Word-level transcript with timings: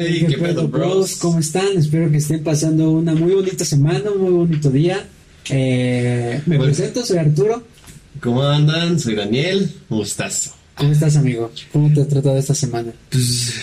Hey, 0.00 0.26
¿qué, 0.28 0.38
pedo, 0.38 0.68
bros? 0.68 1.16
¿Cómo 1.16 1.40
están? 1.40 1.76
Espero 1.76 2.08
que 2.08 2.18
estén 2.18 2.44
pasando 2.44 2.92
una 2.92 3.16
muy 3.16 3.32
bonita 3.32 3.64
semana, 3.64 4.12
un 4.12 4.22
muy 4.22 4.30
bonito 4.30 4.70
día. 4.70 5.04
Eh, 5.50 6.40
me 6.46 6.56
presento, 6.56 7.04
soy 7.04 7.18
Arturo. 7.18 7.64
¿Cómo 8.20 8.44
andan? 8.44 9.00
Soy 9.00 9.16
Daniel. 9.16 9.68
Gustazo. 9.88 10.52
¿Cómo 10.76 10.92
estás, 10.92 11.16
amigo? 11.16 11.50
¿Cómo 11.72 11.92
te 11.92 12.02
ha 12.02 12.06
tratado 12.06 12.38
esta 12.38 12.54
semana? 12.54 12.92
Pues, 13.10 13.54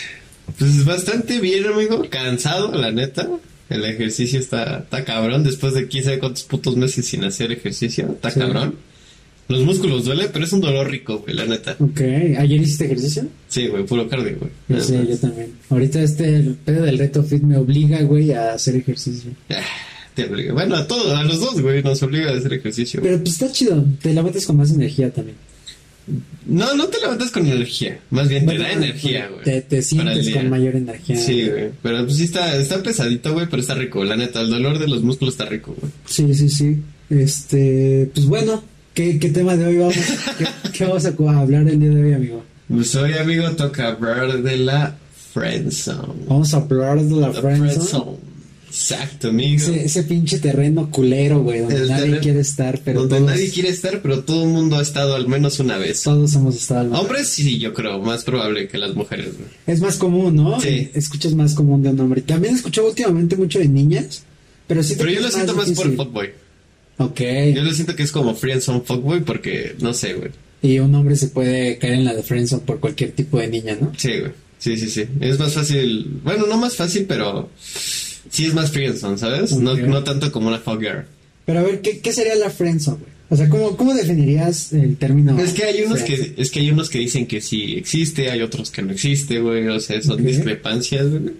pues 0.59 0.83
bastante 0.83 1.39
bien, 1.39 1.67
amigo. 1.67 2.05
Cansado, 2.09 2.75
la 2.75 2.91
neta. 2.91 3.29
El 3.69 3.85
ejercicio 3.85 4.37
está, 4.37 4.79
está 4.79 5.05
cabrón. 5.05 5.45
Después 5.45 5.73
de 5.73 5.87
quién 5.87 6.03
sabe 6.03 6.19
cuántos 6.19 6.43
putos 6.43 6.75
meses 6.75 7.07
sin 7.07 7.23
hacer 7.23 7.53
ejercicio. 7.53 8.11
Está 8.11 8.33
cabrón. 8.33 8.75
Los 9.47 9.63
músculos 9.63 10.05
duele, 10.05 10.27
pero 10.33 10.45
es 10.45 10.53
un 10.53 10.61
dolor 10.61 10.89
rico, 10.89 11.19
güey, 11.19 11.35
la 11.35 11.45
neta. 11.45 11.75
Ok. 11.79 12.01
¿Ayer 12.01 12.61
hiciste 12.61 12.85
ejercicio? 12.85 13.27
Sí, 13.47 13.67
güey, 13.67 13.85
puro 13.85 14.07
cardio, 14.07 14.37
güey. 14.39 14.81
Sí, 14.81 14.93
yo 15.07 15.17
también. 15.17 15.51
Ahorita 15.69 16.01
este 16.01 16.35
el 16.35 16.55
pedo 16.55 16.83
del 16.83 16.97
reto 16.97 17.23
fit 17.23 17.43
me 17.43 17.57
obliga, 17.57 18.01
güey, 18.01 18.31
a 18.31 18.53
hacer 18.53 18.75
ejercicio. 18.75 19.31
Ah, 19.51 19.61
te 20.15 20.25
obliga. 20.25 20.53
Bueno, 20.53 20.75
a 20.75 20.87
todos, 20.87 21.15
a 21.15 21.23
los 21.23 21.39
dos, 21.39 21.61
güey, 21.61 21.83
nos 21.83 22.01
obliga 22.01 22.31
a 22.31 22.37
hacer 22.37 22.53
ejercicio. 22.53 23.01
Pero 23.03 23.19
pues 23.19 23.33
está 23.33 23.51
chido. 23.51 23.85
Te 24.01 24.13
levantas 24.13 24.45
con 24.47 24.57
más 24.57 24.71
energía 24.71 25.11
también. 25.13 25.37
No, 26.45 26.75
no 26.75 26.87
te 26.87 26.99
levantas 26.99 27.31
con 27.31 27.45
energía. 27.45 27.99
Más 28.11 28.29
bien 28.29 28.45
te 28.45 28.57
da 28.57 28.71
energía, 28.71 29.27
güey. 29.27 29.43
Te, 29.43 29.61
te 29.61 29.81
sientes 29.81 30.29
con 30.29 30.49
mayor 30.49 30.75
energía. 30.75 31.17
Sí, 31.17 31.49
güey. 31.49 31.69
Pero 31.81 32.03
pues 32.05 32.17
sí 32.17 32.23
está, 32.23 32.55
está 32.57 32.81
pesadito, 32.81 33.33
güey, 33.33 33.47
pero 33.49 33.61
está 33.61 33.73
rico. 33.75 34.03
La 34.03 34.15
neta, 34.15 34.41
el 34.41 34.49
dolor 34.49 34.79
de 34.79 34.87
los 34.87 35.03
músculos 35.03 35.33
está 35.33 35.45
rico, 35.45 35.75
güey. 35.79 35.91
Sí, 36.05 36.33
sí, 36.33 36.49
sí. 36.49 36.77
Este, 37.09 38.09
pues 38.13 38.25
bueno, 38.27 38.63
¿qué, 38.95 39.19
qué 39.19 39.29
tema 39.29 39.55
de 39.55 39.65
hoy 39.67 39.77
vamos? 39.77 39.95
¿Qué, 40.39 40.47
qué 40.73 40.85
vamos 40.85 41.05
a 41.05 41.39
hablar 41.39 41.67
el 41.67 41.79
día 41.79 41.89
de 41.91 42.03
hoy, 42.03 42.13
amigo? 42.13 42.43
Pues 42.67 42.95
hoy, 42.95 43.13
amigo, 43.13 43.51
toca 43.51 43.89
hablar 43.89 44.41
de 44.41 44.57
la 44.57 44.97
friendzone. 45.33 46.25
Vamos 46.27 46.51
a 46.53 46.57
hablar 46.57 46.99
de 46.99 47.15
la, 47.15 47.31
friendzone. 47.31 48.25
Exacto, 48.67 49.29
amigo. 49.29 49.55
Ese, 49.63 49.85
ese 49.85 50.03
pinche 50.03 50.39
terreno 50.39 50.89
culero, 50.91 51.41
güey, 51.43 51.61
donde 51.61 51.75
El 51.77 51.87
nadie 51.87 52.19
quiere 52.19 52.41
estar, 52.41 52.79
pero 52.83 53.01
Donde 53.01 53.17
todos, 53.17 53.29
nadie 53.29 53.49
quiere 53.49 53.69
estar, 53.69 54.01
pero 54.01 54.23
todo 54.25 54.43
el 54.43 54.49
mundo 54.49 54.75
ha 54.77 54.81
estado 54.81 55.15
al 55.15 55.27
menos 55.29 55.59
una 55.59 55.77
vez. 55.77 56.01
todos 56.03 56.33
hemos 56.35 56.55
estado. 56.55 56.81
al- 56.93 56.99
Hombres 57.01 57.29
sí, 57.29 57.57
yo 57.57 57.73
creo, 57.73 57.99
más 57.99 58.23
probable 58.25 58.67
que 58.67 58.77
las 58.77 58.93
mujeres, 58.93 59.27
güey. 59.37 59.47
Es 59.67 59.79
más 59.79 59.95
común, 59.95 60.35
¿no? 60.35 60.59
Sí. 60.59 60.89
Escuchas 60.93 61.33
más 61.35 61.53
común 61.53 61.83
de 61.83 61.89
un 61.89 61.99
hombre. 62.01 62.21
También 62.21 62.55
escucho 62.55 62.85
últimamente 62.85 63.37
mucho 63.37 63.59
de 63.59 63.67
niñas, 63.69 64.23
pero 64.67 64.83
sí 64.83 64.95
Pero 64.97 65.09
yo 65.09 65.21
lo 65.21 65.31
siento 65.31 65.53
más 65.55 65.67
por 65.71 65.85
difícil. 65.87 65.95
fuckboy. 65.95 66.29
Ok. 66.97 67.21
Yo 67.53 67.61
lo 67.63 67.73
siento 67.73 67.95
que 67.95 68.03
es 68.03 68.11
como 68.11 68.35
friendzone 68.35 68.81
fuckboy 68.81 69.21
porque, 69.21 69.75
no 69.79 69.93
sé, 69.93 70.13
güey. 70.13 70.31
Y 70.61 70.79
un 70.79 70.95
hombre 70.95 71.15
se 71.15 71.27
puede 71.27 71.77
caer 71.77 71.93
en 71.93 72.05
la 72.05 72.13
de 72.13 72.23
friendzone 72.23 72.63
por 72.65 72.79
cualquier 72.79 73.11
tipo 73.11 73.37
de 73.39 73.47
niña, 73.47 73.77
¿no? 73.79 73.91
Sí, 73.97 74.19
güey. 74.19 74.31
Sí, 74.57 74.77
sí, 74.77 74.89
sí. 74.89 75.05
Es 75.19 75.37
más 75.37 75.53
fácil. 75.53 76.21
Bueno, 76.23 76.47
no 76.47 76.57
más 76.57 76.75
fácil, 76.75 77.05
pero 77.07 77.49
sí 78.29 78.45
es 78.45 78.53
más 78.53 78.71
friendzone, 78.71 79.17
¿sabes? 79.17 79.51
No, 79.51 79.75
no 79.75 80.03
tanto 80.03 80.31
como 80.31 80.47
una 80.47 80.59
fuck 80.59 80.79
girl. 80.79 81.05
Pero 81.45 81.59
a 81.59 81.63
ver, 81.63 81.81
¿qué, 81.81 81.99
qué 81.99 82.11
sería 82.11 82.35
la 82.35 82.49
friendzone, 82.49 82.97
güey? 82.97 83.15
O 83.29 83.35
sea, 83.35 83.49
¿cómo, 83.49 83.75
¿cómo 83.75 83.93
definirías 83.93 84.71
el 84.73 84.97
término? 84.97 85.37
Es 85.39 85.53
que 85.53 85.63
hay 85.63 85.83
unos 85.83 86.01
friendzone? 86.01 86.35
que 86.35 86.41
es 86.41 86.51
que 86.51 86.59
hay 86.59 86.71
unos 86.71 86.89
que 86.89 86.99
dicen 86.99 87.27
que 87.27 87.41
sí 87.41 87.75
existe, 87.75 88.31
hay 88.31 88.41
otros 88.41 88.71
que 88.71 88.81
no 88.81 88.91
existe, 88.91 89.39
güey. 89.39 89.67
O 89.67 89.79
sea, 89.79 90.01
son 90.01 90.25
discrepancias, 90.25 91.09
güey. 91.09 91.33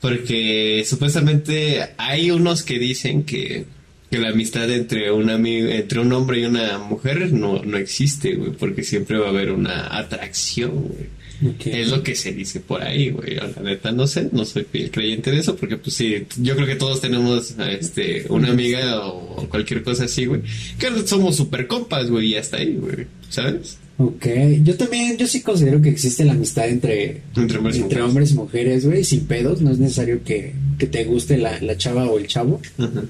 Porque 0.00 0.84
supuestamente 0.86 1.88
hay 1.96 2.30
unos 2.30 2.62
que 2.62 2.78
dicen 2.78 3.24
que, 3.24 3.64
que 4.10 4.18
la 4.18 4.30
amistad 4.30 4.70
entre 4.70 5.12
un 5.12 5.28
amigo, 5.30 5.68
entre 5.68 6.00
un 6.00 6.12
hombre 6.12 6.40
y 6.40 6.44
una 6.46 6.78
mujer 6.78 7.32
no, 7.32 7.62
no 7.62 7.76
existe, 7.76 8.34
güey, 8.34 8.52
porque 8.52 8.82
siempre 8.82 9.18
va 9.18 9.26
a 9.26 9.30
haber 9.30 9.50
una 9.52 9.96
atracción, 9.98 10.70
güey. 10.88 11.18
Es 11.66 11.90
lo 11.90 12.02
que 12.02 12.16
se 12.16 12.32
dice 12.32 12.58
por 12.58 12.82
ahí, 12.82 13.10
güey. 13.10 13.36
La 13.36 13.48
neta 13.62 13.92
no 13.92 14.08
sé, 14.08 14.28
no 14.32 14.44
soy 14.44 14.64
creyente 14.64 15.30
de 15.30 15.38
eso, 15.38 15.54
porque 15.54 15.76
pues 15.76 15.94
sí, 15.94 16.26
yo 16.38 16.56
creo 16.56 16.66
que 16.66 16.74
todos 16.74 17.00
tenemos 17.00 17.54
este 17.70 18.24
una 18.28 18.50
amiga 18.50 19.06
o 19.06 19.48
cualquier 19.48 19.84
cosa 19.84 20.06
así, 20.06 20.26
güey. 20.26 20.40
Que 20.80 20.88
somos 21.06 21.36
super 21.36 21.68
compas, 21.68 22.10
güey, 22.10 22.32
y 22.32 22.36
hasta 22.36 22.56
ahí, 22.56 22.74
güey. 22.80 23.06
¿Sabes? 23.28 23.78
Ok, 23.98 24.26
yo 24.64 24.76
también, 24.76 25.16
yo 25.16 25.28
sí 25.28 25.42
considero 25.42 25.80
que 25.80 25.90
existe 25.90 26.24
la 26.24 26.32
amistad 26.32 26.68
entre, 26.68 27.22
Entre 27.36 27.58
hombres 27.58 27.76
y 27.76 27.80
entre 27.82 27.98
mujeres. 27.98 28.08
hombres 28.08 28.30
y 28.30 28.34
mujeres, 28.34 28.86
güey, 28.86 29.04
sin 29.04 29.26
pedos, 29.26 29.60
no 29.60 29.70
es 29.70 29.78
necesario 29.78 30.24
que, 30.24 30.54
que 30.78 30.86
te 30.88 31.04
guste 31.04 31.36
la, 31.38 31.60
la 31.60 31.76
chava 31.76 32.06
o 32.06 32.18
el 32.18 32.26
chavo, 32.26 32.60
Ajá. 32.78 33.04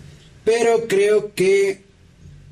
Pero 0.49 0.89
creo 0.89 1.35
que 1.35 1.83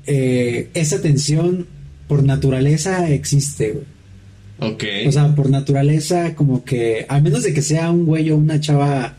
eh, 0.05 0.69
esa 0.75 1.01
tensión 1.01 1.65
por 2.07 2.23
naturaleza 2.23 3.09
existe, 3.09 3.71
güey. 3.71 4.73
Ok. 4.73 4.83
O 5.07 5.11
sea, 5.11 5.35
por 5.35 5.49
naturaleza 5.49 6.35
como 6.35 6.63
que, 6.63 7.07
a 7.09 7.19
menos 7.19 7.41
de 7.41 7.55
que 7.55 7.63
sea 7.63 7.89
un 7.89 8.05
güey 8.05 8.29
o 8.29 8.37
una 8.37 8.59
chava 8.59 9.17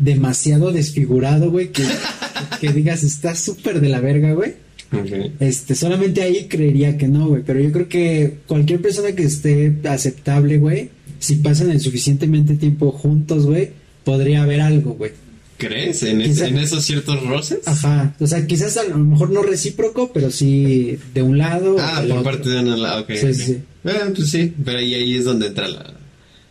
demasiado 0.00 0.72
desfigurado, 0.72 1.52
güey, 1.52 1.70
que, 1.70 1.84
que 2.60 2.72
digas, 2.72 3.04
está 3.04 3.36
súper 3.36 3.80
de 3.80 3.88
la 3.88 4.00
verga, 4.00 4.32
güey. 4.32 4.54
Ok. 4.92 5.30
Este, 5.38 5.76
solamente 5.76 6.22
ahí 6.22 6.48
creería 6.48 6.98
que 6.98 7.06
no, 7.06 7.28
güey. 7.28 7.44
Pero 7.46 7.60
yo 7.60 7.70
creo 7.70 7.88
que 7.88 8.38
cualquier 8.48 8.82
persona 8.82 9.12
que 9.12 9.22
esté 9.22 9.76
aceptable, 9.88 10.58
güey, 10.58 10.90
si 11.20 11.36
pasan 11.36 11.70
el 11.70 11.80
suficientemente 11.80 12.56
tiempo 12.56 12.90
juntos, 12.90 13.46
güey, 13.46 13.70
podría 14.02 14.42
haber 14.42 14.62
algo, 14.62 14.94
güey. 14.94 15.12
¿Crees 15.60 16.02
en, 16.02 16.20
es- 16.22 16.28
Quizá- 16.38 16.48
en 16.48 16.58
esos 16.58 16.84
ciertos 16.84 17.24
roces? 17.26 17.58
Ajá. 17.66 18.14
O 18.18 18.26
sea, 18.26 18.46
quizás 18.46 18.76
a 18.78 18.84
lo 18.84 18.96
mejor 18.98 19.30
no 19.30 19.42
recíproco, 19.42 20.10
pero 20.12 20.30
sí 20.30 20.98
de 21.14 21.22
un 21.22 21.38
lado. 21.38 21.76
Ah, 21.78 22.00
por 22.02 22.10
otro. 22.18 22.22
parte 22.24 22.48
de 22.50 22.60
una 22.60 22.76
la- 22.76 23.00
ok. 23.00 23.10
Sí, 23.12 23.26
ok. 23.26 23.32
sí. 23.34 23.58
Bueno, 23.84 24.00
pues 24.16 24.30
sí, 24.30 24.52
pero 24.64 24.78
ahí, 24.78 24.94
ahí 24.94 25.14
es 25.16 25.24
donde 25.24 25.46
entra 25.48 25.68
la, 25.68 25.94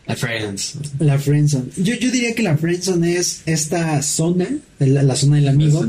la 0.06 0.16
friends. 0.16 0.74
La 0.98 1.18
friendzone. 1.18 1.66
Yo, 1.76 1.94
yo 1.94 2.10
diría 2.10 2.34
que 2.34 2.42
la 2.42 2.56
friendzone 2.56 3.16
es 3.16 3.42
esta 3.46 4.00
zona, 4.02 4.48
la, 4.78 5.02
la 5.02 5.14
zona 5.16 5.36
del 5.36 5.48
amigo, 5.48 5.84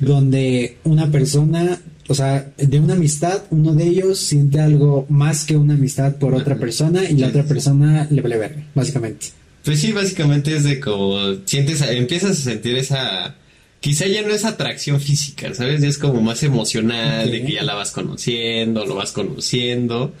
donde 0.00 0.78
una 0.84 1.10
persona, 1.10 1.78
o 2.08 2.14
sea, 2.14 2.50
de 2.56 2.80
una 2.80 2.94
amistad, 2.94 3.42
uno 3.50 3.74
de 3.74 3.86
ellos 3.88 4.18
siente 4.18 4.60
algo 4.60 5.06
más 5.08 5.44
que 5.44 5.56
una 5.56 5.74
amistad 5.74 6.16
por 6.16 6.34
otra 6.34 6.56
persona 6.58 7.08
y 7.08 7.16
la 7.16 7.28
otra 7.28 7.44
persona 7.44 8.06
le 8.10 8.20
vale 8.22 8.36
verga, 8.38 8.62
básicamente. 8.74 9.26
Pues 9.64 9.80
sí, 9.80 9.92
básicamente 9.92 10.56
es 10.56 10.64
de 10.64 10.80
como 10.80 11.18
sientes, 11.44 11.82
empiezas 11.82 12.30
a 12.30 12.42
sentir 12.42 12.76
esa, 12.76 13.36
quizá 13.80 14.06
ya 14.06 14.22
no 14.22 14.28
es 14.28 14.44
atracción 14.44 15.00
física, 15.00 15.52
¿sabes? 15.54 15.82
Ya 15.82 15.88
es 15.88 15.98
como 15.98 16.20
más 16.20 16.42
emocional, 16.42 17.30
de 17.30 17.44
que 17.44 17.52
ya 17.52 17.62
la 17.62 17.74
vas 17.74 17.90
conociendo, 17.90 18.86
lo 18.86 18.94
vas 18.94 19.12
conociendo, 19.12 20.14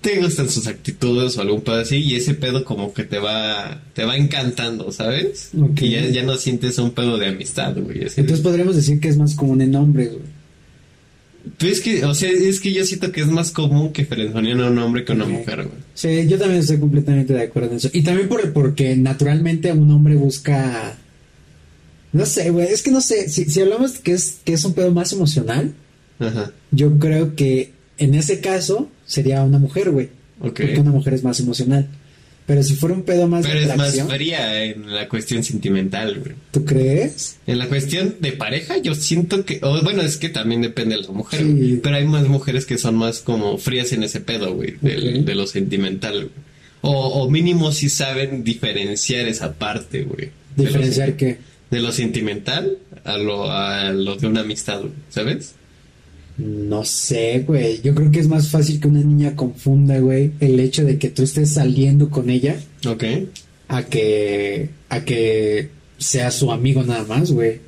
te 0.00 0.20
gustan 0.20 0.48
sus 0.48 0.66
actitudes 0.66 1.36
o 1.36 1.40
algún 1.40 1.62
pedo 1.62 1.76
así, 1.76 1.96
y 1.96 2.14
ese 2.14 2.34
pedo 2.34 2.64
como 2.64 2.92
que 2.92 3.04
te 3.04 3.18
va, 3.18 3.82
te 3.94 4.04
va 4.04 4.16
encantando, 4.16 4.92
¿sabes? 4.92 5.50
Y 5.80 5.90
ya, 5.90 6.06
ya 6.06 6.22
no 6.22 6.36
sientes 6.36 6.78
un 6.78 6.90
pedo 6.90 7.18
de 7.18 7.28
amistad, 7.28 7.74
güey. 7.76 8.02
Entonces 8.02 8.40
podríamos 8.40 8.76
decir 8.76 9.00
que 9.00 9.08
es 9.08 9.16
más 9.16 9.34
común 9.34 9.62
en 9.62 9.74
hombres, 9.74 10.12
güey. 10.12 10.33
Pues 11.58 11.72
es 11.72 11.80
que, 11.80 12.04
o 12.04 12.14
sea, 12.14 12.30
es 12.30 12.60
que 12.60 12.72
yo 12.72 12.84
siento 12.84 13.12
que 13.12 13.20
es 13.20 13.28
más 13.28 13.50
común 13.50 13.92
que 13.92 14.04
frenzonean 14.04 14.60
a 14.60 14.70
un 14.70 14.78
hombre 14.78 15.04
que 15.04 15.12
a 15.12 15.14
una 15.14 15.26
mujer, 15.26 15.64
güey. 15.64 15.78
Sí, 15.94 16.26
yo 16.26 16.38
también 16.38 16.60
estoy 16.60 16.78
completamente 16.78 17.32
de 17.32 17.42
acuerdo 17.42 17.70
en 17.70 17.76
eso. 17.76 17.90
Y 17.92 18.02
también 18.02 18.28
por, 18.28 18.52
porque 18.52 18.96
naturalmente 18.96 19.72
un 19.72 19.90
hombre 19.90 20.16
busca... 20.16 20.96
No 22.12 22.26
sé, 22.26 22.50
güey, 22.50 22.68
es 22.68 22.82
que 22.82 22.90
no 22.90 23.00
sé, 23.00 23.28
si, 23.28 23.46
si 23.46 23.60
hablamos 23.60 23.98
que 23.98 24.12
es, 24.12 24.38
que 24.44 24.52
es 24.52 24.64
un 24.64 24.74
pedo 24.74 24.92
más 24.92 25.12
emocional, 25.12 25.74
Ajá. 26.20 26.52
yo 26.70 26.96
creo 26.98 27.34
que 27.34 27.72
en 27.98 28.14
ese 28.14 28.40
caso 28.40 28.88
sería 29.04 29.42
una 29.42 29.58
mujer, 29.58 29.90
güey. 29.90 30.10
Porque 30.38 30.78
una 30.78 30.90
mujer 30.90 31.14
es 31.14 31.24
más 31.24 31.40
emocional. 31.40 31.88
Pero 32.46 32.62
si 32.62 32.74
fuera 32.74 32.94
un 32.94 33.04
pedo 33.04 33.26
más 33.26 33.46
Pero 33.46 33.58
de 33.60 33.66
es 33.66 33.76
más 33.76 33.98
fría 34.02 34.64
en 34.64 34.92
la 34.92 35.08
cuestión 35.08 35.42
sentimental, 35.42 36.18
güey. 36.20 36.34
¿tú 36.50 36.64
crees? 36.64 37.36
En 37.46 37.58
la 37.58 37.68
cuestión 37.68 38.16
de 38.20 38.32
pareja, 38.32 38.76
yo 38.76 38.94
siento 38.94 39.46
que, 39.46 39.60
o 39.62 39.80
bueno, 39.82 40.02
es 40.02 40.18
que 40.18 40.28
también 40.28 40.60
depende 40.60 40.94
de 40.96 41.02
la 41.02 41.08
mujer, 41.08 41.40
Sí. 41.40 41.46
güey. 41.52 41.76
pero 41.76 41.96
hay 41.96 42.04
más 42.06 42.28
mujeres 42.28 42.66
que 42.66 42.76
son 42.76 42.96
más 42.96 43.20
como 43.20 43.56
frías 43.56 43.92
en 43.92 44.02
ese 44.02 44.20
pedo, 44.20 44.54
güey, 44.54 44.74
de 44.82 45.34
lo 45.34 45.46
sentimental, 45.46 46.14
güey. 46.16 46.30
O, 46.82 46.92
o 47.22 47.30
mínimo 47.30 47.72
si 47.72 47.88
saben 47.88 48.44
diferenciar 48.44 49.26
esa 49.26 49.54
parte, 49.54 50.02
güey. 50.02 50.28
de 50.54 50.64
lo 50.64 50.68
Diferenciar 50.68 51.16
que... 51.16 51.38
De 51.70 51.80
lo 51.80 51.92
sentimental 51.92 52.76
a 53.04 53.16
lo, 53.16 53.50
a 53.50 53.90
lo 53.90 54.16
de 54.16 54.26
una 54.26 54.40
amistad, 54.42 54.80
güey, 54.80 54.92
¿sabes? 55.08 55.54
No 56.36 56.84
sé, 56.84 57.44
güey. 57.46 57.80
Yo 57.82 57.94
creo 57.94 58.10
que 58.10 58.20
es 58.20 58.28
más 58.28 58.48
fácil 58.50 58.80
que 58.80 58.88
una 58.88 59.00
niña 59.00 59.36
confunda, 59.36 59.98
güey, 60.00 60.32
el 60.40 60.58
hecho 60.58 60.84
de 60.84 60.98
que 60.98 61.10
tú 61.10 61.22
estés 61.22 61.50
saliendo 61.52 62.10
con 62.10 62.28
ella 62.30 62.56
Ok. 62.86 63.04
a 63.68 63.84
que 63.84 64.68
a 64.88 65.04
que 65.04 65.68
sea 65.98 66.30
su 66.30 66.50
amigo 66.50 66.82
nada 66.82 67.04
más, 67.04 67.30
güey. 67.30 67.60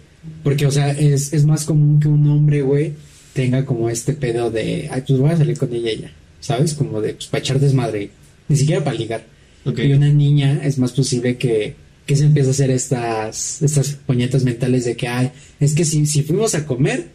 Porque, 0.43 0.67
o 0.67 0.71
sea, 0.73 0.91
es, 0.91 1.33
es 1.33 1.45
más 1.45 1.65
común 1.65 2.01
que 2.01 2.09
un 2.09 2.27
hombre, 2.29 2.63
güey, 2.63 2.95
tenga 3.33 3.65
como 3.65 3.89
este 3.89 4.13
pedo 4.13 4.51
de, 4.51 4.89
ay, 4.91 5.05
pues 5.07 5.19
voy 5.21 5.31
a 5.31 5.37
salir 5.37 5.57
con 5.57 5.73
ella 5.73 5.93
y 5.93 6.01
ya, 6.01 6.13
¿sabes? 6.41 6.75
Como 6.75 7.01
de, 7.01 7.15
pues 7.15 7.27
para 7.27 7.41
echar 7.43 7.61
desmadre, 7.61 8.11
ni 8.49 8.57
siquiera 8.57 8.83
para 8.83 8.97
ligar. 8.97 9.25
Y 9.65 9.93
una 9.93 10.13
niña 10.13 10.61
es 10.65 10.79
más 10.79 10.93
posible 10.93 11.37
que, 11.37 11.75
que 12.07 12.17
se 12.17 12.25
empiece 12.25 12.49
a 12.49 12.53
hacer 12.53 12.71
estas, 12.71 13.63
estas 13.63 13.91
puñetas 14.07 14.43
mentales 14.43 14.85
de 14.85 14.97
que, 14.97 15.07
ay, 15.07 15.31
es 15.61 15.75
que 15.75 15.85
si, 15.85 16.07
si 16.07 16.23
fuimos 16.23 16.55
a 16.57 16.67
comer, 16.67 17.09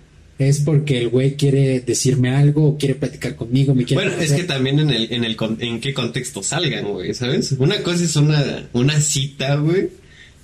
es 0.48 0.60
porque 0.62 0.98
el 1.00 1.10
güey 1.10 1.36
quiere 1.36 1.80
decirme 1.82 2.30
algo 2.30 2.68
o 2.70 2.78
quiere 2.78 2.96
platicar 2.96 3.36
conmigo, 3.36 3.74
me 3.76 3.86
quiere 3.86 4.04
Bueno, 4.04 4.22
es 4.22 4.32
que 4.34 4.44
también 4.44 4.80
en 4.80 4.90
el, 4.90 5.12
en 5.12 5.24
el 5.24 5.38
en 5.60 5.80
qué 5.80 5.94
contexto 5.94 6.44
salgan, 6.44 6.86
güey, 6.86 7.14
¿sabes? 7.14 7.54
Una 7.54 7.82
cosa 7.84 8.04
es 8.04 8.16
una, 8.16 8.70
una 8.74 9.00
cita, 9.02 9.56
güey, 9.56 9.90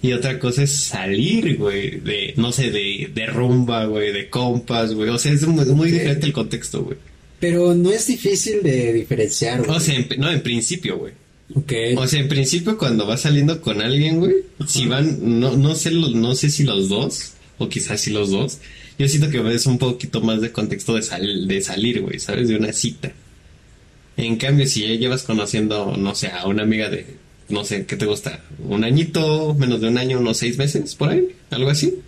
y 0.01 0.13
otra 0.13 0.39
cosa 0.39 0.63
es 0.63 0.71
salir, 0.71 1.57
güey, 1.57 1.99
de, 1.99 2.33
no 2.38 2.51
sé, 2.51 2.71
de, 2.71 3.09
de 3.13 3.25
rumba, 3.25 3.85
güey, 3.85 4.13
de 4.13 4.29
compas, 4.29 4.94
güey. 4.94 5.09
O 5.09 5.17
sea, 5.17 5.31
es 5.31 5.45
muy, 5.47 5.91
diferente 5.91 6.25
el 6.25 6.33
contexto, 6.33 6.83
güey. 6.83 6.97
Pero 7.39 7.73
no 7.75 7.91
es 7.91 8.07
difícil 8.07 8.61
de 8.63 8.94
diferenciar, 8.94 9.63
güey. 9.63 9.75
O 9.75 9.79
sea, 9.79 9.95
en- 9.95 10.07
no, 10.17 10.31
en 10.31 10.41
principio, 10.41 10.97
güey. 10.97 11.13
ok. 11.53 11.73
O 11.97 12.07
sea, 12.07 12.19
en 12.19 12.27
principio 12.27 12.77
cuando 12.77 13.05
vas 13.07 13.21
saliendo 13.21 13.59
con 13.61 13.81
alguien, 13.81 14.19
güey, 14.19 14.35
si 14.67 14.85
van, 14.85 15.39
no, 15.39 15.57
no 15.57 15.75
sé, 15.75 15.91
no 15.91 16.35
sé 16.35 16.49
si 16.51 16.63
los 16.63 16.89
dos, 16.89 17.33
o 17.57 17.67
quizás 17.69 17.99
si 18.01 18.11
los 18.11 18.29
dos, 18.29 18.59
yo 18.97 19.07
siento 19.07 19.29
que 19.29 19.53
es 19.53 19.65
un 19.65 19.77
poquito 19.77 20.21
más 20.21 20.41
de 20.41 20.51
contexto 20.51 20.95
de, 20.95 21.01
sal, 21.01 21.47
de 21.47 21.61
salir, 21.61 22.01
güey, 22.01 22.19
¿sabes? 22.19 22.47
De 22.47 22.55
una 22.55 22.73
cita. 22.73 23.11
En 24.17 24.38
cambio, 24.38 24.65
si 24.65 24.81
ya 24.81 24.95
llevas 24.95 25.23
conociendo, 25.23 25.95
no 25.97 26.15
sé, 26.15 26.27
a 26.27 26.47
una 26.47 26.63
amiga 26.63 26.89
de, 26.89 27.05
no 27.49 27.63
sé, 27.63 27.85
¿qué 27.85 27.95
te 27.95 28.05
gusta? 28.05 28.41
Un 28.59 28.83
añito, 28.83 29.53
menos 29.53 29.81
de 29.81 29.89
un 29.89 29.97
año, 29.97 30.19
unos 30.19 30.38
seis 30.38 30.57
meses, 30.57 30.95
por 30.95 31.09
ahí, 31.09 31.27
algo 31.51 31.69
así. 31.69 31.99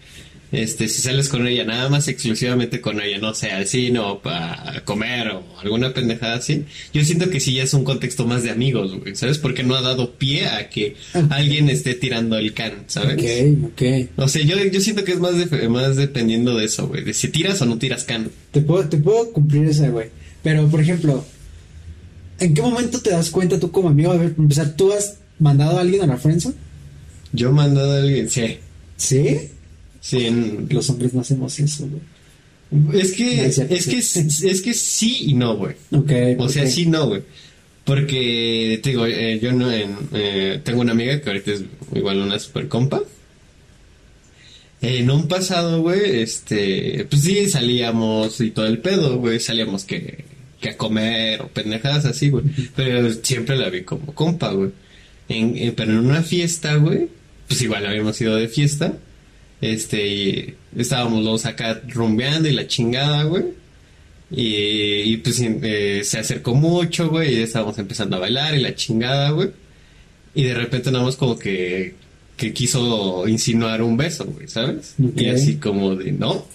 Este, 0.51 0.87
si 0.87 1.01
sales 1.03 1.29
con 1.29 1.45
ella, 1.45 1.63
nada 1.63 1.89
más 1.89 2.07
exclusivamente 2.07 2.81
con 2.81 2.99
ella, 2.99 3.19
no 3.19 3.35
sé, 3.35 3.51
al 3.51 3.67
cine 3.67 3.99
o 3.99 4.19
para 4.19 4.81
comer 4.83 5.27
o 5.29 5.43
alguna 5.61 5.93
pendejada 5.93 6.37
así, 6.37 6.65
yo 6.91 7.03
siento 7.05 7.29
que 7.29 7.39
sí 7.39 7.53
ya 7.53 7.61
es 7.63 7.73
un 7.75 7.83
contexto 7.83 8.25
más 8.25 8.41
de 8.41 8.49
amigos, 8.49 8.95
güey, 8.99 9.15
¿sabes? 9.15 9.37
Porque 9.37 9.61
no 9.61 9.75
ha 9.75 9.81
dado 9.81 10.15
pie 10.15 10.47
a 10.47 10.67
que 10.69 10.95
alguien 11.29 11.69
esté 11.69 11.93
tirando 11.93 12.35
el 12.37 12.53
can, 12.53 12.85
¿sabes? 12.87 13.17
Ok, 13.17 13.71
ok. 13.73 14.09
O 14.17 14.27
sea, 14.27 14.43
yo, 14.43 14.55
yo 14.71 14.81
siento 14.81 15.03
que 15.03 15.11
es 15.11 15.19
más, 15.19 15.37
de- 15.37 15.69
más 15.69 15.95
dependiendo 15.95 16.57
de 16.57 16.65
eso, 16.65 16.87
güey, 16.87 17.03
de 17.03 17.13
si 17.13 17.27
tiras 17.27 17.61
o 17.61 17.65
no 17.67 17.77
tiras 17.77 18.03
can. 18.05 18.31
Te 18.51 18.61
puedo, 18.61 18.89
te 18.89 18.97
puedo 18.97 19.31
cumplir 19.31 19.65
esa, 19.65 19.89
güey. 19.89 20.07
Pero, 20.41 20.67
por 20.67 20.81
ejemplo, 20.81 21.23
¿en 22.39 22.53
qué 22.55 22.61
momento 22.63 22.99
te 23.01 23.11
das 23.11 23.29
cuenta 23.29 23.59
tú 23.59 23.69
como 23.71 23.89
amigo? 23.89 24.11
A 24.13 24.17
ver, 24.17 24.33
empezar, 24.37 24.73
¿tú 24.75 24.91
has 24.93 25.17
mandado 25.37 25.77
a 25.77 25.81
alguien 25.81 26.01
a 26.01 26.07
la 26.07 26.17
friendzone? 26.17 26.55
Yo 27.33 27.49
he 27.49 27.51
mandado 27.51 27.91
a 27.91 27.97
alguien, 27.99 28.29
sí, 28.29 28.57
¿Sí? 28.97 29.37
Sí, 30.01 30.25
en- 30.25 30.67
Los 30.69 30.89
hombres 30.89 31.13
no 31.13 31.21
hacemos 31.21 31.59
eso, 31.59 31.87
güey. 31.87 33.01
es 33.01 33.13
que, 33.13 33.35
No, 33.37 33.43
es 33.75 33.87
que, 33.87 34.01
sí. 34.01 34.47
es 34.47 34.61
que 34.61 34.73
sí 34.73 35.17
y 35.27 35.33
no, 35.33 35.55
güey. 35.57 35.75
Ok. 35.91 36.11
O 36.37 36.49
sea, 36.49 36.67
sí, 36.67 36.85
no, 36.85 37.07
güey. 37.07 37.21
Porque, 37.85 38.79
te 38.83 38.89
digo, 38.91 39.05
eh, 39.07 39.39
yo 39.41 39.51
no, 39.51 39.71
en, 39.71 39.95
eh, 40.13 40.59
tengo 40.63 40.81
una 40.81 40.91
amiga 40.91 41.19
que 41.19 41.29
ahorita 41.29 41.51
es 41.51 41.63
igual 41.95 42.19
una 42.19 42.37
super 42.37 42.67
compa. 42.67 43.01
En 44.81 45.09
un 45.11 45.27
pasado, 45.27 45.81
güey, 45.81 46.21
este, 46.21 47.05
pues 47.09 47.23
sí, 47.23 47.49
salíamos 47.49 48.39
y 48.39 48.51
todo 48.51 48.65
el 48.67 48.77
pedo, 48.77 49.17
güey, 49.17 49.39
salíamos 49.39 49.83
que, 49.83 50.23
que 50.61 50.69
a 50.69 50.77
comer 50.77 51.41
o 51.41 51.47
pendejadas 51.49 52.05
así, 52.05 52.29
güey. 52.29 52.45
Pero 52.75 53.11
siempre 53.23 53.57
la 53.57 53.69
vi 53.69 53.81
como 53.83 54.13
compa, 54.13 54.51
güey. 54.53 54.69
En, 55.27 55.57
en- 55.57 55.75
pero 55.75 55.91
en 55.91 55.97
una 55.99 56.23
fiesta, 56.23 56.75
güey, 56.75 57.07
pues 57.47 57.61
igual 57.61 57.85
habíamos 57.87 58.19
ido 58.21 58.35
de 58.35 58.47
fiesta. 58.47 58.93
Este, 59.61 60.07
y 60.07 60.53
estábamos 60.77 61.23
los 61.23 61.45
acá 61.45 61.81
rumbeando 61.87 62.47
y 62.47 62.53
la 62.53 62.67
chingada, 62.67 63.23
güey. 63.23 63.43
Y, 64.31 65.13
y, 65.13 65.17
pues 65.17 65.41
eh, 65.41 66.01
se 66.03 66.19
acercó 66.19 66.53
mucho, 66.53 67.09
güey, 67.09 67.35
y 67.35 67.41
estábamos 67.41 67.77
empezando 67.79 68.15
a 68.15 68.19
bailar 68.19 68.55
y 68.55 68.61
la 68.61 68.75
chingada, 68.75 69.31
güey. 69.31 69.49
Y 70.35 70.43
de 70.43 70.53
repente 70.53 70.91
nada 70.91 71.03
más 71.03 71.15
como 71.15 71.37
que, 71.37 71.95
que 72.37 72.53
quiso 72.53 73.27
insinuar 73.27 73.81
un 73.81 73.97
beso, 73.97 74.25
güey, 74.25 74.47
¿sabes? 74.47 74.95
Y 75.15 75.25
así 75.27 75.55
como 75.57 75.95
de, 75.95 76.11
no, 76.11 76.45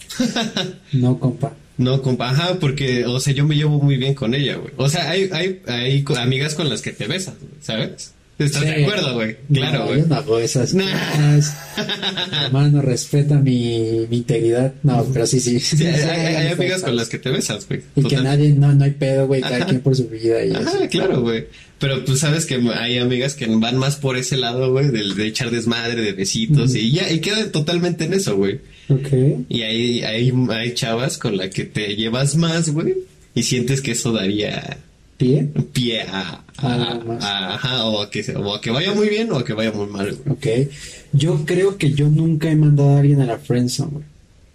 No, 0.93 1.19
compa. 1.19 1.55
no, 1.77 2.01
compa, 2.01 2.31
ajá, 2.31 2.59
porque, 2.61 3.05
o 3.05 3.19
sea, 3.19 3.35
yo 3.35 3.45
me 3.45 3.57
llevo 3.57 3.83
muy 3.83 3.97
bien 3.97 4.15
con 4.15 4.35
ella, 4.35 4.55
güey. 4.57 4.73
O 4.77 4.89
sea, 4.89 5.11
hay, 5.11 5.29
hay, 5.33 5.61
hay 5.67 6.05
amigas 6.17 6.55
con 6.55 6.69
las 6.69 6.81
que 6.81 6.93
te 6.93 7.09
besas, 7.09 7.35
güey, 7.41 7.53
¿sabes? 7.61 8.14
¿Estás 8.39 8.63
Sí. 8.63 8.69
de 8.69 8.83
acuerdo, 8.85 9.15
güey? 9.15 9.37
Claro, 9.53 9.79
no, 9.81 9.87
güey. 9.87 10.01
Yo 10.01 10.07
no 10.09 10.15
hago 10.17 10.39
esas 10.41 10.75
No. 10.75 10.85
cosas. 10.85 11.57
Hermano, 12.47 12.83
respeta 12.83 13.37
mi, 13.39 14.07
mi 14.11 14.17
integridad. 14.19 14.75
No, 14.83 15.05
pero 15.13 15.27
sí, 15.27 15.39
sí. 15.41 15.61
Sí, 15.61 15.87
hay, 15.87 16.01
hay- 16.01 16.35
hay 16.37 16.49
amigas 16.53 16.83
con 16.83 16.97
las 16.97 17.09
que 17.09 17.19
te 17.19 17.31
besas, 17.31 17.67
güey. 17.69 17.81
Y 17.95 18.03
que 18.03 18.09
Total. 18.17 18.25
nadie, 18.25 18.49
no, 18.55 18.73
no 18.73 18.85
hay 18.85 18.91
pedo, 18.93 19.27
güey, 19.29 19.41
cada 19.41 19.57
Ajá. 19.59 19.67
quien 19.67 19.81
por 19.81 19.95
su 19.95 20.09
vida 20.09 20.45
y 20.45 20.51
eso. 20.51 20.61
Ajá, 20.61 20.89
claro, 20.89 21.21
güey. 21.23 21.47
Pero 21.79 22.05
pues 22.05 22.21
sabes 22.21 22.47
que 22.47 22.55
hay 22.75 22.99
amigas 22.99 23.35
que 23.35 23.47
van 23.47 23.77
más 23.77 23.97
por 23.97 24.17
ese 24.17 24.37
lado, 24.37 24.73
güey, 24.73 24.89
del 24.89 25.15
de 25.17 25.27
echar 25.27 25.51
desmadre, 25.51 26.01
de 26.03 26.13
besitos, 26.13 26.75
y 26.75 26.93
ya, 26.93 27.11
y 27.13 27.21
quedan 27.21 27.53
totalmente 27.53 28.05
en 28.05 28.15
eso, 28.15 28.37
güey. 28.37 28.61
Ok. 28.89 29.09
Y 29.49 29.63
hay, 29.63 30.03
hay, 30.03 30.33
hay 30.51 30.75
chavas 30.75 31.19
con 31.19 31.37
la 31.37 31.51
que 31.51 31.65
te 31.65 31.95
llevas 31.97 32.37
más, 32.37 32.71
güey, 32.71 32.95
y 33.35 33.43
sientes 33.43 33.81
que 33.81 33.93
eso 33.93 34.13
daría 34.13 34.79
¿Pie? 35.17 35.49
pie 35.73 36.03
a, 36.03 36.43
a- 36.59 37.01
a- 37.21 37.55
ajá, 37.55 37.85
o 37.87 38.03
a 38.03 38.11
que, 38.11 38.25
o 38.37 38.55
a 38.55 38.61
que 38.61 38.71
vaya 38.71 38.93
muy 38.95 39.09
bien 39.09 39.31
o 39.31 39.37
a 39.39 39.45
que 39.45 39.53
vaya 39.53 39.71
muy 39.73 39.87
mal, 39.87 40.15
güey. 40.25 40.37
Ok. 40.65 40.71
Yo 41.13 41.45
creo 41.45 41.79
que 41.79 41.93
yo 41.93 42.09
nunca 42.09 42.51
he 42.51 42.57
mandado 42.57 42.91
a 42.97 42.99
alguien 43.01 43.21
a 43.21 43.27
la 43.27 43.39
friendzone, 43.39 43.91
güey. 43.93 44.05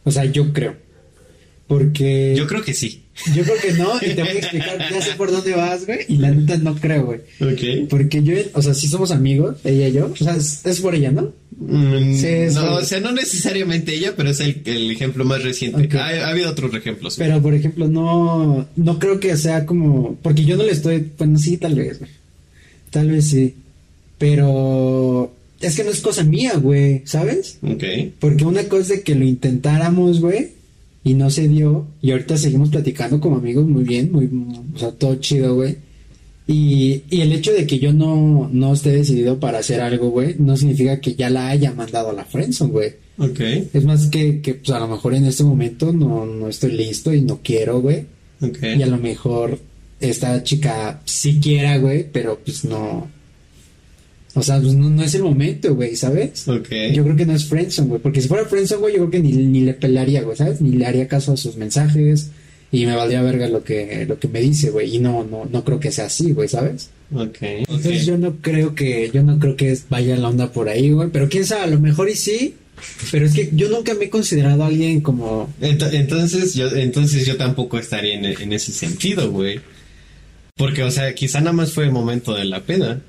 O 0.04 0.12
sea, 0.12 0.26
yo 0.26 0.52
creo. 0.54 0.76
Porque... 1.68 2.34
Yo 2.36 2.48
creo 2.48 2.64
que 2.64 2.74
sí. 2.74 3.04
Yo 3.36 3.44
creo 3.44 3.58
que 3.62 3.74
no, 3.74 3.96
y 3.98 4.14
te 4.16 4.22
voy 4.22 4.28
a 4.30 4.34
explicar, 4.34 4.78
ya 4.92 5.02
sé 5.02 5.12
por 5.14 5.30
dónde 5.32 5.54
vas, 5.54 5.86
güey, 5.86 6.00
y 6.08 6.18
la 6.18 6.32
neta 6.32 6.58
no 6.58 6.74
creo, 6.76 7.06
güey. 7.06 7.20
Ok. 7.42 7.88
Porque 7.90 8.24
yo, 8.24 8.34
o 8.54 8.62
sea, 8.62 8.74
sí 8.74 8.88
somos 8.88 9.12
amigos, 9.12 9.58
ella 9.66 9.88
y 9.90 9.92
yo, 9.94 10.08
o 10.12 10.16
sea, 10.16 10.36
es, 10.36 10.66
es 10.66 10.80
por 10.80 10.96
ella, 10.96 11.12
¿no? 11.12 11.34
Mm, 11.60 12.14
Sí, 12.16 12.54
no, 12.54 12.76
o 12.76 12.82
sea, 12.84 13.00
no 13.02 13.12
necesariamente 13.12 13.94
ella, 13.94 14.14
pero 14.16 14.30
es 14.30 14.40
el, 14.40 14.62
el 14.66 14.92
ejemplo 14.92 15.26
más 15.26 15.44
reciente. 15.44 15.84
Ok. 15.88 15.96
Ha, 15.96 16.08
ha 16.26 16.30
habido 16.30 16.50
otros 16.50 16.74
ejemplos. 16.74 17.16
Pero, 17.18 17.42
por 17.42 17.54
ejemplo, 17.54 17.88
no, 17.88 18.68
no 18.76 19.00
creo 19.00 19.20
que 19.20 19.36
sea 19.38 19.66
como, 19.66 20.16
porque 20.22 20.46
yo 20.46 20.56
no 20.58 20.64
le 20.64 20.72
estoy, 20.72 21.06
bueno, 21.18 21.38
sí, 21.38 21.58
tal 21.58 21.76
vez, 21.76 22.00
güey. 22.00 22.12
Tal 22.92 23.12
vez 23.12 23.28
sí. 23.28 23.54
Pero 24.18 25.34
es 25.62 25.76
que 25.76 25.84
no 25.84 25.90
es 25.92 26.02
cosa 26.02 26.24
mía, 26.24 26.54
güey, 26.58 27.02
¿sabes? 27.06 27.58
Ok. 27.62 27.84
Porque 28.20 28.46
una 28.46 28.64
cosa 28.66 28.94
es 28.96 29.02
que 29.04 29.16
lo 29.16 29.26
intentáramos, 29.26 30.22
güey, 30.22 30.50
y 31.04 31.14
no 31.14 31.30
se 31.30 31.48
dio, 31.48 31.88
y 32.02 32.12
ahorita 32.12 32.38
seguimos 32.38 32.70
platicando 32.70 33.20
como 33.20 33.38
amigos 33.38 33.66
muy 33.68 33.84
bien, 33.84 34.12
muy, 34.12 34.30
o 34.76 34.78
sea, 34.80 34.92
todo 34.92 35.16
chido, 35.16 35.56
güey. 35.56 35.78
Y, 36.52 37.04
y 37.12 37.22
el 37.22 37.32
hecho 37.32 37.54
de 37.54 37.68
que 37.68 37.78
yo 37.78 37.94
no, 37.94 38.50
no 38.52 38.74
esté 38.74 38.90
decidido 38.90 39.40
para 39.40 39.60
hacer 39.60 39.82
algo, 39.82 40.10
güey, 40.10 40.34
no 40.40 40.58
significa 40.58 41.00
que 41.00 41.14
ya 41.14 41.30
la 41.30 41.48
haya 41.50 41.72
mandado 41.74 42.10
a 42.10 42.14
la 42.14 42.26
friendzone, 42.26 42.72
güey. 42.72 42.94
Ok. 43.20 43.40
Es 43.72 43.84
más 43.84 44.08
que, 44.08 44.42
que 44.42 44.56
pues 44.56 44.72
a 44.72 44.80
lo 44.80 44.88
mejor 44.88 45.14
en 45.14 45.26
este 45.26 45.44
momento 45.44 45.94
no, 45.94 46.26
no 46.26 46.50
estoy 46.50 46.72
listo 46.72 47.14
y 47.14 47.22
no 47.22 47.42
quiero, 47.44 47.82
güey. 47.82 48.06
Ok. 48.42 48.64
Y 48.64 48.82
a 48.82 48.88
lo 48.88 48.98
mejor 48.98 49.60
esta 50.00 50.42
chica 50.42 51.04
sí 51.06 51.40
quiera, 51.40 51.78
güey, 51.78 52.08
pero 52.12 52.40
pues 52.44 52.66
no. 52.66 53.08
O 54.34 54.42
sea, 54.42 54.60
pues 54.60 54.74
no, 54.74 54.90
no 54.90 55.04
es 55.04 55.14
el 55.14 55.22
momento, 55.22 55.76
güey, 55.76 55.96
¿sabes? 55.96 56.48
Ok. 56.48 56.70
Yo 56.94 57.04
creo 57.04 57.16
que 57.16 57.28
no 57.28 57.34
es 57.34 57.46
friendzone, 57.46 57.90
güey. 57.90 58.02
Porque 58.02 58.22
si 58.22 58.28
fuera 58.28 58.46
friendzone, 58.46 58.82
güey, 58.82 58.94
yo 58.96 59.08
creo 59.08 59.12
que 59.12 59.20
ni, 59.20 59.34
ni 59.34 59.62
le 59.62 59.76
pelaría, 59.76 60.24
güey, 60.24 60.36
¿sabes? 60.36 60.62
Ni 60.62 60.72
le 60.72 60.88
haría 60.88 61.08
caso 61.08 61.34
a 61.34 61.38
sus 61.38 61.58
mensajes. 61.58 62.32
Y 62.72 62.86
me 62.86 62.96
valdría 62.96 63.22
verga 63.24 63.48
lo 63.50 63.64
que, 63.64 64.06
lo 64.08 64.20
que 64.20 64.28
me 64.28 64.42
dice, 64.42 64.70
güey. 64.70 64.96
Y 64.96 65.00
no, 65.00 65.24
no, 65.24 65.48
no 65.52 65.64
creo 65.64 65.80
que 65.80 65.92
sea 65.92 66.06
así, 66.06 66.32
güey, 66.34 66.48
¿sabes? 66.48 66.90
Ok. 67.14 67.38
Entonces 67.42 68.06
yo 68.06 68.18
no 68.18 68.36
creo 68.42 68.76
que, 68.76 69.10
yo 69.12 69.24
no 69.24 69.40
creo 69.40 69.56
que 69.56 69.76
vaya 69.90 70.16
la 70.18 70.30
onda 70.30 70.52
por 70.52 70.70
ahí, 70.70 70.92
güey. 70.92 71.10
Pero 71.10 71.28
quién 71.30 71.46
sabe, 71.46 71.64
a 71.64 71.68
lo 71.68 71.80
mejor 71.80 72.10
y 72.10 72.16
sí. 72.16 72.56
Pero 73.12 73.26
es 73.26 73.34
que 73.34 73.50
yo 73.54 73.70
nunca 73.70 73.94
me 73.96 74.06
he 74.06 74.10
considerado 74.10 74.64
a 74.64 74.68
alguien 74.68 75.02
como, 75.02 75.52
Ent- 75.60 75.92
entonces 75.94 76.54
yo 76.54 76.70
entonces 76.70 77.26
yo 77.26 77.36
tampoco 77.36 77.78
estaría 77.78 78.14
en, 78.14 78.24
en 78.26 78.54
ese 78.54 78.72
sentido, 78.72 79.32
güey. 79.32 79.60
Porque, 80.56 80.84
o 80.84 80.92
sea, 80.92 81.14
quizá 81.16 81.40
nada 81.40 81.54
más 81.54 81.74
fue 81.74 81.86
el 81.86 81.92
momento 81.92 82.34
de 82.36 82.46
la 82.46 82.62
peda. 82.62 83.02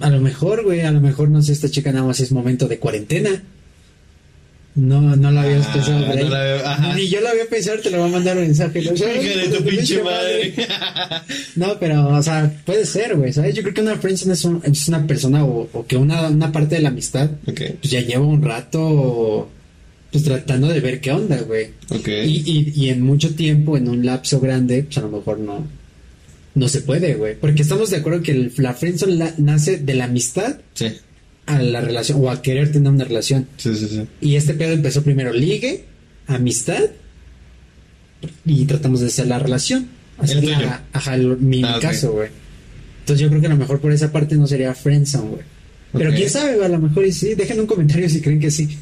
A 0.00 0.10
lo 0.10 0.20
mejor, 0.20 0.64
güey, 0.64 0.80
a 0.80 0.90
lo 0.90 1.00
mejor, 1.00 1.30
no 1.30 1.40
sé, 1.42 1.52
esta 1.52 1.70
chica 1.70 1.92
nada 1.92 2.06
más 2.06 2.20
es 2.20 2.32
momento 2.32 2.66
de 2.68 2.78
cuarentena. 2.78 3.42
No, 4.76 5.14
no 5.14 5.30
la 5.30 5.42
habías 5.42 5.66
Ah, 5.68 5.72
pensado 5.72 6.00
no 6.00 6.28
la 6.28 6.42
veo- 6.42 6.66
ajá. 6.66 6.94
Ni 6.96 7.08
yo 7.08 7.20
la 7.20 7.30
voy 7.30 7.40
a 7.42 7.46
pensar, 7.48 7.78
te 7.80 7.90
lo 7.90 7.98
voy 8.00 8.08
a 8.08 8.12
mandar 8.12 8.36
un 8.36 8.42
mensaje. 8.42 8.82
¿no? 8.82 8.92
Hija 8.92 9.04
de 9.38 9.48
tu 9.56 9.64
pinche 9.68 10.02
madre. 10.02 10.52
No, 11.56 11.78
pero, 11.78 12.08
o 12.08 12.22
sea, 12.22 12.52
puede 12.66 12.84
ser, 12.84 13.14
güey, 13.14 13.32
¿sabes? 13.32 13.54
Yo 13.54 13.62
creo 13.62 13.72
que 13.74 13.80
una 13.82 13.96
friendzone 13.96 14.32
es, 14.34 14.44
un- 14.44 14.60
es 14.64 14.88
una 14.88 15.06
persona 15.06 15.44
o, 15.44 15.68
o 15.72 15.86
que 15.86 15.96
una, 15.96 16.28
una 16.28 16.50
parte 16.50 16.74
de 16.74 16.80
la 16.82 16.88
amistad, 16.88 17.30
ok. 17.46 17.60
pues 17.80 17.90
ya 17.92 18.00
lleva 18.00 18.24
un 18.26 18.42
rato, 18.42 19.48
pues 20.10 20.24
tratando 20.24 20.66
de 20.68 20.80
ver 20.80 21.00
qué 21.00 21.12
onda, 21.12 21.36
güey. 21.42 21.68
Ok. 21.90 22.08
Y, 22.08 22.42
y, 22.44 22.72
y 22.74 22.88
en 22.90 23.00
mucho 23.02 23.34
tiempo, 23.36 23.76
en 23.76 23.88
un 23.88 24.04
lapso 24.04 24.40
grande, 24.40 24.82
pues 24.82 24.98
a 24.98 25.02
lo 25.02 25.08
mejor 25.10 25.38
no, 25.38 25.64
no 26.56 26.68
se 26.68 26.80
puede, 26.80 27.14
güey. 27.14 27.36
Porque 27.36 27.62
estamos 27.62 27.90
de 27.90 27.98
acuerdo 27.98 28.22
que 28.22 28.32
el- 28.32 28.52
la 28.56 28.74
friendzone 28.74 29.14
la- 29.14 29.34
nace 29.38 29.76
de 29.78 29.94
la 29.94 30.06
amistad 30.06 30.56
Sí. 30.74 30.86
A 31.46 31.58
la 31.60 31.80
relación 31.80 32.18
o 32.22 32.30
a 32.30 32.40
querer 32.42 32.72
tener 32.72 32.90
una 32.92 33.04
relación. 33.04 33.46
Sí, 33.56 33.74
sí, 33.74 33.86
sí. 33.88 34.06
Y 34.20 34.36
este 34.36 34.54
pedo 34.54 34.72
empezó 34.72 35.02
primero 35.02 35.32
ligue, 35.32 35.84
amistad 36.26 36.82
y 38.44 38.64
tratamos 38.64 39.00
de 39.00 39.06
hacer 39.08 39.26
la 39.26 39.38
relación. 39.38 39.88
Así 40.18 40.40
que, 40.40 40.54
ajá, 40.92 41.16
mi, 41.16 41.36
mi 41.58 41.64
Ah, 41.64 41.78
caso, 41.80 42.12
güey. 42.12 42.28
Entonces 43.00 43.20
yo 43.22 43.28
creo 43.28 43.40
que 43.40 43.46
a 43.48 43.50
lo 43.50 43.56
mejor 43.56 43.80
por 43.80 43.92
esa 43.92 44.10
parte 44.12 44.36
no 44.36 44.46
sería 44.46 44.72
friendzone, 44.74 45.28
güey. 45.28 45.42
Pero 45.92 46.12
quién 46.12 46.30
sabe, 46.30 46.64
a 46.64 46.68
lo 46.68 46.78
mejor 46.78 47.04
y 47.06 47.12
sí. 47.12 47.34
Dejen 47.34 47.60
un 47.60 47.66
comentario 47.66 48.08
si 48.08 48.20
creen 48.20 48.40
que 48.40 48.50
sí. 48.50 48.78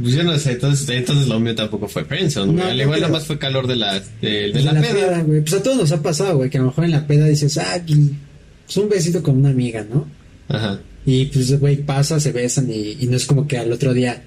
Pues 0.00 0.14
yo 0.14 0.22
no 0.22 0.38
sé, 0.38 0.52
entonces, 0.52 0.88
entonces 0.88 1.26
lo 1.28 1.38
mío 1.40 1.54
tampoco 1.54 1.88
fue 1.88 2.04
friendzone, 2.04 2.52
güey. 2.52 2.64
No, 2.64 2.70
Al 2.70 2.80
igual 2.80 3.00
nada 3.00 3.12
más 3.12 3.26
fue 3.26 3.38
calor 3.38 3.66
de 3.66 3.76
la, 3.76 4.00
de, 4.22 4.48
la, 4.62 4.80
peda. 4.80 5.22
güey. 5.22 5.40
Pues 5.40 5.54
a 5.54 5.62
todos 5.62 5.76
nos 5.76 5.92
ha 5.92 6.00
pasado, 6.02 6.36
güey, 6.38 6.48
que 6.50 6.58
a 6.58 6.60
lo 6.60 6.68
mejor 6.68 6.84
en 6.84 6.92
la 6.92 7.06
peda 7.06 7.26
dices, 7.26 7.58
ah, 7.58 7.80
pues 7.84 8.76
un 8.76 8.88
besito 8.88 9.22
con 9.22 9.36
una 9.36 9.50
amiga, 9.50 9.84
¿no? 9.88 10.06
Ajá. 10.48 10.80
Y 11.10 11.24
pues, 11.26 11.58
güey, 11.58 11.76
pasa, 11.76 12.20
se 12.20 12.32
besan 12.32 12.70
y, 12.70 12.96
y 13.00 13.06
no 13.06 13.16
es 13.16 13.24
como 13.24 13.46
que 13.46 13.56
al 13.56 13.72
otro 13.72 13.94
día 13.94 14.22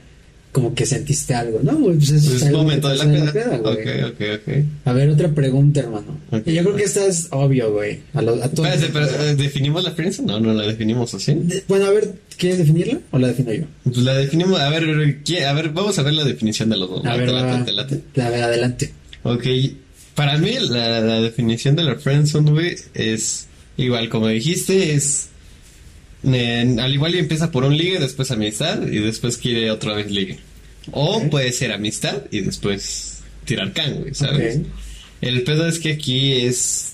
como 0.52 0.74
que 0.76 0.86
sentiste 0.86 1.34
algo, 1.34 1.60
¿no? 1.64 1.78
Pues 1.80 2.10
es, 2.10 2.26
Pues 2.28 2.52
momento 2.52 2.90
de 2.90 2.98
la 2.98 3.04
en 3.06 3.32
peda. 3.32 3.58
güey. 3.60 3.74
ok, 3.74 4.14
ok, 4.14 4.22
ok. 4.36 4.54
A 4.86 4.92
ver, 4.94 5.10
otra 5.10 5.30
pregunta, 5.30 5.80
hermano. 5.80 6.18
Y 6.46 6.54
yo 6.54 6.64
creo 6.64 6.76
que 6.76 6.84
esta 6.84 7.06
es 7.06 7.28
obvio, 7.32 7.72
güey. 7.72 8.00
A, 8.14 8.22
lo- 8.22 8.34
a 8.44 8.50
todos. 8.50 8.68
Espérate, 8.70 8.92
pero 8.92 9.24
eh, 9.30 9.36
¿definimos 9.36 9.84
la 9.84 9.92
friendzone? 9.92 10.28
No, 10.28 10.40
no 10.42 10.54
la 10.54 10.68
definimos 10.68 11.14
así. 11.14 11.36
De- 11.36 11.64
Bueno, 11.70 11.86
a 11.86 11.92
ver, 11.92 12.16
¿quieres 12.38 12.58
definirla 12.58 13.00
o 13.12 13.20
la 13.20 13.28
defino 13.30 13.54
yo? 13.54 13.64
Pues 13.86 13.98
la 13.98 14.14
definimos, 14.16 14.60
a 14.60 14.70
ver, 14.72 15.24
¿qué- 15.24 15.46
a 15.46 15.54
ver, 15.54 15.70
vamos 15.70 15.98
a 16.00 16.02
ver 16.04 16.14
la 16.16 16.26
definición 16.26 16.70
de 16.70 16.78
los 16.78 16.90
dos. 16.90 17.06
A 17.06 17.12
¿no? 17.12 17.18
ver, 17.18 17.28
¿Te 17.28 17.32
late, 17.34 17.48
va, 17.60 17.66
te 17.66 17.72
late? 17.72 18.02
a 18.22 18.30
ver, 18.30 18.44
adelante. 18.44 18.92
Ok, 19.24 19.46
para 20.16 20.38
mí 20.38 20.52
la, 20.70 21.00
la 21.00 21.22
definición 21.22 21.76
de 21.78 21.84
la 21.84 21.96
friendzone, 21.96 22.52
güey, 22.52 22.76
es 22.94 23.48
igual, 23.78 24.10
como 24.10 24.28
dijiste, 24.28 24.96
es... 24.96 25.28
eh, 26.24 26.76
al 26.80 26.94
igual 26.94 27.16
y 27.16 27.20
empieza 27.20 27.52
por 27.52 27.64
un 27.64 27.76
ligue, 27.78 28.00
después 28.00 28.32
amistad 28.32 28.82
y 28.88 29.00
después 29.00 29.38
quiere 29.38 29.72
otra 29.72 29.94
vez 29.94 30.10
ligue. 30.12 30.40
O 30.92 31.30
puede 31.30 31.52
ser 31.52 31.72
amistad 31.72 32.24
y 32.32 32.42
después 32.42 33.22
tirar 33.46 33.74
can, 33.74 34.02
güey, 34.02 34.14
¿sabes? 34.14 34.60
El 35.22 35.44
pedo 35.44 35.68
es 35.68 35.80
que 35.80 35.94
aquí 35.94 36.34
es... 36.34 36.88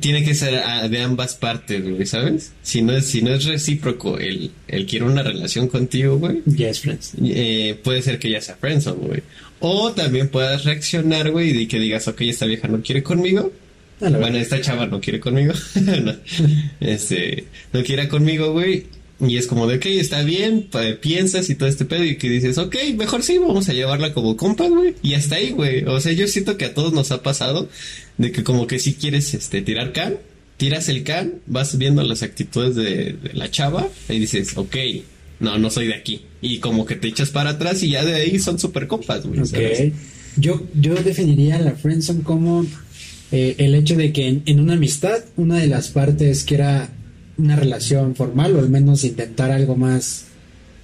Tiene 0.00 0.24
que 0.24 0.34
ser 0.34 0.56
ah, 0.64 0.88
de 0.88 1.00
ambas 1.02 1.36
partes, 1.36 1.88
güey, 1.88 2.04
¿sabes? 2.04 2.50
Si 2.62 2.82
no 2.82 2.96
es, 2.96 3.06
si 3.06 3.22
no 3.22 3.32
es 3.32 3.44
recíproco 3.44 4.18
el, 4.18 4.50
el 4.66 4.86
quiere 4.86 5.04
una 5.04 5.22
relación 5.22 5.68
contigo, 5.68 6.18
güey, 6.18 6.42
Yes, 6.46 6.80
friends. 6.80 7.12
eh, 7.22 7.78
puede 7.82 8.02
ser 8.02 8.18
que 8.18 8.28
ya 8.28 8.40
sea 8.40 8.56
friendzone, 8.56 9.06
güey. 9.06 9.22
O 9.60 9.92
también 9.92 10.28
puedas 10.30 10.64
reaccionar, 10.64 11.30
güey, 11.30 11.56
y 11.56 11.66
que 11.68 11.78
digas, 11.78 12.08
ok, 12.08 12.22
esta 12.22 12.44
vieja 12.46 12.66
no 12.66 12.82
quiere 12.82 13.04
conmigo. 13.04 13.52
A 14.00 14.04
la 14.10 14.18
Bueno, 14.18 14.34
verdad. 14.36 14.40
esta 14.42 14.60
chava 14.60 14.86
no 14.86 15.00
quiere 15.00 15.20
conmigo. 15.20 15.52
No. 15.80 16.14
Este, 16.80 17.44
no 17.72 17.82
quiere 17.82 18.08
conmigo, 18.08 18.52
güey. 18.52 18.86
Y 19.26 19.36
es 19.36 19.46
como 19.46 19.66
de, 19.68 19.76
ok, 19.76 19.86
está 19.86 20.22
bien, 20.22 20.68
piensas 21.00 21.48
y 21.48 21.54
todo 21.54 21.68
este 21.68 21.84
pedo 21.84 22.04
y 22.04 22.16
que 22.16 22.28
dices, 22.28 22.58
ok, 22.58 22.76
mejor 22.96 23.22
sí, 23.22 23.38
vamos 23.38 23.68
a 23.68 23.72
llevarla 23.72 24.12
como 24.12 24.36
compas, 24.36 24.68
güey. 24.70 24.94
Y 25.02 25.14
hasta 25.14 25.36
ahí, 25.36 25.50
güey. 25.50 25.84
O 25.84 26.00
sea, 26.00 26.12
yo 26.12 26.26
siento 26.26 26.56
que 26.58 26.64
a 26.64 26.74
todos 26.74 26.92
nos 26.92 27.12
ha 27.12 27.22
pasado 27.22 27.68
de 28.18 28.32
que 28.32 28.42
como 28.42 28.66
que 28.66 28.78
si 28.80 28.94
quieres, 28.94 29.32
este, 29.32 29.62
tirar 29.62 29.92
can, 29.92 30.16
tiras 30.56 30.88
el 30.88 31.04
can, 31.04 31.34
vas 31.46 31.78
viendo 31.78 32.02
las 32.02 32.22
actitudes 32.24 32.74
de, 32.74 33.12
de 33.14 33.32
la 33.34 33.50
chava 33.50 33.88
y 34.08 34.18
dices, 34.18 34.56
ok, 34.56 34.76
no, 35.40 35.58
no 35.58 35.70
soy 35.70 35.86
de 35.86 35.94
aquí. 35.94 36.22
Y 36.42 36.58
como 36.58 36.84
que 36.84 36.96
te 36.96 37.06
echas 37.08 37.30
para 37.30 37.50
atrás 37.50 37.82
y 37.84 37.90
ya 37.90 38.04
de 38.04 38.14
ahí 38.14 38.38
son 38.40 38.58
super 38.58 38.88
compas, 38.88 39.24
güey. 39.24 39.46
¿sabes? 39.46 39.80
Ok. 39.80 39.94
Yo, 40.36 40.66
yo 40.74 40.94
definiría 40.96 41.60
la 41.60 41.72
friendzone 41.76 42.22
como 42.24 42.66
eh, 43.34 43.54
el 43.58 43.74
hecho 43.74 43.96
de 43.96 44.12
que 44.12 44.28
en, 44.28 44.42
en 44.46 44.60
una 44.60 44.74
amistad 44.74 45.18
una 45.36 45.58
de 45.58 45.66
las 45.66 45.88
partes 45.88 46.44
quiera 46.44 46.88
una 47.36 47.56
relación 47.56 48.14
formal 48.14 48.54
o 48.56 48.60
al 48.60 48.68
menos 48.70 49.02
intentar 49.04 49.50
algo 49.50 49.74
más, 49.76 50.26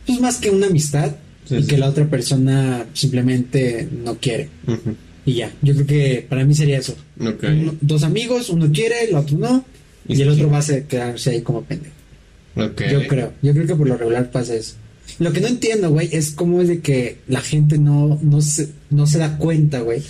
pues 0.06 0.20
más 0.20 0.36
que 0.38 0.50
una 0.50 0.66
amistad 0.66 1.12
Sí, 1.48 1.56
y 1.56 1.62
sí. 1.62 1.68
que 1.68 1.78
la 1.78 1.88
otra 1.88 2.06
persona 2.08 2.86
simplemente 2.92 3.88
no 4.04 4.16
quiere. 4.18 4.48
Y 5.26 5.34
ya, 5.34 5.52
yo 5.62 5.74
creo 5.74 5.86
que 5.86 6.26
para 6.28 6.44
mí 6.44 6.54
sería 6.54 6.78
eso. 6.78 6.94
Uno- 7.18 7.74
dos 7.80 8.02
amigos, 8.04 8.50
uno 8.50 8.70
quiere, 8.72 9.04
el 9.08 9.16
otro 9.16 9.36
no, 9.38 9.64
Y 10.06 10.20
el 10.22 10.28
otro 10.28 10.48
va 10.50 10.58
a 10.58 10.64
quedarse 10.88 11.30
ahí 11.30 11.40
como 11.42 11.62
pendejo. 11.62 11.94
Yo 12.56 13.06
creo, 13.08 13.32
yo 13.42 13.52
creo 13.52 13.66
que 13.66 13.74
por 13.74 13.88
lo 13.88 13.96
regular 13.96 14.30
pasa 14.30 14.54
eso. 14.54 14.74
Lo 15.18 15.32
que 15.32 15.40
no 15.40 15.48
entiendo, 15.48 15.90
güey, 15.90 16.08
es 16.12 16.30
cómo 16.30 16.60
es 16.62 16.68
de 16.68 16.80
que 16.80 17.18
la 17.26 17.40
gente 17.40 17.78
no, 17.78 18.18
no, 18.22 18.40
se, 18.42 18.68
no 18.90 19.06
se 19.06 19.18
da 19.18 19.36
cuenta, 19.38 19.80
güey, 19.80 20.02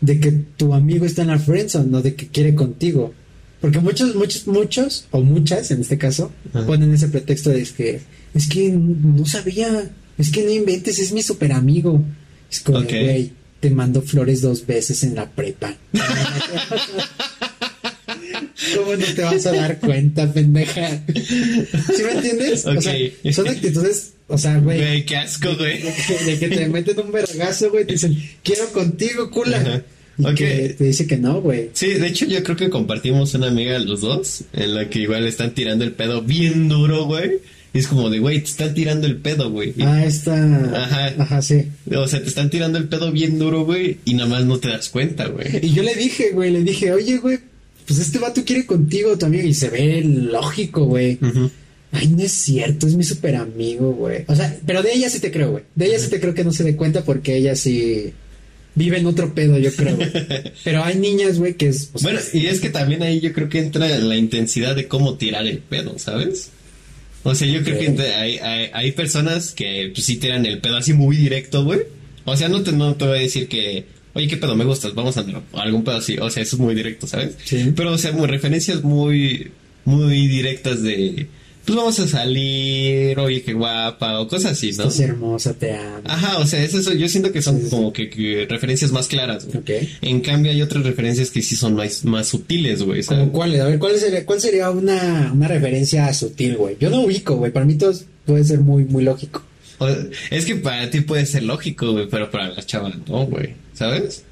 de 0.00 0.20
que 0.20 0.32
tu 0.32 0.74
amigo 0.74 1.06
está 1.06 1.22
en 1.22 1.28
la 1.28 1.38
friendzone, 1.38 1.90
no 1.90 2.02
de 2.02 2.14
que 2.14 2.28
quiere 2.28 2.54
contigo. 2.54 3.12
Porque 3.60 3.80
muchos, 3.80 4.14
muchos, 4.14 4.46
muchos, 4.46 5.06
o 5.10 5.20
muchas 5.20 5.70
en 5.70 5.80
este 5.80 5.98
caso, 5.98 6.30
Ajá. 6.52 6.66
ponen 6.66 6.94
ese 6.94 7.08
pretexto 7.08 7.50
de 7.50 7.64
que 7.64 8.00
es 8.34 8.48
que 8.48 8.70
no 8.70 9.26
sabía, 9.26 9.90
es 10.16 10.30
que 10.30 10.44
no 10.44 10.50
inventes, 10.50 10.98
es 10.98 11.12
mi 11.12 11.22
super 11.22 11.52
amigo. 11.52 12.02
Es 12.50 12.60
como, 12.60 12.82
güey, 12.82 13.32
te 13.60 13.70
mando 13.70 14.00
flores 14.02 14.40
dos 14.40 14.64
veces 14.64 15.02
en 15.02 15.16
la 15.16 15.28
prepa. 15.28 15.74
¿Cómo 18.76 18.96
no 18.96 19.04
te 19.06 19.22
vas 19.22 19.46
a 19.46 19.52
dar 19.52 19.78
cuenta, 19.80 20.32
pendeja? 20.32 21.02
¿Sí 21.14 22.02
me 22.04 22.12
entiendes? 22.12 22.66
O 22.66 22.80
sea, 22.80 22.92
Ok. 22.94 23.32
son 23.32 23.48
actitudes, 23.48 24.12
o 24.26 24.38
sea, 24.38 24.58
güey. 24.58 24.78
Güey, 24.78 25.04
qué 25.04 25.16
asco, 25.16 25.54
güey. 25.56 25.82
De, 25.82 25.92
que- 25.94 26.24
de 26.24 26.38
que 26.38 26.48
te 26.48 26.68
meten 26.68 26.98
un 27.00 27.12
vergazo, 27.12 27.70
güey, 27.70 27.84
te 27.86 27.92
dicen, 27.94 28.16
quiero 28.42 28.66
contigo, 28.72 29.30
cula. 29.30 29.58
Ajá. 29.58 29.82
Y 30.18 30.24
Ok. 30.26 30.34
que 30.34 30.74
te 30.76 30.84
dice 30.84 31.06
que 31.06 31.16
no, 31.16 31.40
güey. 31.40 31.70
Sí, 31.74 31.86
de 31.94 32.06
hecho 32.08 32.26
yo 32.26 32.42
creo 32.42 32.56
que 32.56 32.70
compartimos 32.70 33.34
una 33.34 33.48
amiga 33.48 33.78
los 33.78 34.00
dos, 34.00 34.42
en 34.52 34.74
la 34.74 34.88
que 34.90 34.98
igual 35.00 35.26
están 35.26 35.54
tirando 35.54 35.84
el 35.84 35.92
pedo 35.92 36.22
bien 36.22 36.68
duro, 36.68 37.04
güey. 37.04 37.38
Y 37.72 37.78
es 37.80 37.86
como 37.86 38.08
de, 38.10 38.18
güey, 38.18 38.40
te 38.40 38.46
están 38.48 38.72
tirando 38.74 39.06
el 39.06 39.16
pedo, 39.18 39.50
güey. 39.50 39.74
Ah, 39.80 40.02
está. 40.04 40.34
Ajá. 40.74 41.14
Ajá, 41.18 41.42
sí. 41.42 41.66
O 41.94 42.08
sea, 42.08 42.20
te 42.22 42.28
están 42.28 42.48
tirando 42.50 42.78
el 42.78 42.88
pedo 42.88 43.12
bien 43.12 43.38
duro, 43.38 43.64
güey, 43.64 43.98
y 44.06 44.14
nada 44.14 44.28
más 44.28 44.44
no 44.46 44.58
te 44.58 44.68
das 44.68 44.88
cuenta, 44.88 45.26
güey. 45.28 45.46
Y 45.64 45.72
yo 45.74 45.82
le 45.82 45.94
dije, 45.94 46.30
güey, 46.32 46.50
le 46.50 46.62
dije, 46.62 46.90
oye, 46.92 47.18
güey, 47.18 47.38
pues 47.88 48.00
este 48.00 48.18
vato 48.18 48.44
quiere 48.44 48.66
contigo, 48.66 49.16
tu 49.16 49.24
amigo. 49.24 49.48
Y 49.48 49.54
se 49.54 49.70
ve 49.70 50.02
lógico, 50.02 50.84
güey. 50.84 51.18
Ay, 51.90 52.08
no 52.08 52.22
es 52.22 52.32
cierto, 52.32 52.86
es 52.86 52.94
mi 52.94 53.02
super 53.02 53.34
amigo, 53.34 53.92
güey. 53.92 54.24
O 54.26 54.36
sea, 54.36 54.54
pero 54.66 54.82
de 54.82 54.92
ella 54.92 55.08
sí 55.08 55.20
te 55.20 55.32
creo, 55.32 55.52
güey. 55.52 55.64
De 55.74 55.86
ella 55.86 55.98
sí 55.98 56.10
te 56.10 56.20
creo 56.20 56.34
que 56.34 56.44
no 56.44 56.52
se 56.52 56.64
dé 56.64 56.76
cuenta 56.76 57.02
porque 57.02 57.36
ella 57.36 57.56
sí 57.56 58.12
vive 58.74 58.98
en 58.98 59.06
otro 59.06 59.34
pedo, 59.34 59.58
yo 59.58 59.72
creo, 59.72 59.96
güey. 59.96 60.10
Pero 60.64 60.84
hay 60.84 60.96
niñas, 60.96 61.38
güey, 61.38 61.54
que 61.54 61.68
es. 61.68 61.90
o 61.94 61.98
sea, 61.98 62.10
Bueno, 62.12 62.24
y 62.34 62.46
es 62.46 62.60
que 62.60 62.68
también 62.68 63.02
ahí 63.02 63.20
yo 63.20 63.32
creo 63.32 63.48
que 63.48 63.58
entra 63.58 63.88
la 63.88 64.16
intensidad 64.16 64.76
de 64.76 64.86
cómo 64.86 65.14
tirar 65.14 65.46
el 65.46 65.58
pedo, 65.58 65.98
¿sabes? 65.98 66.50
O 67.24 67.34
sea, 67.34 67.48
yo 67.48 67.64
creo 67.64 67.78
que 67.78 68.02
hay, 68.02 68.38
hay 68.72 68.92
personas 68.92 69.52
que 69.52 69.90
pues, 69.94 70.04
sí 70.04 70.16
tiran 70.16 70.46
el 70.46 70.60
pedo 70.60 70.76
así 70.76 70.92
muy 70.92 71.16
directo, 71.16 71.64
güey. 71.64 71.80
O 72.24 72.36
sea, 72.36 72.48
no 72.48 72.62
te, 72.62 72.72
no 72.72 72.94
te 72.94 73.06
voy 73.06 73.18
a 73.18 73.22
decir 73.22 73.48
que, 73.48 73.86
oye, 74.18 74.28
¿qué 74.28 74.36
pedo 74.36 74.56
me 74.56 74.64
gustas? 74.64 74.94
Vamos 74.94 75.16
a 75.16 75.20
andar 75.20 75.42
algún 75.54 75.84
pedo 75.84 75.96
así. 75.96 76.18
O 76.18 76.28
sea, 76.28 76.42
eso 76.42 76.56
es 76.56 76.60
muy 76.60 76.74
directo, 76.74 77.06
¿sabes? 77.06 77.36
Sí. 77.44 77.72
Pero, 77.74 77.92
o 77.92 77.98
sea, 77.98 78.12
muy, 78.12 78.26
referencias 78.26 78.82
muy, 78.82 79.50
muy 79.84 80.26
directas 80.26 80.82
de, 80.82 81.28
pues 81.64 81.76
vamos 81.76 82.00
a 82.00 82.08
salir, 82.08 83.18
oye, 83.18 83.42
qué 83.42 83.52
guapa, 83.52 84.20
o 84.20 84.26
cosas 84.26 84.52
así, 84.52 84.68
¿no? 84.68 84.84
estás 84.84 85.00
hermosa, 85.00 85.52
te 85.52 85.74
amo. 85.74 86.00
Ajá, 86.04 86.38
o 86.38 86.46
sea, 86.46 86.64
es 86.64 86.72
eso, 86.72 86.94
yo 86.94 87.08
siento 87.08 87.30
que 87.30 87.42
son 87.42 87.58
Sí, 87.58 87.64
sí, 87.64 87.70
como 87.70 87.92
que, 87.92 88.08
que 88.08 88.46
referencias 88.48 88.90
más 88.90 89.06
claras, 89.06 89.46
güey. 89.46 89.58
Ok. 89.58 89.88
En 90.00 90.20
cambio 90.20 90.50
hay 90.50 90.62
otras 90.62 90.84
referencias 90.84 91.30
que 91.30 91.42
sí 91.42 91.56
son 91.56 91.74
más, 91.74 92.04
más 92.06 92.26
sutiles, 92.26 92.82
güey, 92.82 93.02
¿sabes? 93.02 93.20
¿Cómo 93.20 93.32
cuáles? 93.32 93.60
A 93.60 93.66
ver, 93.66 93.78
¿cuál 93.78 93.98
sería, 93.98 94.24
cuál 94.24 94.40
sería 94.40 94.70
una, 94.70 95.30
una 95.32 95.46
referencia 95.46 96.12
sutil, 96.14 96.56
güey? 96.56 96.76
Yo 96.80 96.88
no 96.90 97.02
ubico, 97.02 97.36
güey. 97.36 97.52
Para 97.52 97.66
mí 97.66 97.74
todo 97.74 97.92
puede 98.24 98.44
ser 98.44 98.60
muy, 98.60 98.84
muy 98.84 99.04
lógico. 99.04 99.42
O- 99.78 99.88
es 100.30 100.44
que 100.44 100.56
para 100.56 100.90
ti 100.90 101.00
puede 101.02 101.24
ser 101.26 101.42
lógico, 101.44 101.92
güey, 101.92 102.08
pero 102.10 102.30
para 102.30 102.50
las 102.50 102.66
chavas 102.66 102.94
no, 103.08 103.26
güey, 103.26 103.54
¿sabes? 103.74 104.24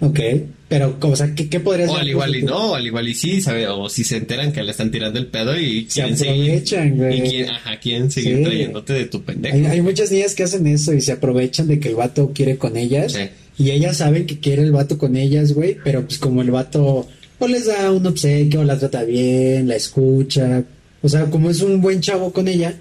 Ok. 0.00 0.20
Pero, 0.68 0.96
o 1.00 1.16
sea, 1.16 1.34
¿qué, 1.34 1.48
qué 1.48 1.58
podría 1.60 1.86
O 1.86 1.92
ser? 1.92 2.00
al 2.00 2.08
igual 2.08 2.36
y 2.36 2.42
no, 2.42 2.74
al 2.74 2.84
igual 2.86 3.08
y 3.08 3.14
sí, 3.14 3.40
¿sabes? 3.40 3.66
O 3.70 3.88
si 3.88 4.04
se 4.04 4.16
enteran 4.18 4.52
que 4.52 4.62
le 4.62 4.70
están 4.72 4.90
tirando 4.90 5.18
el 5.18 5.26
pedo 5.28 5.58
y 5.58 5.86
Se 5.88 6.02
aprovechan, 6.02 6.96
güey. 6.96 7.18
Y 7.18 7.22
quieren, 7.30 7.50
ajá, 7.50 7.80
quieren 7.80 8.10
seguir 8.10 8.36
Sí. 8.38 8.42
trayéndote 8.44 8.92
de 8.92 9.04
tu 9.06 9.22
pendejo. 9.22 9.56
Hay, 9.56 9.64
hay 9.64 9.80
muchas 9.80 10.10
niñas 10.12 10.34
que 10.34 10.42
hacen 10.42 10.66
eso 10.66 10.92
y 10.92 11.00
se 11.00 11.12
aprovechan 11.12 11.68
de 11.68 11.80
que 11.80 11.88
el 11.88 11.94
vato 11.94 12.32
quiere 12.34 12.58
con 12.58 12.76
ellas. 12.76 13.12
Sí. 13.12 13.28
Y 13.58 13.70
ellas 13.70 13.96
saben 13.96 14.26
que 14.26 14.38
quiere 14.38 14.62
el 14.64 14.72
vato 14.72 14.98
con 14.98 15.16
ellas, 15.16 15.52
güey. 15.52 15.78
Pero 15.82 16.02
pues 16.04 16.18
como 16.18 16.42
el 16.42 16.50
vato 16.50 17.08
o 17.38 17.48
les 17.48 17.66
da 17.66 17.90
un 17.90 18.06
obsequio, 18.06 18.64
la 18.64 18.78
trata 18.78 19.02
bien, 19.04 19.66
la 19.68 19.76
escucha. 19.76 20.62
O 21.02 21.08
sea, 21.08 21.24
como 21.26 21.48
es 21.48 21.62
un 21.62 21.80
buen 21.80 22.00
chavo 22.02 22.32
con 22.34 22.48
ella, 22.48 22.74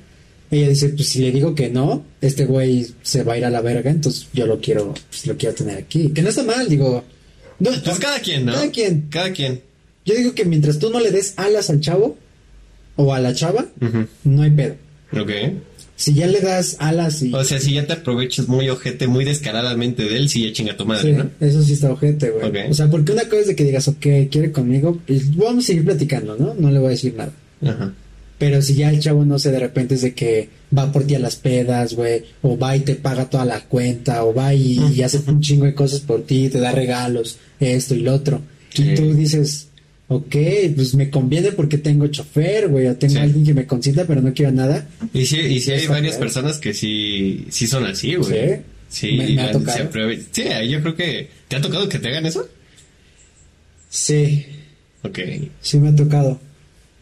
ella 0.52 0.70
dice, 0.70 0.90
pues 0.90 1.10
si 1.10 1.20
le 1.20 1.32
digo 1.32 1.56
que 1.56 1.70
no, 1.70 2.04
este 2.22 2.46
güey 2.46 2.88
se 3.02 3.24
va 3.24 3.34
a 3.34 3.38
ir 3.38 3.46
a 3.46 3.50
la 3.50 3.62
verga, 3.62 3.90
entonces 3.92 4.28
yo 4.34 4.46
lo 4.46 4.60
quiero, 4.60 4.94
pues 5.10 5.26
lo 5.28 5.36
quiero 5.38 5.56
tener 5.56 5.78
aquí. 5.78 6.10
Que 6.10 6.22
no 6.22 6.30
está 6.30 6.44
mal, 6.44 6.68
digo. 6.70 7.04
No, 7.60 7.72
Pues 7.84 8.00
cada 8.00 8.20
quien, 8.20 8.46
¿no? 8.46 8.54
Cada 8.54 8.70
quien. 8.72 9.08
Cada 9.10 9.32
quien. 9.32 9.62
Yo 10.06 10.14
digo 10.16 10.34
que 10.36 10.46
mientras 10.46 10.78
tú 10.80 10.90
no 10.92 11.00
le 11.00 11.10
des 11.12 11.34
alas 11.38 11.70
al 11.70 11.80
chavo 11.80 12.18
o 12.96 13.14
a 13.14 13.20
la 13.20 13.34
chava, 13.34 13.66
no 14.24 14.42
hay 14.44 14.52
pedo. 14.52 14.76
Ok. 15.14 15.32
Si 15.98 16.14
ya 16.14 16.28
le 16.28 16.42
das 16.42 16.76
alas 16.80 17.22
y... 17.24 17.34
O 17.34 17.42
sea, 17.46 17.58
si 17.60 17.74
ya 17.74 17.88
te 17.88 17.94
aprovechas 17.94 18.50
muy 18.50 18.70
ojete, 18.70 19.08
muy 19.08 19.24
descaradamente 19.24 20.04
de 20.04 20.18
él, 20.18 20.28
sí 20.30 20.46
ya 20.46 20.52
chinga 20.52 20.76
tu 20.76 20.86
madre, 20.86 21.12
Sí, 21.12 21.18
¿no? 21.18 21.30
eso 21.40 21.64
sí 21.64 21.72
está 21.74 21.90
ojete, 21.92 22.32
güey. 22.32 22.70
O 22.70 22.74
sea, 22.74 22.90
porque 22.90 23.14
una 23.14 23.24
cosa 23.24 23.40
es 23.40 23.48
de 23.48 23.56
que 23.56 23.64
digas, 23.64 23.88
ok, 23.88 24.06
quiere 24.30 24.52
conmigo, 24.52 25.00
y 25.08 25.20
vamos 25.38 25.64
a 25.64 25.68
seguir 25.68 25.86
platicando, 25.86 26.36
¿no? 26.38 26.54
No 26.54 26.70
le 26.70 26.80
voy 26.80 26.88
a 26.88 26.92
decir 26.92 27.16
nada. 27.16 27.32
Ajá. 27.62 27.94
Pero 28.48 28.62
si 28.62 28.76
ya 28.76 28.90
el 28.92 29.00
chavo, 29.00 29.26
no 29.26 29.40
sé, 29.40 29.50
de 29.52 29.60
repente 29.60 29.96
es 29.96 30.02
de 30.04 30.14
que 30.14 30.50
va 30.78 30.92
por 30.92 31.04
ti 31.08 31.16
a 31.16 31.20
las 31.20 31.36
pedas, 31.36 31.96
güey, 31.96 32.24
o 32.44 32.58
va 32.58 32.76
y 32.78 32.82
te 32.82 32.94
paga 32.96 33.28
toda 33.30 33.44
la 33.46 33.62
cuenta, 33.62 34.24
o 34.24 34.34
va 34.36 34.54
y, 34.54 34.80
y 34.94 35.02
hace 35.02 35.20
un 35.26 35.42
chingo 35.42 35.66
de 35.66 35.74
cosas 35.74 36.02
por 36.02 36.24
ti, 36.28 36.50
te 36.50 36.60
da 36.60 36.72
regalos, 36.72 37.38
esto 37.60 37.96
y 37.96 38.02
lo 38.02 38.14
otro. 38.14 38.42
Sí. 38.74 38.92
Y 38.92 38.94
tú 38.96 39.14
dices, 39.16 39.70
ok, 40.10 40.36
pues 40.76 40.94
me 40.94 41.10
conviene 41.10 41.54
porque 41.54 41.80
tengo 41.80 42.06
chofer, 42.08 42.68
güey, 42.68 42.86
o 42.88 42.96
tengo 42.96 43.16
Sí. 43.16 43.20
alguien 43.20 43.44
que 43.46 43.54
me 43.56 43.66
consienta, 43.66 44.06
pero 44.06 44.22
no 44.22 44.32
quiero 44.34 44.52
nada. 44.52 44.88
Y 45.14 45.26
sí, 45.26 45.40
y 45.40 45.60
sí 45.60 45.72
hay 45.72 45.88
varias 45.88 46.18
claro. 46.18 46.20
personas 46.32 46.60
que 46.60 46.74
sí, 46.76 47.46
sí 47.50 47.66
son 47.66 47.86
así, 47.86 48.14
güey. 48.16 48.32
¿Sí? 48.32 48.62
Sí, 48.90 49.12
Me- 49.18 49.30
me 49.30 49.42
ha 49.42 49.52
tocado. 49.52 49.90
Sí, 50.32 50.44
yo 50.70 50.82
creo 50.82 50.96
que... 50.96 51.30
¿Te 51.48 51.56
ha 51.56 51.62
tocado 51.62 51.90
que 51.90 51.98
te 52.00 52.10
hagan 52.10 52.26
eso? 52.28 52.48
Sí, 53.90 54.46
Ok. 55.04 55.20
sí 55.62 55.80
me 55.80 55.90
ha 55.90 55.96
tocado. 55.96 56.40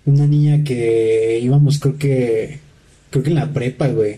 Una 0.05 0.27
niña 0.27 0.63
que 0.63 1.39
íbamos, 1.41 1.79
creo 1.79 1.97
que, 1.97 2.59
creo 3.09 3.23
que 3.23 3.29
en 3.29 3.35
la 3.35 3.51
prepa, 3.53 3.87
güey. 3.87 4.17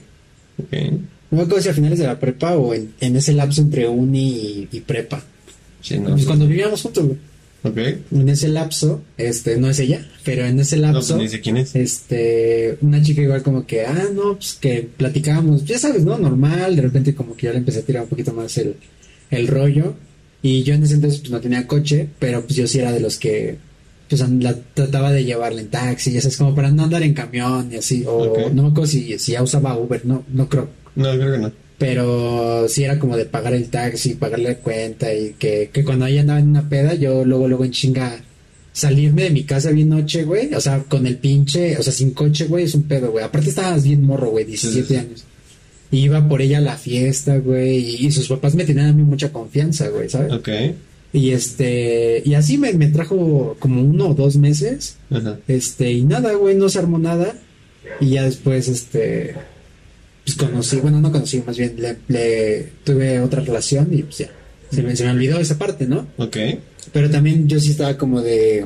No 1.31 1.37
me 1.37 1.41
acuerdo 1.43 1.61
si 1.61 1.69
a 1.69 1.73
finales 1.73 1.99
de 1.99 2.05
la 2.07 2.19
prepa 2.19 2.55
o 2.55 2.73
en, 2.73 2.93
en 2.99 3.15
ese 3.15 3.33
lapso 3.33 3.61
entre 3.61 3.87
uni 3.87 4.29
y, 4.29 4.67
y 4.71 4.79
prepa. 4.81 5.23
Sí, 5.81 5.99
no. 5.99 6.11
Pues 6.11 6.25
cuando 6.25 6.47
vivíamos 6.47 6.81
juntos, 6.81 7.05
güey. 7.05 7.17
En 8.11 8.29
ese 8.29 8.47
lapso, 8.47 9.01
este, 9.17 9.57
no 9.57 9.67
es 9.69 9.79
ella, 9.79 10.07
pero 10.23 10.45
en 10.45 10.59
ese 10.59 10.75
No, 10.77 10.83
lapso, 10.93 11.15
pues 11.15 11.23
ni 11.23 11.29
sé 11.29 11.41
quién 11.41 11.57
es. 11.57 11.75
este, 11.75 12.77
una 12.81 13.01
chica 13.01 13.23
igual 13.23 13.41
como 13.41 13.65
que, 13.65 13.81
ah, 13.85 14.05
no, 14.13 14.35
pues 14.35 14.53
que 14.53 14.87
platicábamos, 14.95 15.65
ya 15.65 15.79
sabes, 15.79 16.03
¿no? 16.03 16.15
Normal, 16.17 16.75
de 16.75 16.83
repente 16.83 17.15
como 17.15 17.35
que 17.35 17.47
yo 17.47 17.53
le 17.53 17.57
empecé 17.57 17.79
a 17.79 17.81
tirar 17.81 18.03
un 18.03 18.09
poquito 18.09 18.33
más 18.33 18.55
el, 18.59 18.75
el 19.31 19.47
rollo, 19.47 19.95
y 20.43 20.61
yo 20.61 20.75
en 20.75 20.83
ese 20.83 20.93
entonces 20.93 21.21
pues 21.21 21.31
no 21.31 21.41
tenía 21.41 21.65
coche, 21.65 22.07
pero 22.19 22.43
pues 22.43 22.55
yo 22.55 22.67
sí 22.67 22.77
era 22.77 22.91
de 22.91 22.99
los 22.99 23.17
que, 23.17 23.57
pues 24.09 24.21
la 24.39 24.55
trataba 24.73 25.11
de 25.11 25.23
llevarla 25.25 25.61
en 25.61 25.67
taxi, 25.69 26.11
ya 26.11 26.21
sabes, 26.21 26.37
como 26.37 26.53
para 26.55 26.71
no 26.71 26.83
andar 26.83 27.03
en 27.03 27.13
camión 27.13 27.69
y 27.71 27.77
así, 27.77 28.03
o 28.07 28.49
no 28.53 28.63
me 28.63 28.69
acuerdo 28.69 28.87
si, 28.87 29.17
si 29.19 29.31
ya 29.33 29.41
usaba 29.43 29.77
Uber, 29.77 30.05
no, 30.05 30.23
no 30.33 30.47
creo, 30.47 30.69
No, 30.95 31.11
creo 31.13 31.31
que 31.33 31.37
no. 31.39 31.51
pero 31.77 32.67
sí 32.69 32.83
era 32.83 32.99
como 32.99 33.17
de 33.17 33.25
pagar 33.25 33.53
el 33.53 33.69
taxi, 33.69 34.13
pagarle 34.15 34.49
la 34.49 34.55
cuenta 34.57 35.13
y 35.13 35.33
que, 35.39 35.69
que 35.73 35.83
cuando 35.83 36.05
ella 36.05 36.21
andaba 36.21 36.39
en 36.39 36.49
una 36.49 36.69
peda, 36.69 36.93
yo 36.95 37.25
luego, 37.25 37.47
luego 37.47 37.65
en 37.65 37.71
chinga 37.71 38.21
salirme 38.73 39.23
de 39.23 39.29
mi 39.29 39.43
casa 39.43 39.71
bien 39.71 39.89
noche, 39.89 40.23
güey, 40.23 40.53
o 40.53 40.59
sea, 40.61 40.79
con 40.83 41.07
el 41.07 41.17
pinche, 41.17 41.77
o 41.77 41.81
sea, 41.83 41.93
sin 41.93 42.11
coche, 42.11 42.45
güey, 42.45 42.65
es 42.65 42.75
un 42.75 42.83
pedo, 42.83 43.11
güey. 43.11 43.23
Aparte 43.23 43.49
estabas 43.49 43.83
bien 43.83 44.03
morro, 44.03 44.31
güey, 44.31 44.43
17 44.45 44.81
Sí, 44.81 44.93
sí, 44.93 44.95
años. 44.99 45.23
Y 45.91 45.99
iba 45.99 46.27
por 46.27 46.41
ella 46.41 46.57
a 46.57 46.61
la 46.61 46.75
fiesta, 46.75 47.37
güey, 47.37 47.77
y, 47.77 48.07
y 48.07 48.11
sus 48.11 48.27
papás 48.27 48.53
me 48.53 48.65
tenían 48.65 48.87
a 48.87 48.93
mí 48.93 49.01
mucha 49.03 49.31
confianza, 49.31 49.87
güey, 49.87 50.09
¿sabes? 50.09 50.33
Ok. 50.33 50.49
Y 51.15 51.31
este, 51.31 52.21
y 52.25 52.33
así 52.33 52.57
me, 52.57 52.73
me 52.73 52.87
trajo 52.87 53.55
como 53.59 53.81
uno 53.81 54.09
o 54.09 54.13
dos 54.13 54.35
meses, 54.35 54.97
Ajá. 55.09 55.39
este, 55.47 55.91
y 55.91 56.03
nada, 56.03 56.33
güey, 56.33 56.55
no 56.55 56.67
se 56.67 56.79
armó 56.79 56.99
nada. 56.99 57.33
Y 58.01 58.09
ya 58.09 58.23
después, 58.23 58.67
este, 58.67 59.33
pues 60.25 60.35
conocí, 60.35 60.77
bueno, 60.77 60.99
no 60.99 61.11
conocí, 61.11 61.41
más 61.45 61.57
bien 61.57 61.75
le, 61.77 61.97
le- 62.09 62.69
tuve 62.83 63.21
otra 63.21 63.41
relación 63.41 63.87
y 63.93 64.03
pues 64.03 64.17
ya, 64.17 64.29
se 64.71 64.81
me, 64.83 64.95
se 64.95 65.05
me 65.05 65.11
olvidó 65.11 65.39
esa 65.39 65.57
parte, 65.57 65.85
¿no? 65.87 66.07
Ok. 66.17 66.35
Pero 66.91 67.09
también 67.09 67.47
yo 67.47 67.59
sí 67.61 67.71
estaba 67.71 67.97
como 67.97 68.21
de, 68.21 68.65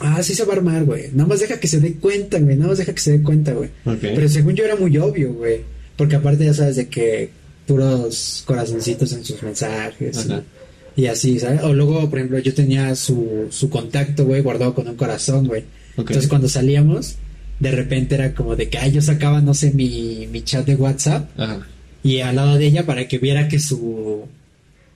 ah, 0.00 0.22
sí 0.22 0.34
se 0.34 0.44
va 0.44 0.54
a 0.54 0.56
armar, 0.56 0.84
güey. 0.84 1.10
Nada 1.12 1.28
más 1.28 1.40
deja 1.40 1.60
que 1.60 1.68
se 1.68 1.80
dé 1.80 1.94
cuenta, 1.94 2.38
güey, 2.38 2.56
nada 2.56 2.68
más 2.70 2.78
deja 2.78 2.94
que 2.94 3.00
se 3.00 3.12
dé 3.18 3.22
cuenta, 3.22 3.52
güey. 3.52 3.68
Ok. 3.84 3.98
Pero 4.00 4.28
según 4.28 4.54
yo 4.54 4.64
era 4.64 4.76
muy 4.76 4.96
obvio, 4.96 5.34
güey. 5.34 5.60
Porque 5.96 6.16
aparte 6.16 6.44
ya 6.46 6.54
sabes 6.54 6.76
de 6.76 6.88
que 6.88 7.30
puros 7.66 8.42
corazoncitos 8.46 9.12
en 9.12 9.24
sus 9.24 9.42
mensajes. 9.42 10.16
Ajá. 10.16 10.42
Y, 10.42 10.57
y 10.98 11.06
así, 11.06 11.38
¿sabes? 11.38 11.62
O 11.62 11.72
luego, 11.72 12.10
por 12.10 12.18
ejemplo, 12.18 12.40
yo 12.40 12.52
tenía 12.52 12.92
su, 12.96 13.46
su 13.50 13.70
contacto, 13.70 14.24
güey, 14.24 14.42
guardado 14.42 14.74
con 14.74 14.88
un 14.88 14.96
corazón, 14.96 15.46
güey. 15.46 15.62
Entonces 15.96 16.26
cuando 16.26 16.48
salíamos, 16.48 17.14
de 17.60 17.70
repente 17.70 18.16
era 18.16 18.34
como 18.34 18.56
de 18.56 18.68
que, 18.68 18.78
ay, 18.78 18.90
yo 18.90 19.00
sacaba, 19.00 19.40
no 19.40 19.54
sé, 19.54 19.70
mi, 19.70 20.26
mi 20.32 20.42
chat 20.42 20.66
de 20.66 20.74
WhatsApp 20.74 21.30
Ajá. 21.38 21.64
y 22.02 22.18
al 22.18 22.34
lado 22.34 22.58
de 22.58 22.66
ella 22.66 22.84
para 22.84 23.06
que 23.06 23.18
viera 23.18 23.46
que 23.46 23.60
su... 23.60 24.26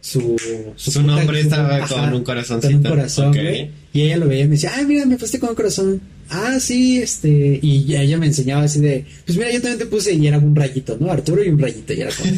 Su, 0.01 0.37
Su 0.75 1.03
nombre 1.05 1.39
estaba 1.39 1.77
ajá, 1.77 1.95
con 1.95 2.15
un 2.15 2.25
corazoncito. 2.25 2.73
Con 2.73 2.85
un 2.85 2.91
corazón, 2.91 3.33
güey. 3.33 3.71
Y 3.93 4.03
ella 4.03 4.17
lo 4.17 4.27
veía 4.27 4.43
y 4.43 4.49
me 4.49 4.57
decía, 4.57 4.73
ay, 4.75 4.85
mira, 4.85 5.07
me 5.07 5.15
pusiste 5.15 5.39
con 5.39 5.51
un 5.51 5.55
corazón. 5.55 6.01
Ah, 6.31 6.59
sí, 6.59 6.99
este. 6.99 7.61
Y 7.63 7.95
ella 7.95 8.19
me 8.19 8.27
enseñaba 8.27 8.65
así 8.65 8.81
de, 8.81 9.07
pues 9.25 9.39
mira, 9.39 9.53
yo 9.53 9.63
también 9.63 9.79
te 9.79 9.87
puse 9.87 10.13
y 10.15 10.27
era 10.27 10.39
un 10.39 10.57
rayito, 10.57 10.97
¿no? 10.99 11.13
Arturo 11.13 11.45
y 11.45 11.51
un 11.51 11.61
rayito 11.61 11.93
y 11.93 12.01
era 12.01 12.11
como 12.11 12.33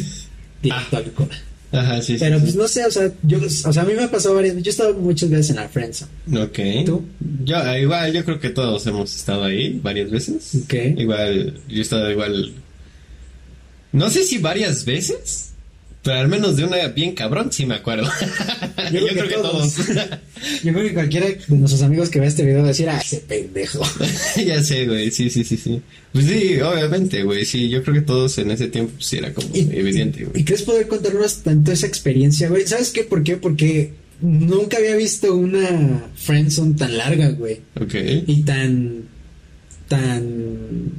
directo 0.61 0.97
al 0.97 1.11
corazón. 1.13 1.54
Ajá, 1.75 2.01
sí. 2.01 2.17
Pero 2.19 2.37
sí. 2.37 2.41
pues 2.43 2.55
no 2.55 2.67
sé, 2.67 2.85
o 2.85 2.91
sea, 2.91 3.11
yo, 3.23 3.39
o 3.39 3.73
sea, 3.73 3.81
a 3.81 3.85
mí 3.85 3.93
me 3.93 4.03
ha 4.03 4.11
pasado 4.11 4.35
varias 4.35 4.55
veces. 4.55 4.65
Yo 4.65 4.69
he 4.69 4.71
estado 4.71 4.93
muchas 4.95 5.29
veces 5.29 5.49
en 5.51 5.55
la 5.57 5.69
friendzone. 5.69 6.11
Ok. 6.43 6.85
¿Tú? 6.85 7.05
Yo, 7.43 7.57
ah, 7.57 7.77
igual, 7.77 8.13
yo 8.13 8.23
creo 8.23 8.39
que 8.39 8.49
todos 8.49 8.85
hemos 8.87 9.15
estado 9.15 9.43
ahí 9.43 9.79
varias 9.81 10.09
veces. 10.09 10.55
Ok. 10.63 10.73
Igual, 10.97 11.59
yo 11.67 11.77
he 11.77 11.81
estado 11.81 12.09
igual. 12.11 12.53
No 13.91 14.09
sé 14.09 14.23
si 14.23 14.37
varias 14.37 14.85
veces, 14.85 15.53
pero 16.05 16.19
al 16.19 16.27
menos 16.27 16.55
de 16.55 16.63
una 16.65 16.87
bien 16.89 17.13
cabrón, 17.15 17.51
sí 17.51 17.65
me 17.65 17.73
acuerdo. 17.75 18.07
Yo, 18.93 19.07
creo 19.07 19.27
que 19.27 19.33
todos. 19.35 19.73
todos. 19.73 19.87
Yo 20.63 20.71
creo 20.73 20.83
que 20.87 20.93
cualquiera 20.93 21.25
de 21.25 21.39
nuestros 21.49 21.81
amigos 21.81 22.09
que 22.09 22.19
vea 22.19 22.29
este 22.29 22.43
video 22.43 22.59
va 22.59 22.65
a 22.65 22.67
decir, 22.67 22.87
ah, 22.87 22.99
ese 23.03 23.17
pendejo. 23.17 23.81
ya 24.45 24.63
sé, 24.63 24.85
güey, 24.85 25.09
sí, 25.09 25.31
sí, 25.31 25.43
sí, 25.43 25.57
sí. 25.57 25.81
Pues 26.13 26.25
sí, 26.27 26.61
obviamente, 26.61 27.23
güey, 27.23 27.43
sí, 27.43 27.67
yo 27.69 27.81
creo 27.83 27.95
que 27.95 28.01
todos 28.01 28.37
en 28.37 28.51
ese 28.51 28.67
tiempo 28.67 28.91
pues, 28.93 29.07
sí 29.07 29.17
era 29.17 29.33
como 29.33 29.49
Y- 29.53 29.61
evidente, 29.73 30.21
¿Y 30.21 30.23
güey. 30.25 30.45
crees 30.45 30.61
poder 30.61 30.87
contarnos 30.87 31.37
tanto 31.39 31.71
esa 31.71 31.87
experiencia, 31.87 32.47
güey? 32.49 32.67
¿Sabes 32.67 32.91
qué? 32.91 33.03
¿Por 33.03 33.23
qué? 33.23 33.37
Porque 33.37 33.93
nunca 34.21 34.77
había 34.77 34.95
visto 34.95 35.35
una 35.35 36.05
friendzone 36.15 36.75
tan 36.75 36.95
larga, 36.97 37.29
güey. 37.29 37.61
Ok. 37.81 37.95
Y 38.27 38.43
tan. 38.43 39.05
tan. 39.87 40.91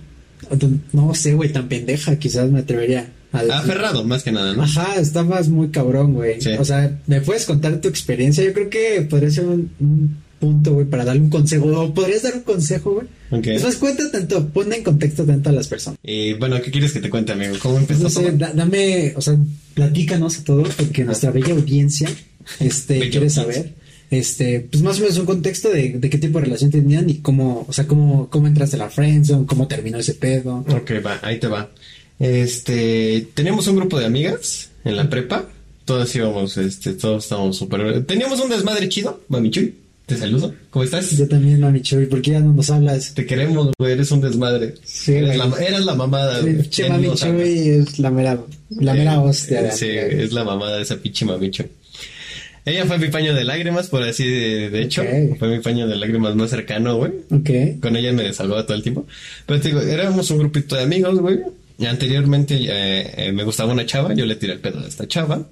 No 0.93 1.15
sé, 1.15 1.35
güey, 1.35 1.53
tan 1.53 1.69
pendeja, 1.69 2.19
quizás 2.19 2.51
me 2.51 2.61
atrevería 2.61 3.11
Aferrado, 3.41 4.05
más 4.05 4.23
que 4.23 4.33
nada, 4.33 4.55
¿no? 4.55 4.63
Ajá, 4.63 4.97
estabas 5.01 5.49
muy 5.49 5.69
cabrón, 5.69 6.15
güey. 6.15 6.41
Sí. 6.41 6.51
O 6.59 6.65
sea, 6.65 6.99
¿me 7.07 7.21
puedes 7.21 7.45
contar 7.47 7.81
tu 7.81 7.89
experiencia? 7.89 8.45
Yo 8.45 8.53
creo 8.53 8.71
que 8.71 9.03
podría 9.09 9.31
ser 9.31 9.47
un, 9.47 9.71
un 9.81 10.17
punto, 10.39 10.75
güey, 10.75 10.87
para 10.87 11.05
darle 11.05 11.23
un 11.23 11.31
consejo. 11.31 11.67
O 11.67 11.95
podrías 11.95 12.23
dar 12.23 12.35
un 12.35 12.43
consejo, 12.43 12.93
güey. 12.95 13.07
Ok. 13.31 13.45
Después 13.47 13.77
cuenta 13.77 14.11
tanto, 14.11 14.49
pon 14.49 14.73
en 14.73 14.83
contexto 14.85 15.25
tanto 15.25 15.51
a 15.51 15.53
las 15.53 15.67
personas. 15.69 15.99
Y 16.03 16.35
bueno, 16.35 16.61
¿qué 16.63 16.71
quieres 16.71 16.93
que 16.93 17.01
te 17.01 17.11
cuente, 17.11 17.33
amigo? 17.33 17.57
¿Cómo 17.63 17.79
empezó 17.79 18.03
No 18.05 18.11
sé, 18.11 18.33
da- 18.33 18.53
dame, 18.53 19.13
o 19.17 19.21
sea, 19.21 19.37
platícanos 19.75 20.39
a 20.39 20.45
todo, 20.45 20.63
porque 20.77 21.05
nuestra 21.05 21.31
bella 21.31 21.53
audiencia, 21.53 22.09
este, 22.61 23.11
quiere 23.11 23.29
saber, 23.31 23.75
este, 24.11 24.61
pues 24.61 24.83
más 24.85 24.99
o 24.99 25.01
menos 25.03 25.19
un 25.19 25.27
contexto 25.27 25.69
de, 25.71 25.95
de 25.99 26.11
qué 26.11 26.19
tipo 26.19 26.39
de 26.39 26.45
relación 26.45 26.71
tenían 26.71 27.11
y 27.11 27.17
cómo, 27.17 27.65
o 27.69 27.73
sea, 27.73 27.87
cómo, 27.89 28.29
cómo 28.31 28.47
entraste 28.47 28.77
a 28.77 28.81
la 28.81 28.91
friendzone, 28.91 29.47
cómo 29.47 29.67
terminó 29.67 29.99
ese 29.99 30.15
pedo. 30.15 30.65
Ok, 30.69 30.93
va, 31.05 31.19
ahí 31.23 31.41
te 31.41 31.49
va. 31.49 31.71
Este, 32.19 33.27
teníamos 33.35 33.67
un 33.69 33.77
grupo 33.77 33.99
de 33.99 34.07
amigas 34.07 34.71
en 34.85 34.97
la 34.97 35.09
prepa. 35.11 35.47
Todas 35.85 36.15
íbamos, 36.17 36.57
este, 36.57 36.93
todos 36.95 37.25
estábamos 37.25 37.57
súper... 37.57 38.05
Teníamos 38.05 38.41
un 38.41 38.51
desmadre 38.51 38.89
chido, 38.89 39.21
Mami 39.29 39.51
Chuy. 39.51 39.75
Te 40.07 40.17
saludo. 40.17 40.55
¿Cómo 40.71 40.85
estás? 40.85 41.11
Yo 41.17 41.27
también, 41.29 41.61
mami 41.61 41.83
Chuy, 41.83 42.07
¿por 42.07 42.23
qué 42.23 42.33
ya 42.33 42.41
no 42.41 42.53
nos 42.53 42.71
hablas? 42.71 43.13
Te 43.15 43.27
queremos, 43.27 43.71
güey. 43.79 43.93
Eres 43.93 44.11
un 44.13 44.21
desmadre. 44.21 44.75
Sí, 44.85 45.15
eres, 45.15 45.37
la, 45.37 45.53
eres 45.61 45.85
la 45.85 45.95
mamada, 45.95 46.41
güey. 46.41 46.69
Che, 46.69 46.85
Ya 46.85 46.89
mami 46.91 47.03
ni 47.03 47.09
nos 47.09 47.23
hablas. 47.23 47.43
Chuy 47.43 47.69
es 47.69 47.99
la 47.99 48.11
mera, 48.11 48.41
la 48.71 48.95
mera 48.95 49.15
Eh, 49.15 49.19
hostia. 49.19 49.63
de 49.63 49.73
Sí, 49.73 49.89
es 49.89 50.33
la 50.33 50.45
mamada 50.45 50.77
de 50.77 50.83
esa 50.83 50.97
pinche 50.97 51.25
Mami 51.25 51.51
Chuy. 51.51 51.67
Ella 52.65 52.85
fue 52.87 52.99
mi 52.99 53.09
paño 53.09 53.33
de 53.33 53.45
lágrimas, 53.45 53.87
por 53.89 54.03
así 54.03 54.27
de, 54.29 54.71
de 54.71 54.83
hecho. 54.83 55.05
Fue 55.39 55.49
mi 55.49 55.61
paño 55.61 55.87
de 55.87 55.95
lágrimas 55.97 56.35
más 56.35 56.51
cercano, 56.51 56.97
güey. 56.97 57.13
Ok. 57.31 57.81
Con 57.81 57.95
ella 57.97 58.13
me 58.13 58.25
desahogaba 58.25 58.65
todo 58.67 58.77
el 58.77 58.83
tiempo. 58.83 59.07
Pero 59.47 59.61
te 59.61 59.69
digo, 59.69 59.81
éramos 59.83 60.29
un 60.33 60.39
grupito 60.39 60.75
de 60.75 60.83
amigos, 60.83 61.17
güey. 61.21 61.39
Anteriormente 61.85 62.55
eh, 62.57 63.29
eh, 63.29 63.33
me 63.33 63.45
gustaba 63.45 63.73
una 63.73 63.85
chava, 63.87 64.15
yo 64.15 64.25
le 64.27 64.37
tiré 64.37 64.55
el 64.55 64.61
pedo 64.61 64.81
a 64.81 64.87
esta 64.87 65.07
chava. 65.07 65.47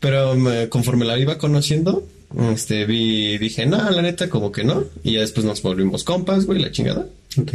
Pero 0.00 0.34
me- 0.36 0.68
conforme 0.68 1.04
la 1.04 1.18
iba 1.18 1.38
conociendo, 1.38 2.06
este, 2.52 2.84
vi, 2.84 3.36
dije, 3.38 3.66
no, 3.66 3.90
la 3.90 4.02
neta, 4.02 4.28
como 4.28 4.52
que 4.52 4.62
no. 4.64 4.84
Y 5.02 5.12
ya 5.14 5.20
después 5.20 5.44
nos 5.46 5.62
volvimos 5.62 6.04
compas, 6.04 6.44
güey, 6.46 6.60
la 6.60 6.70
chingada. 6.70 7.06
Ok. 7.36 7.54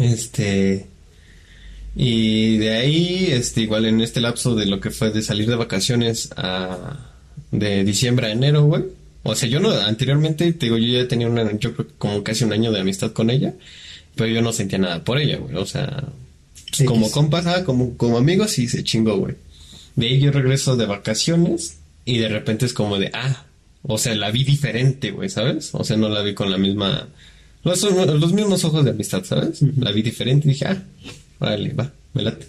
Este. 0.00 0.86
Y 1.94 2.58
de 2.58 2.72
ahí, 2.76 3.28
este, 3.30 3.62
igual 3.62 3.86
en 3.86 4.00
este 4.00 4.20
lapso 4.20 4.54
de 4.54 4.66
lo 4.66 4.80
que 4.80 4.90
fue 4.90 5.10
de 5.10 5.22
salir 5.22 5.48
de 5.48 5.56
vacaciones 5.56 6.30
a. 6.36 7.12
de 7.52 7.84
diciembre 7.84 8.26
a 8.26 8.32
enero, 8.32 8.64
güey. 8.64 8.84
O 9.22 9.34
sea, 9.34 9.48
yo 9.48 9.60
no, 9.60 9.70
anteriormente, 9.70 10.52
te 10.52 10.66
digo, 10.66 10.78
yo 10.78 11.00
ya 11.02 11.08
tenía 11.08 11.28
una, 11.28 11.50
yo 11.58 11.74
creo 11.74 11.86
que 11.88 11.94
como 11.98 12.22
casi 12.22 12.44
un 12.44 12.52
año 12.52 12.70
de 12.72 12.80
amistad 12.80 13.12
con 13.12 13.28
ella, 13.30 13.54
pero 14.14 14.28
yo 14.32 14.40
no 14.42 14.52
sentía 14.52 14.78
nada 14.78 15.02
por 15.04 15.18
ella, 15.18 15.38
güey. 15.38 15.54
O 15.56 15.66
sea, 15.66 16.04
pues, 16.78 16.88
como 16.88 17.10
compas, 17.10 17.46
ah, 17.46 17.64
como, 17.64 17.96
como 17.96 18.18
amigos, 18.18 18.58
y 18.58 18.68
se 18.68 18.84
chingó, 18.84 19.16
güey. 19.16 19.34
De 19.94 20.08
ahí 20.08 20.20
yo 20.20 20.30
regreso 20.30 20.76
de 20.76 20.86
vacaciones 20.86 21.78
y 22.04 22.18
de 22.18 22.28
repente 22.28 22.66
es 22.66 22.72
como 22.72 22.98
de, 22.98 23.10
ah, 23.14 23.46
o 23.82 23.98
sea, 23.98 24.14
la 24.14 24.30
vi 24.30 24.44
diferente, 24.44 25.10
güey, 25.10 25.28
¿sabes? 25.28 25.70
O 25.72 25.84
sea, 25.84 25.96
no 25.96 26.08
la 26.08 26.22
vi 26.22 26.34
con 26.34 26.50
la 26.50 26.58
misma, 26.58 27.08
los, 27.62 27.82
los 27.82 28.32
mismos 28.32 28.64
ojos 28.64 28.84
de 28.84 28.90
amistad, 28.90 29.24
¿sabes? 29.24 29.62
La 29.78 29.92
vi 29.92 30.02
diferente 30.02 30.46
y 30.46 30.52
dije, 30.52 30.66
ah, 30.66 30.82
vale, 31.38 31.72
va, 31.72 31.92
me 32.14 32.22
late. 32.22 32.46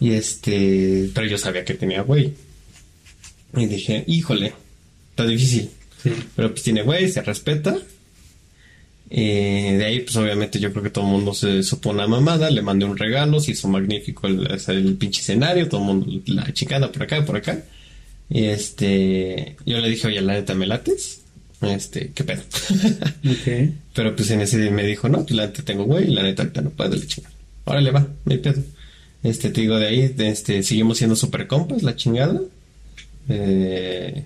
Y 0.00 0.12
este, 0.12 1.10
pero 1.14 1.26
yo 1.26 1.38
sabía 1.38 1.64
que 1.64 1.74
tenía 1.74 2.02
güey. 2.02 2.34
Y 3.56 3.66
dije, 3.66 4.04
híjole, 4.06 4.52
está 5.10 5.26
difícil. 5.26 5.70
Sí. 6.02 6.12
Pero 6.34 6.50
pues 6.50 6.62
tiene 6.62 6.82
güey, 6.82 7.10
se 7.10 7.22
respeta. 7.22 7.76
Y 9.08 9.72
de 9.74 9.84
ahí, 9.84 10.00
pues 10.00 10.16
obviamente 10.16 10.58
yo 10.58 10.72
creo 10.72 10.82
que 10.82 10.90
todo 10.90 11.04
el 11.04 11.10
mundo 11.12 11.32
se 11.32 11.62
supo 11.62 11.90
una 11.90 12.08
mamada, 12.08 12.50
le 12.50 12.62
mandé 12.62 12.84
un 12.84 12.96
regalo, 12.96 13.38
se 13.38 13.52
hizo 13.52 13.68
magnífico 13.68 14.26
el, 14.26 14.96
pinche 14.98 15.20
escenario, 15.20 15.68
todo 15.68 15.80
el 15.80 15.86
mundo 15.86 16.22
la 16.26 16.52
chicana 16.52 16.90
por 16.90 17.04
acá, 17.04 17.24
por 17.24 17.36
acá. 17.36 17.62
Y 18.28 18.46
este, 18.46 19.56
yo 19.64 19.78
le 19.78 19.88
dije, 19.88 20.08
oye, 20.08 20.20
la 20.20 20.34
neta, 20.34 20.54
¿me 20.54 20.66
lates? 20.66 21.22
Este, 21.60 22.10
¿qué 22.14 22.24
pedo? 22.24 22.42
Pero 23.94 24.16
pues 24.16 24.30
en 24.30 24.40
ese 24.40 24.70
me 24.70 24.84
dijo, 24.84 25.08
no, 25.08 25.24
la 25.30 25.46
neta 25.46 25.62
tengo 25.62 25.84
güey, 25.84 26.08
la 26.08 26.22
neta 26.22 26.42
ahorita 26.42 26.60
no 26.62 26.70
puedo, 26.70 26.96
le 26.96 27.06
chingada. 27.06 27.34
Órale, 27.64 27.90
va, 27.92 28.00
no 28.24 28.32
hay 28.32 28.38
pedo. 28.38 28.62
Este, 29.22 29.50
te 29.50 29.60
digo, 29.60 29.78
de 29.78 29.86
ahí, 29.86 30.08
de 30.08 30.28
este, 30.28 30.62
seguimos 30.62 30.98
siendo 30.98 31.16
super 31.16 31.46
compas, 31.46 31.82
la 31.82 31.94
chingada. 31.94 32.40
Eh, 33.28 34.24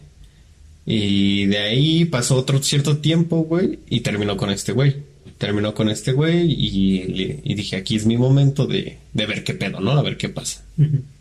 y 0.86 1.46
de 1.46 1.58
ahí 1.58 2.04
pasó 2.06 2.36
otro 2.36 2.62
cierto 2.62 2.98
tiempo, 2.98 3.42
güey, 3.42 3.78
y 3.88 4.00
terminó 4.00 4.36
con 4.36 4.50
este 4.50 4.72
güey. 4.72 4.96
Terminó 5.38 5.72
con 5.74 5.88
este 5.88 6.12
güey 6.12 6.50
y, 6.52 7.54
dije, 7.54 7.76
aquí 7.76 7.96
es 7.96 8.04
mi 8.04 8.16
momento 8.18 8.66
de, 8.66 8.98
de 9.14 9.26
ver 9.26 9.42
qué 9.42 9.54
pedo, 9.54 9.80
¿no? 9.80 9.92
A 9.92 10.02
ver 10.02 10.16
qué 10.18 10.28
pasa. 10.28 10.62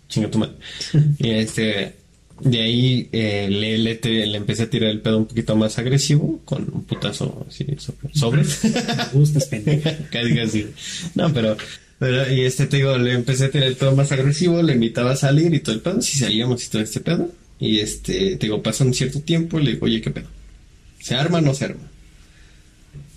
Chinga 0.10 0.30
tu 0.30 0.40
madre. 0.40 0.56
y 1.20 1.30
este, 1.30 1.94
de 2.42 2.62
ahí 2.62 3.08
eh, 3.14 3.48
le, 3.50 3.78
le, 3.78 3.96
te- 3.96 4.26
le 4.26 4.38
empecé 4.38 4.64
a 4.64 4.70
tirar 4.70 4.90
el 4.90 5.00
pedo 5.00 5.20
un 5.20 5.26
poquito 5.26 5.56
más 5.56 5.78
agresivo, 5.80 6.42
con 6.44 6.64
un 6.74 6.84
putazo 6.84 7.46
así 7.48 7.66
sobre. 7.78 8.14
sobre. 8.14 8.42
Me 8.44 9.06
gustas, 9.20 9.46
casi 10.12 10.36
casi. 10.36 10.68
No, 11.16 11.32
pero, 11.34 11.56
pero, 11.98 12.30
y 12.34 12.42
este 12.42 12.66
te 12.66 12.78
digo, 12.78 12.98
le 12.98 13.14
empecé 13.14 13.46
a 13.46 13.52
tirar 13.52 13.68
el 13.70 13.76
pedo 13.78 13.96
más 13.96 14.12
agresivo, 14.12 14.62
le 14.62 14.74
invitaba 14.74 15.12
a 15.12 15.16
salir 15.16 15.54
y 15.54 15.60
todo 15.62 15.76
el 15.76 15.82
pedo, 15.82 16.02
si 16.02 16.18
salíamos 16.18 16.66
y 16.66 16.70
todo 16.70 16.82
este 16.82 17.00
pedo. 17.00 17.30
Y 17.60 17.80
este, 17.80 18.38
te 18.38 18.48
digo, 18.48 18.64
pasa 18.64 18.84
un 18.84 18.94
cierto 18.94 19.22
tiempo 19.22 19.60
y 19.60 19.64
le 19.64 19.72
digo, 19.74 19.86
oye, 19.86 20.02
¿qué 20.02 20.12
pedo? 20.12 20.28
¿Se 21.02 21.16
arma 21.16 21.40
o 21.40 21.42
no 21.42 21.54
se 21.54 21.66
arma? 21.66 21.90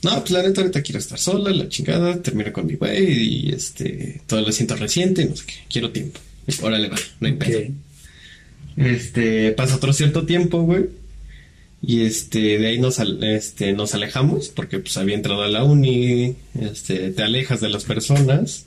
No, 0.02 0.18
pues 0.20 0.32
la 0.32 0.42
neta 0.42 0.60
ahorita 0.60 0.82
quiero 0.82 0.98
estar 0.98 1.18
sola, 1.18 1.50
la 1.50 1.68
chingada, 1.68 2.20
termino 2.20 2.52
con 2.52 2.66
mi 2.66 2.74
güey 2.74 3.46
y 3.46 3.52
este, 3.52 4.20
todo 4.26 4.40
lo 4.40 4.50
siento 4.50 4.74
reciente 4.74 5.22
y 5.22 5.26
no 5.26 5.36
sé 5.36 5.44
qué, 5.46 5.54
quiero 5.70 5.90
tiempo. 5.90 6.18
Órale, 6.62 6.88
va, 6.88 6.96
no 7.20 7.28
hay 7.28 7.34
pedo. 7.34 7.60
Este, 8.76 9.52
pasa 9.52 9.76
otro 9.76 9.92
cierto 9.92 10.26
tiempo, 10.26 10.62
güey. 10.62 10.86
Y 11.80 12.02
este, 12.02 12.58
de 12.58 12.66
ahí 12.66 12.78
nos, 12.78 12.98
este, 12.98 13.72
nos 13.72 13.94
alejamos 13.94 14.48
porque 14.48 14.78
pues 14.78 14.96
había 14.96 15.16
entrado 15.16 15.42
a 15.42 15.48
la 15.48 15.64
uni, 15.64 16.36
este, 16.60 17.10
te 17.10 17.22
alejas 17.22 17.60
de 17.60 17.68
las 17.68 17.84
personas 17.84 18.66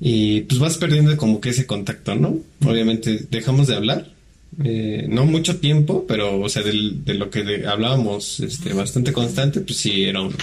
y 0.00 0.42
pues 0.42 0.60
vas 0.60 0.78
perdiendo 0.78 1.16
como 1.16 1.40
que 1.40 1.50
ese 1.50 1.66
contacto, 1.66 2.14
¿no? 2.14 2.38
Obviamente 2.64 3.26
dejamos 3.30 3.66
de 3.66 3.74
hablar, 3.74 4.12
eh, 4.64 5.06
no 5.08 5.24
mucho 5.26 5.58
tiempo, 5.58 6.04
pero 6.08 6.40
o 6.40 6.48
sea, 6.48 6.62
del- 6.62 7.04
de 7.04 7.14
lo 7.14 7.30
que 7.30 7.64
hablábamos 7.66 8.40
este, 8.40 8.72
bastante 8.72 9.12
constante, 9.12 9.60
pues 9.60 9.78
sí, 9.78 10.04
era 10.04 10.20
un- 10.22 10.34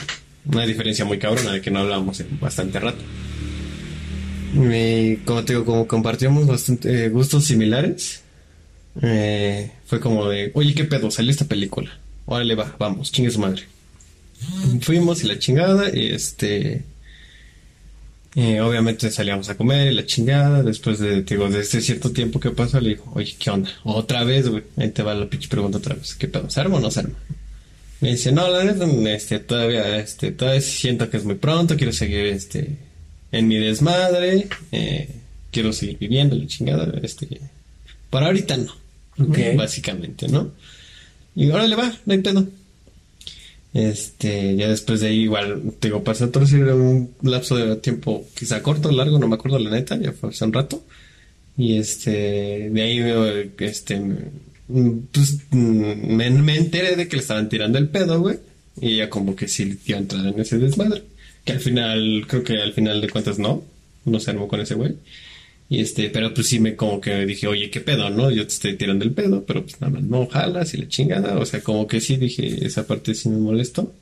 una 0.45 0.65
diferencia 0.65 1.03
muy 1.05 1.19
cabrona 1.19 1.51
de 1.53 1.61
que 1.61 1.71
no 1.71 1.79
hablábamos 1.79 2.21
bastante 2.39 2.79
rato. 2.79 3.03
Como 5.25 5.43
te 5.43 5.53
digo, 5.53 5.65
como 5.65 5.87
compartíamos 5.87 6.47
bastante 6.47 7.05
eh, 7.05 7.09
gustos 7.09 7.45
similares, 7.45 8.21
eh, 9.01 9.71
fue 9.85 9.99
como 9.99 10.27
de, 10.29 10.51
oye, 10.55 10.73
¿qué 10.73 10.85
pedo? 10.85 11.11
Salió 11.11 11.31
esta 11.31 11.45
película. 11.45 11.91
Órale, 12.25 12.55
va, 12.55 12.75
vamos, 12.79 13.11
chingue 13.11 13.29
su 13.31 13.39
madre. 13.39 13.63
Fuimos 14.81 15.23
y 15.23 15.27
la 15.27 15.37
chingada, 15.39 15.89
y 15.95 16.07
este. 16.07 16.83
Eh, 18.39 18.61
obviamente 18.61 19.09
salíamos 19.09 19.49
a 19.49 19.57
comer 19.57 19.91
y 19.91 19.95
la 19.95 20.05
chingada. 20.05 20.61
Después 20.61 20.99
de, 20.99 21.23
digo, 21.23 21.49
de 21.49 21.59
este 21.59 21.81
cierto 21.81 22.11
tiempo 22.11 22.39
que 22.39 22.51
pasó, 22.51 22.79
le 22.79 22.89
dijo, 22.89 23.11
oye, 23.15 23.35
¿qué 23.39 23.49
onda? 23.49 23.71
Otra 23.83 24.23
vez, 24.23 24.47
güey. 24.47 24.63
Ahí 24.77 24.91
te 24.91 25.01
va 25.01 25.15
la 25.15 25.27
pinche 25.27 25.47
pregunta 25.49 25.79
otra 25.79 25.95
vez. 25.95 26.13
¿Qué 26.13 26.27
pedo? 26.27 26.47
¿Se 26.47 26.61
arma 26.61 26.77
o 26.77 26.79
no 26.79 26.91
se 26.91 26.99
arma? 26.99 27.15
Me 27.99 28.11
dice, 28.11 28.31
no, 28.31 28.47
la 28.47 28.63
neta, 28.63 28.85
este, 29.11 29.39
todavía, 29.39 29.97
este, 29.97 30.31
todavía 30.31 30.61
siento 30.61 31.09
que 31.09 31.17
es 31.17 31.25
muy 31.25 31.33
pronto, 31.33 31.75
quiero 31.77 31.91
seguir, 31.91 32.27
este, 32.27 32.77
en 33.31 33.47
mi 33.47 33.57
desmadre, 33.57 34.47
eh, 34.71 35.09
quiero 35.49 35.73
seguir 35.73 35.97
viviendo 35.97 36.35
la 36.35 36.45
chingada, 36.45 36.93
este, 37.01 37.41
por 38.11 38.23
ahorita 38.23 38.55
no. 38.57 38.71
Ok. 39.19 39.39
Básicamente, 39.55 40.27
¿no? 40.27 40.51
Y 41.35 41.49
órale 41.49 41.75
va, 41.75 41.91
no 42.05 42.13
hay 42.13 42.19
pedo. 42.19 42.47
Este, 43.73 44.55
ya 44.55 44.69
después 44.69 45.01
de 45.01 45.07
ahí 45.07 45.19
igual, 45.21 45.73
te 45.79 45.89
digo, 45.89 46.03
pasó 46.03 46.25
otro 46.25 46.47
sí, 46.47 46.55
era 46.55 46.73
un 46.73 47.13
lapso 47.21 47.55
de 47.55 47.75
tiempo 47.75 48.25
quizá 48.33 48.63
corto, 48.63 48.91
largo, 48.91 49.19
no 49.19 49.27
me 49.27 49.35
acuerdo 49.35 49.59
la 49.59 49.69
neta, 49.69 49.97
ya 49.97 50.13
fue 50.13 50.29
hace 50.29 50.45
un 50.45 50.53
rato. 50.53 50.83
Y 51.57 51.77
este, 51.77 52.69
de 52.69 52.81
ahí 52.81 53.51
este, 53.59 54.01
pues, 55.11 55.39
me, 55.51 56.29
me 56.29 56.55
enteré 56.55 56.95
de 56.95 57.07
que 57.07 57.17
le 57.17 57.21
estaban 57.21 57.49
tirando 57.49 57.77
el 57.77 57.89
pedo, 57.89 58.19
güey. 58.19 58.37
Y 58.79 58.93
ella 58.93 59.09
como 59.09 59.35
que 59.35 59.47
sí 59.47 59.79
iba 59.85 59.97
a 59.97 60.01
entrar 60.01 60.25
en 60.25 60.39
ese 60.39 60.59
desmadre. 60.59 61.03
Que 61.43 61.53
al 61.53 61.59
final, 61.59 62.25
creo 62.27 62.43
que 62.43 62.61
al 62.61 62.73
final 62.73 63.01
de 63.01 63.09
cuentas 63.09 63.39
no, 63.39 63.63
no 64.05 64.19
se 64.19 64.31
armó 64.31 64.47
con 64.47 64.59
ese 64.59 64.75
güey. 64.75 64.95
Y 65.69 65.81
este, 65.81 66.09
pero 66.09 66.33
pues 66.33 66.47
sí 66.47 66.59
me 66.59 66.75
como 66.77 67.01
que 67.01 67.25
dije, 67.25 67.45
oye, 67.47 67.69
qué 67.69 67.81
pedo, 67.81 68.09
¿no? 68.09 68.31
Yo 68.31 68.43
te 68.47 68.53
estoy 68.53 68.75
tirando 68.77 69.03
el 69.03 69.11
pedo, 69.11 69.43
pero 69.45 69.63
pues 69.63 69.81
nada 69.81 69.93
más 69.93 70.03
no 70.03 70.25
jalas 70.27 70.73
y 70.73 70.77
la 70.77 70.87
chingada. 70.87 71.37
O 71.39 71.45
sea, 71.45 71.61
como 71.61 71.87
que 71.87 71.99
sí 71.99 72.15
dije, 72.15 72.65
esa 72.65 72.87
parte 72.87 73.13
sí 73.13 73.27
me 73.29 73.37
molestó. 73.37 73.93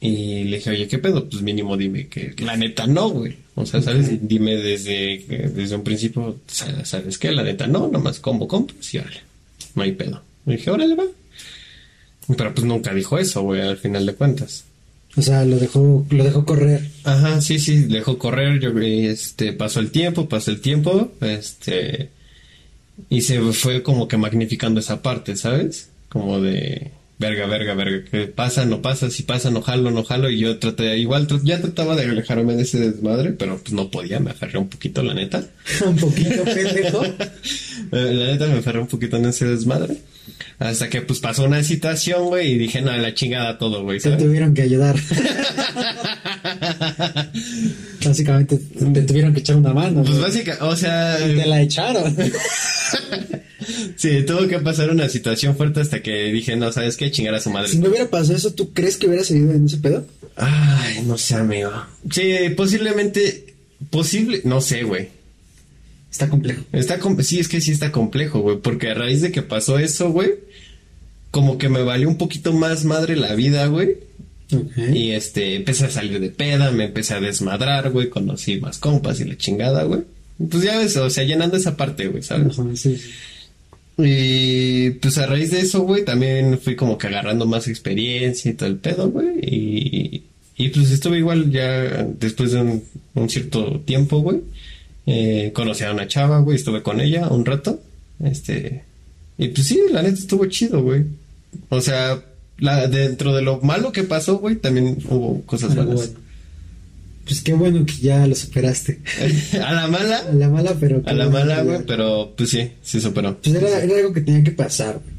Y 0.00 0.44
le 0.44 0.58
dije, 0.58 0.70
oye, 0.70 0.86
qué 0.86 0.98
pedo, 0.98 1.28
pues 1.28 1.42
mínimo 1.42 1.76
dime 1.76 2.06
que 2.06 2.34
la 2.38 2.56
neta 2.56 2.86
no, 2.86 3.08
güey. 3.10 3.34
O 3.56 3.66
sea, 3.66 3.82
¿sabes? 3.82 4.28
Dime 4.28 4.56
desde, 4.56 5.24
desde 5.54 5.74
un 5.74 5.82
principio, 5.82 6.38
sa- 6.46 6.84
¿sabes 6.84 7.18
qué? 7.18 7.32
La 7.32 7.42
neta 7.42 7.66
no, 7.66 7.88
nomás 7.88 8.20
como 8.20 8.46
compas 8.46 8.94
y 8.94 8.98
órale. 8.98 9.20
No 9.74 9.82
hay 9.82 9.92
pedo. 9.92 10.22
Le 10.46 10.56
dije, 10.56 10.70
órale, 10.70 10.94
va. 10.94 11.04
Pero 12.36 12.54
pues 12.54 12.66
nunca 12.66 12.92
dijo 12.94 13.18
eso, 13.18 13.42
güey, 13.42 13.62
al 13.62 13.78
final 13.78 14.04
de 14.06 14.14
cuentas. 14.14 14.64
O 15.16 15.22
sea, 15.22 15.44
lo 15.44 15.58
dejó, 15.58 16.06
lo 16.10 16.24
dejó 16.24 16.44
correr. 16.44 16.82
Ajá, 17.04 17.40
sí, 17.40 17.58
sí, 17.58 17.84
dejó 17.84 18.18
correr, 18.18 18.60
yo 18.60 18.70
este, 18.78 19.52
pasó 19.52 19.80
el 19.80 19.90
tiempo, 19.90 20.28
pasó 20.28 20.50
el 20.50 20.60
tiempo, 20.60 21.12
este, 21.20 22.10
y 23.10 23.22
se 23.22 23.40
fue 23.52 23.82
como 23.82 24.06
que 24.06 24.16
magnificando 24.16 24.78
esa 24.80 25.02
parte, 25.02 25.34
¿sabes? 25.36 25.88
Como 26.08 26.40
de, 26.40 26.92
verga, 27.18 27.46
verga, 27.46 27.74
verga, 27.74 28.04
que 28.08 28.26
pasa, 28.26 28.64
no 28.64 28.80
pasa, 28.80 29.10
si 29.10 29.24
pasa, 29.24 29.50
no 29.50 29.60
jalo, 29.62 29.90
no 29.90 30.04
jalo, 30.04 30.30
y 30.30 30.38
yo 30.38 30.58
traté, 30.58 30.96
igual 30.98 31.26
tr- 31.26 31.42
ya 31.42 31.60
trataba 31.60 31.96
de 31.96 32.04
alejarme 32.04 32.54
de 32.54 32.62
ese 32.62 32.78
desmadre, 32.78 33.32
pero 33.32 33.58
pues 33.58 33.72
no 33.72 33.90
podía, 33.90 34.20
me 34.20 34.30
aferré 34.30 34.58
un 34.58 34.68
poquito, 34.68 35.02
la 35.02 35.14
neta. 35.14 35.44
un 35.86 35.96
poquito 35.96 36.44
pendejo. 36.44 37.02
La 37.90 38.02
neta 38.32 38.46
me 38.46 38.58
aferré 38.58 38.80
un 38.80 38.86
poquito 38.88 39.16
en 39.16 39.26
ese 39.26 39.46
desmadre. 39.46 39.96
Hasta 40.58 40.88
que 40.88 41.02
pues 41.02 41.20
pasó 41.20 41.44
una 41.44 41.62
situación, 41.62 42.26
güey, 42.26 42.52
y 42.52 42.58
dije, 42.58 42.82
no, 42.82 42.96
la 42.96 43.14
chingada 43.14 43.58
todo, 43.58 43.82
güey, 43.82 44.00
Te 44.00 44.16
tuvieron 44.16 44.54
que 44.54 44.62
ayudar. 44.62 44.96
Básicamente 48.04 48.56
te 48.56 49.02
tuvieron 49.02 49.34
que 49.34 49.40
echar 49.40 49.56
una 49.56 49.72
mano. 49.72 50.02
Pues 50.02 50.20
básicamente, 50.20 50.64
o 50.64 50.76
sea... 50.76 51.18
Y 51.20 51.36
te 51.36 51.46
la 51.46 51.62
echaron. 51.62 52.16
Sí, 53.96 54.22
tuvo 54.22 54.46
que 54.46 54.58
pasar 54.60 54.90
una 54.90 55.08
situación 55.08 55.56
fuerte 55.56 55.80
hasta 55.80 56.02
que 56.02 56.32
dije, 56.32 56.56
no, 56.56 56.72
¿sabes 56.72 56.96
qué? 56.96 57.10
Chingar 57.10 57.34
a 57.34 57.40
su 57.40 57.50
madre. 57.50 57.68
si 57.68 57.78
no 57.78 57.88
hubiera 57.88 58.08
pasado 58.08 58.36
eso, 58.36 58.54
¿tú 58.54 58.72
crees 58.72 58.96
que 58.96 59.08
hubiera 59.08 59.24
seguido 59.24 59.52
en 59.52 59.66
ese 59.66 59.78
pedo? 59.78 60.06
Ay, 60.36 61.02
no 61.04 61.18
sé, 61.18 61.34
amigo. 61.34 61.70
Sí, 62.10 62.32
posiblemente, 62.56 63.54
posible, 63.90 64.40
no 64.44 64.60
sé, 64.60 64.84
güey. 64.84 65.08
Está 66.18 66.30
complejo. 66.30 66.64
Está, 66.72 66.98
com- 66.98 67.20
sí, 67.22 67.38
es 67.38 67.46
que 67.46 67.60
sí 67.60 67.70
está 67.70 67.92
complejo, 67.92 68.40
güey, 68.40 68.58
porque 68.58 68.88
a 68.90 68.94
raíz 68.94 69.22
de 69.22 69.30
que 69.30 69.42
pasó 69.42 69.78
eso, 69.78 70.10
güey, 70.10 70.32
como 71.30 71.58
que 71.58 71.68
me 71.68 71.82
valió 71.82 72.08
un 72.08 72.18
poquito 72.18 72.52
más 72.52 72.84
madre 72.84 73.14
la 73.14 73.34
vida, 73.36 73.66
güey. 73.68 73.98
Y 74.94 75.10
este, 75.12 75.54
empecé 75.54 75.84
a 75.84 75.90
salir 75.90 76.18
de 76.18 76.30
peda, 76.30 76.72
me 76.72 76.86
empecé 76.86 77.14
a 77.14 77.20
desmadrar, 77.20 77.90
güey, 77.90 78.08
conocí 78.08 78.58
más 78.60 78.78
compas 78.78 79.20
y 79.20 79.24
la 79.26 79.36
chingada, 79.36 79.84
güey. 79.84 80.00
Pues 80.50 80.64
ya 80.64 80.78
ves, 80.78 80.96
o 80.96 81.08
sea, 81.08 81.22
llenando 81.22 81.56
esa 81.56 81.76
parte, 81.76 82.08
güey, 82.08 82.22
¿sabes? 82.22 82.58
Ajá, 82.58 82.68
sí, 82.74 82.96
sí. 82.96 83.10
Y 83.98 84.90
pues 84.90 85.18
a 85.18 85.26
raíz 85.26 85.50
de 85.50 85.60
eso, 85.60 85.82
güey, 85.82 86.04
también 86.04 86.58
fui 86.58 86.76
como 86.76 86.96
que 86.98 87.08
agarrando 87.08 87.46
más 87.46 87.68
experiencia 87.68 88.50
y 88.50 88.54
todo 88.54 88.68
el 88.68 88.76
pedo, 88.76 89.10
güey. 89.10 89.38
Y, 89.42 90.22
y 90.56 90.68
pues 90.70 90.90
estuve 90.90 91.18
igual 91.18 91.50
ya 91.50 92.04
después 92.18 92.52
de 92.52 92.60
un, 92.60 92.84
un 93.14 93.28
cierto 93.28 93.80
tiempo, 93.84 94.20
güey. 94.20 94.38
Eh, 95.10 95.52
conocí 95.54 95.84
a 95.84 95.92
una 95.92 96.06
chava, 96.06 96.38
güey, 96.40 96.56
estuve 96.56 96.82
con 96.82 97.00
ella 97.00 97.28
un 97.28 97.44
rato. 97.44 97.80
Este. 98.22 98.84
Y 99.38 99.48
pues 99.48 99.66
sí, 99.66 99.80
la 99.90 100.02
neta 100.02 100.18
estuvo 100.18 100.44
chido, 100.46 100.82
güey. 100.82 101.04
O 101.70 101.80
sea, 101.80 102.22
la, 102.58 102.86
dentro 102.88 103.34
de 103.34 103.42
lo 103.42 103.60
malo 103.60 103.92
que 103.92 104.02
pasó, 104.02 104.38
güey, 104.38 104.56
también 104.56 104.98
hubo 105.08 105.42
cosas 105.42 105.74
buenas. 105.74 105.94
bueno. 105.94 106.28
Pues 107.24 107.42
qué 107.42 107.52
bueno 107.52 107.84
que 107.84 107.94
ya 107.94 108.26
lo 108.26 108.34
superaste. 108.34 109.00
a 109.62 109.72
la 109.72 109.86
mala, 109.86 110.18
A 110.18 110.32
la 110.32 110.48
mala, 110.48 110.74
pero... 110.80 111.02
a 111.04 111.12
la 111.12 111.28
mala, 111.28 111.62
güey, 111.62 111.80
pero 111.86 112.32
pues 112.36 112.50
sí, 112.50 112.72
sí 112.82 113.00
superó. 113.00 113.38
Pues 113.38 113.54
era, 113.54 113.82
era 113.82 113.96
algo 113.96 114.12
que 114.12 114.22
tenía 114.22 114.42
que 114.42 114.52
pasar, 114.52 115.00
güey. 115.04 115.17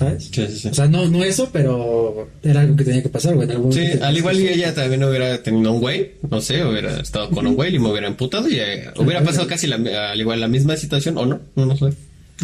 ¿Sabes? 0.00 0.30
Sí, 0.32 0.46
sí, 0.48 0.58
sí. 0.60 0.68
O 0.68 0.72
sea, 0.74 0.88
no, 0.88 1.06
no 1.10 1.22
eso, 1.22 1.50
pero 1.52 2.26
era 2.42 2.62
algo 2.62 2.74
que 2.74 2.84
tenía 2.84 3.02
que 3.02 3.10
pasar, 3.10 3.34
güey. 3.34 3.50
en 3.50 3.70
Sí, 3.70 3.82
al 4.00 4.16
igual 4.16 4.34
que 4.38 4.54
ella 4.54 4.74
también 4.74 5.04
hubiera 5.04 5.42
tenido 5.42 5.72
un 5.72 5.80
güey, 5.80 6.12
no 6.30 6.40
sé, 6.40 6.64
hubiera 6.64 6.98
estado 7.00 7.28
con 7.28 7.46
un 7.46 7.54
güey 7.54 7.74
y 7.76 7.78
me 7.78 7.90
hubiera 7.90 8.06
emputado 8.08 8.48
y 8.48 8.58
eh, 8.58 8.84
hubiera 8.96 9.22
pasado 9.22 9.46
casi 9.46 9.66
la, 9.66 9.76
al 10.12 10.18
igual 10.18 10.40
la 10.40 10.48
misma 10.48 10.78
situación 10.78 11.18
o 11.18 11.26
no, 11.26 11.38
no, 11.54 11.66
no 11.66 11.76
sé. 11.76 11.94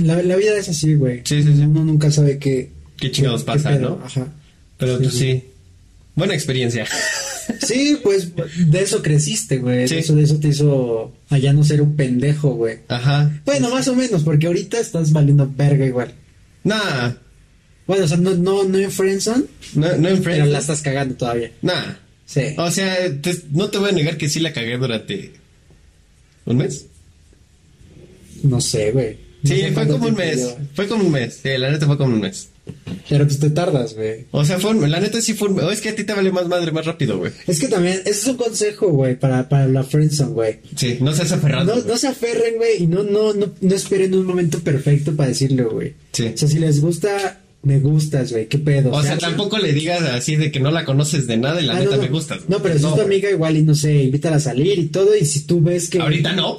La, 0.03 0.23
la 0.23 0.37
vida 0.37 0.55
es 0.59 0.69
así, 0.69 0.97
güey. 0.97 1.23
Sí, 1.25 1.43
sí, 1.43 1.55
sí. 1.57 1.63
Uno 1.63 1.83
nunca 1.83 2.11
sabe 2.11 2.39
qué... 2.39 2.73
Qué 2.99 3.11
chingados 3.11 3.41
qué 3.41 3.47
pasa, 3.47 3.71
pedo, 3.71 3.81
¿no? 3.89 4.01
Ajá. 4.05 4.27
Pero 4.77 4.99
Sí, 4.99 5.03
pues 5.05 5.15
sí. 5.15 5.45
buena 6.15 6.35
experiencia. 6.35 6.87
Sí, 7.63 7.99
pues 8.03 8.33
de 8.35 8.83
eso 8.83 9.03
creciste, 9.03 9.59
güey. 9.59 9.89
Sí. 9.89 9.97
Eso, 9.97 10.15
de 10.15 10.25
eso 10.25 10.39
te 10.39 10.49
hizo 10.49 11.15
allá 11.31 11.55
no 11.55 11.65
ser 11.65 11.81
un 11.81 11.97
pendejo, 11.97 12.51
güey. 12.55 12.81
Ajá. 12.89 13.31
Bueno, 13.47 13.71
más 13.71 13.89
o 13.89 13.95
menos, 13.95 14.25
porque 14.25 14.47
ahorita 14.49 14.79
estás 14.79 15.13
valiendo 15.13 15.51
verga 15.57 15.87
igual. 15.87 16.13
Nah, 16.65 17.13
Bueno, 17.87 18.05
o 18.05 18.09
sea, 18.09 18.17
no, 18.17 18.35
no, 18.35 18.65
no 18.65 18.79
en 18.79 18.91
friendzone, 18.91 19.45
No, 19.75 19.87
no 19.97 20.09
en 20.09 20.23
pero 20.23 20.23
Friends. 20.23 20.49
la 20.51 20.59
estás 20.59 20.83
cagando 20.83 21.15
todavía. 21.15 21.53
Nah. 21.63 21.95
Sí. 22.27 22.41
O 22.57 22.71
sea, 22.73 22.97
te- 23.23 23.43
no 23.53 23.69
te 23.71 23.79
voy 23.79 23.91
a 23.91 23.93
negar 23.93 24.17
que 24.17 24.29
sí 24.29 24.41
la 24.41 24.53
cagué 24.53 24.77
durante 24.79 25.33
un 26.45 26.57
mes. 26.57 26.87
No 28.43 28.61
sé, 28.61 28.91
güey. 28.93 29.17
No 29.43 29.51
Sí, 29.55 29.61
sé 29.61 29.73
fue 29.73 29.87
como 29.87 30.07
un 30.09 30.15
mes. 30.15 30.55
Fue 30.75 30.89
como 30.89 31.05
un 31.05 31.13
mes. 31.13 31.41
Sí, 31.43 31.51
la 31.57 31.71
neta 31.71 31.87
fue 31.87 31.97
como 31.97 32.15
un 32.15 32.21
mes. 32.21 32.49
Pero 33.09 33.25
pues 33.27 33.39
te 33.39 33.51
tardas, 33.51 33.95
güey. 33.95 34.25
O 34.33 34.45
sea, 34.45 34.59
fue 34.59 34.71
un- 34.73 34.91
la 34.91 34.99
neta 34.99 35.21
sí 35.21 35.35
fue 35.35 35.49
un 35.49 35.61
es 35.71 35.81
que 35.81 35.91
a 35.91 35.95
ti 35.95 36.03
te 36.03 36.13
vale 36.15 36.33
más 36.33 36.49
madre 36.49 36.73
más 36.73 36.85
rápido, 36.85 37.19
güey. 37.19 37.31
Es 37.47 37.61
que 37.61 37.69
también, 37.69 38.01
ese 38.01 38.11
es 38.11 38.27
un 38.27 38.37
consejo, 38.37 38.89
güey, 38.89 39.17
para, 39.17 39.49
para 39.49 39.69
la 39.69 39.85
friendzone, 39.85 40.33
güey. 40.33 40.57
Sí, 40.75 40.99
no 41.01 41.13
seas 41.15 41.31
aferrado. 41.31 41.77
No 41.87 41.97
se 41.97 42.09
aferren, 42.09 42.57
güey, 42.57 42.83
y 42.83 42.87
no, 42.89 43.05
no, 43.05 43.33
no, 43.35 43.53
no 43.61 43.75
esperen 43.75 44.15
un 44.15 44.27
momento 44.27 44.59
perfecto 44.59 45.15
para 45.15 45.29
decirlo, 45.29 45.71
güey. 45.71 45.95
Sí. 46.13 46.33
O 46.35 46.37
sea, 46.37 46.49
si 46.49 46.59
les 46.59 46.81
gusta, 46.81 47.41
me 47.67 47.81
gustas, 47.81 48.31
güey, 48.31 48.47
qué 48.47 48.59
pedo. 48.59 48.93
O 48.93 49.03
sea, 49.03 49.19
tampoco 49.19 49.59
le 49.59 49.73
digas 49.73 50.01
así 50.03 50.37
de 50.37 50.53
que 50.53 50.61
no 50.61 50.71
la 50.71 50.85
conoces 50.85 51.27
de 51.27 51.37
nada 51.37 51.61
y 51.61 51.67
la 51.67 51.75
Ah, 51.75 51.79
neta 51.81 51.91
no, 51.91 51.97
no. 51.97 52.03
me 52.05 52.09
gustas. 52.09 52.41
No, 52.49 52.63
pero 52.63 52.79
si 52.79 52.87
es 52.87 52.95
tu 52.95 53.01
amiga, 53.01 53.29
igual 53.31 53.57
y 53.57 53.63
no 53.63 53.75
sé, 53.75 54.05
invítala 54.05 54.37
a 54.37 54.41
salir 54.41 54.79
y 54.79 54.87
todo, 54.87 55.17
y 55.17 55.25
si 55.25 55.41
tú 55.41 55.61
ves 55.61 55.89
que. 55.91 55.99
Ahorita 55.99 56.33
no. 56.33 56.59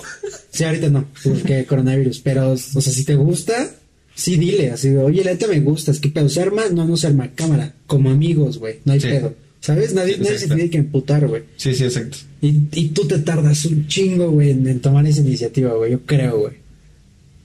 Sí, 0.51 0.63
ahorita 0.65 0.89
no, 0.89 1.07
porque 1.23 1.65
coronavirus, 1.65 2.19
pero, 2.19 2.51
o 2.51 2.57
sea, 2.57 2.81
si 2.93 3.05
te 3.05 3.15
gusta, 3.15 3.71
sí 4.15 4.35
dile, 4.37 4.71
así, 4.71 4.89
de, 4.89 4.97
oye, 4.97 5.23
la 5.23 5.31
neta 5.31 5.47
me 5.47 5.59
gustas, 5.61 5.99
¿qué 5.99 6.09
pedo? 6.09 6.27
¿Se 6.29 6.41
arma? 6.41 6.63
No, 6.71 6.85
no 6.85 6.97
se 6.97 7.07
arma, 7.07 7.31
cámara, 7.33 7.73
como 7.85 8.09
amigos, 8.09 8.57
güey, 8.57 8.75
no 8.85 8.93
hay 8.93 8.99
Sí. 8.99 9.07
pedo. 9.07 9.33
¿Sabes? 9.59 9.93
Nadie, 9.93 10.15
Sí, 10.15 10.21
nadie 10.21 10.37
se 10.39 10.47
tiene 10.47 10.69
que 10.69 10.77
emputar, 10.77 11.27
güey. 11.27 11.43
Sí, 11.57 11.73
sí, 11.73 11.83
exacto. 11.85 12.17
Y, 12.41 12.63
y 12.73 12.87
tú 12.89 13.05
te 13.07 13.17
tardas 13.19 13.65
un 13.65 13.87
chingo, 13.87 14.29
güey, 14.29 14.51
en, 14.51 14.67
en 14.67 14.79
tomar 14.81 15.05
esa 15.07 15.21
iniciativa, 15.21 15.73
güey, 15.73 15.91
yo 15.93 16.01
creo, 16.05 16.39
güey. 16.41 16.53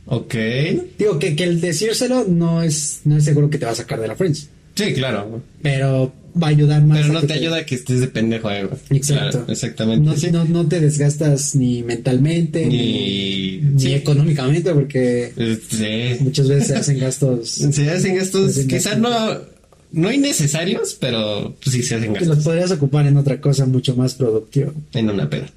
Ok. 0.07 0.35
Digo 0.99 1.19
que, 1.19 1.37
que 1.37 1.45
el 1.45 1.61
decírselo 1.61 2.25
no 2.29 2.62
es, 2.62 3.01
no 3.05 3.17
es 3.17 3.25
seguro 3.25 3.49
que 3.51 3.59
te 3.59 3.65
va 3.67 3.73
a 3.73 3.77
sacar 3.77 4.01
de 4.01 4.09
la 4.09 4.17
friends, 4.17 4.49
Sí, 4.75 4.93
claro. 4.95 5.41
pero 5.62 6.12
va 6.43 6.47
a 6.47 6.51
ayudar 6.51 6.83
más. 6.85 6.99
Pero 7.03 7.12
no 7.12 7.21
que 7.21 7.27
te 7.29 7.33
ayuda 7.35 7.59
a 7.59 7.67
que 7.67 7.75
estés 7.75 8.01
de 8.01 8.09
pendejo, 8.09 8.51
eh. 8.51 8.69
Exacto. 8.91 9.31
Claro, 9.38 9.45
exactamente. 9.53 10.05
No, 10.07 10.17
sí. 10.17 10.31
no, 10.33 10.45
no 10.47 10.67
te 10.67 10.81
desgastas 10.81 11.55
ni 11.55 11.83
mentalmente, 11.83 12.65
Ni- 12.67 12.77
ni, 12.79 13.79
sí. 13.79 13.87
ni 13.88 13.93
económicamente, 13.95 14.73
porque 14.73 15.33
Eh, 15.37 15.59
Sí. 15.71 16.25
muchas 16.25 16.49
veces 16.49 16.67
se 16.69 16.75
hacen 16.77 16.99
gastos 16.99 17.49
Se 17.73 17.91
hacen 17.91 18.17
gastos 18.17 18.59
quizás 18.67 18.99
no, 18.99 19.11
no 19.93 20.11
innecesarios, 20.11 20.97
pero 20.99 21.55
pues, 21.62 21.77
sí 21.77 21.83
se 21.83 21.97
hacen 21.97 22.15
que 22.15 22.21
gastos 22.21 22.37
los 22.37 22.45
podrías 22.45 22.71
ocupar 22.71 23.07
en 23.07 23.19
otra 23.19 23.41
cosa 23.41 23.67
mucho 23.67 23.95
más 23.95 24.15
productiva. 24.15 24.73
en 24.95 25.11
una 25.11 25.29
peda. 25.29 25.51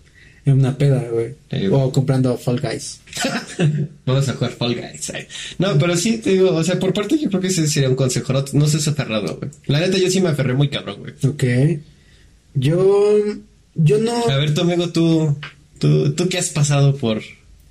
En 0.46 0.60
una 0.60 0.78
peda, 0.78 1.04
güey. 1.12 1.34
Sí. 1.50 1.68
O 1.72 1.92
comprando 1.92 2.38
Fall 2.38 2.60
Guys. 2.62 3.00
Vamos 4.06 4.30
a 4.30 4.34
jugar 4.34 4.52
Fall 4.52 4.76
Guys. 4.76 5.10
ay. 5.10 5.26
No, 5.58 5.78
pero 5.80 5.96
sí, 5.98 6.18
te 6.20 6.32
digo, 6.32 6.54
o 6.54 6.64
sea, 6.64 6.80
por 6.80 6.94
parte 6.94 7.18
yo 7.18 7.30
creo 7.30 7.42
que 7.42 7.48
ese 7.48 7.68
sería 7.68 7.90
un 7.90 7.96
consejo. 7.96 8.32
No, 8.32 8.46
no 8.54 8.68
seas 8.68 8.88
aferrado, 8.88 9.38
güey. 9.38 9.50
La 9.66 9.80
neta, 9.80 9.98
yo 9.98 10.10
sí 10.10 10.22
me 10.22 10.30
aferré 10.30 10.54
muy 10.54 10.70
cabrón, 10.70 10.98
güey. 11.00 11.14
Ok. 11.28 11.82
Yo, 12.54 13.18
yo 13.76 13.98
no... 14.00 14.28
A 14.30 14.38
ver, 14.38 14.54
tu 14.54 14.62
amigo, 14.62 14.90
tú, 14.90 15.36
tú, 15.80 16.14
tú 16.14 16.30
qué 16.30 16.38
has 16.38 16.50
pasado 16.50 16.96
por, 16.96 17.22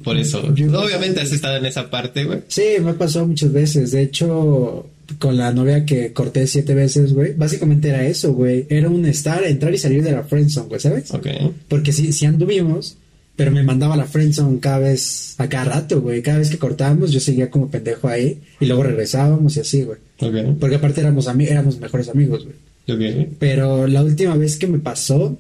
por 0.03 0.17
eso. 0.19 0.53
Yo- 0.55 0.79
Obviamente 0.81 1.21
has 1.21 1.33
estado 1.33 1.57
en 1.57 1.67
esa 1.67 1.91
parte, 1.91 2.25
güey. 2.25 2.41
Sí, 2.49 2.63
me 2.83 2.91
ha 2.91 2.95
pasado 2.95 3.27
muchas 3.27 3.53
veces. 3.53 3.93
De 3.93 4.03
hecho, 4.03 4.89
con 5.19 5.37
la 5.37 5.53
novia 5.53 5.85
que 5.85 6.13
corté 6.13 6.47
siete 6.47 6.75
veces, 6.75 7.13
güey, 7.13 7.35
básicamente 7.35 7.89
era 7.89 8.07
eso, 8.07 8.33
güey. 8.33 8.67
Era 8.69 8.89
un 8.89 9.05
estar, 9.07 9.45
entrar 9.45 9.73
y 9.75 9.79
salir 9.79 10.03
de 10.03 10.13
la 10.13 10.25
friendzone, 10.25 10.69
güey, 10.69 10.81
¿sabes? 10.81 11.13
Ok. 11.13 11.27
Porque 11.69 11.93
sí, 11.93 12.13
sí 12.13 12.27
anduvimos, 12.27 12.97
pero 13.37 13.51
me 13.51 13.63
mandaba 13.63 13.95
a 13.95 13.97
la 13.97 14.07
friendzone 14.07 14.61
cada 14.61 14.79
vez, 14.79 15.35
a 15.39 15.49
cada 15.49 15.65
rato, 15.65 16.01
güey. 16.01 16.23
Cada 16.23 16.39
vez 16.39 16.51
que 16.51 16.59
cortábamos, 16.59 17.13
yo 17.13 17.21
seguía 17.21 17.51
como 17.51 17.71
pendejo 17.71 18.09
ahí 18.09 18.41
y 18.61 18.67
luego 18.67 18.85
regresábamos 18.85 19.57
y 19.57 19.61
así, 19.61 19.83
güey. 19.83 19.99
Ok. 20.21 20.57
Porque 20.59 20.77
aparte 20.77 21.01
éramos, 21.01 21.27
éramos 21.27 21.79
mejores 21.79 22.09
amigos, 22.09 22.45
güey. 22.45 22.57
Ok. 22.97 23.29
Pero 23.39 23.87
la 23.87 24.03
última 24.03 24.37
vez 24.37 24.57
que 24.57 24.67
me 24.67 24.79
pasó, 24.79 25.37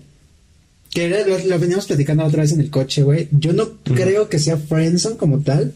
que 0.90 1.06
era, 1.06 1.26
lo, 1.26 1.38
lo 1.38 1.58
veníamos 1.58 1.86
platicando 1.86 2.24
otra 2.24 2.42
vez 2.42 2.52
en 2.52 2.60
el 2.60 2.70
coche, 2.70 3.02
güey. 3.02 3.28
Yo 3.32 3.52
no 3.52 3.78
creo 3.82 4.28
que 4.28 4.38
sea 4.38 4.56
friendzone 4.56 5.16
como 5.16 5.40
tal, 5.40 5.72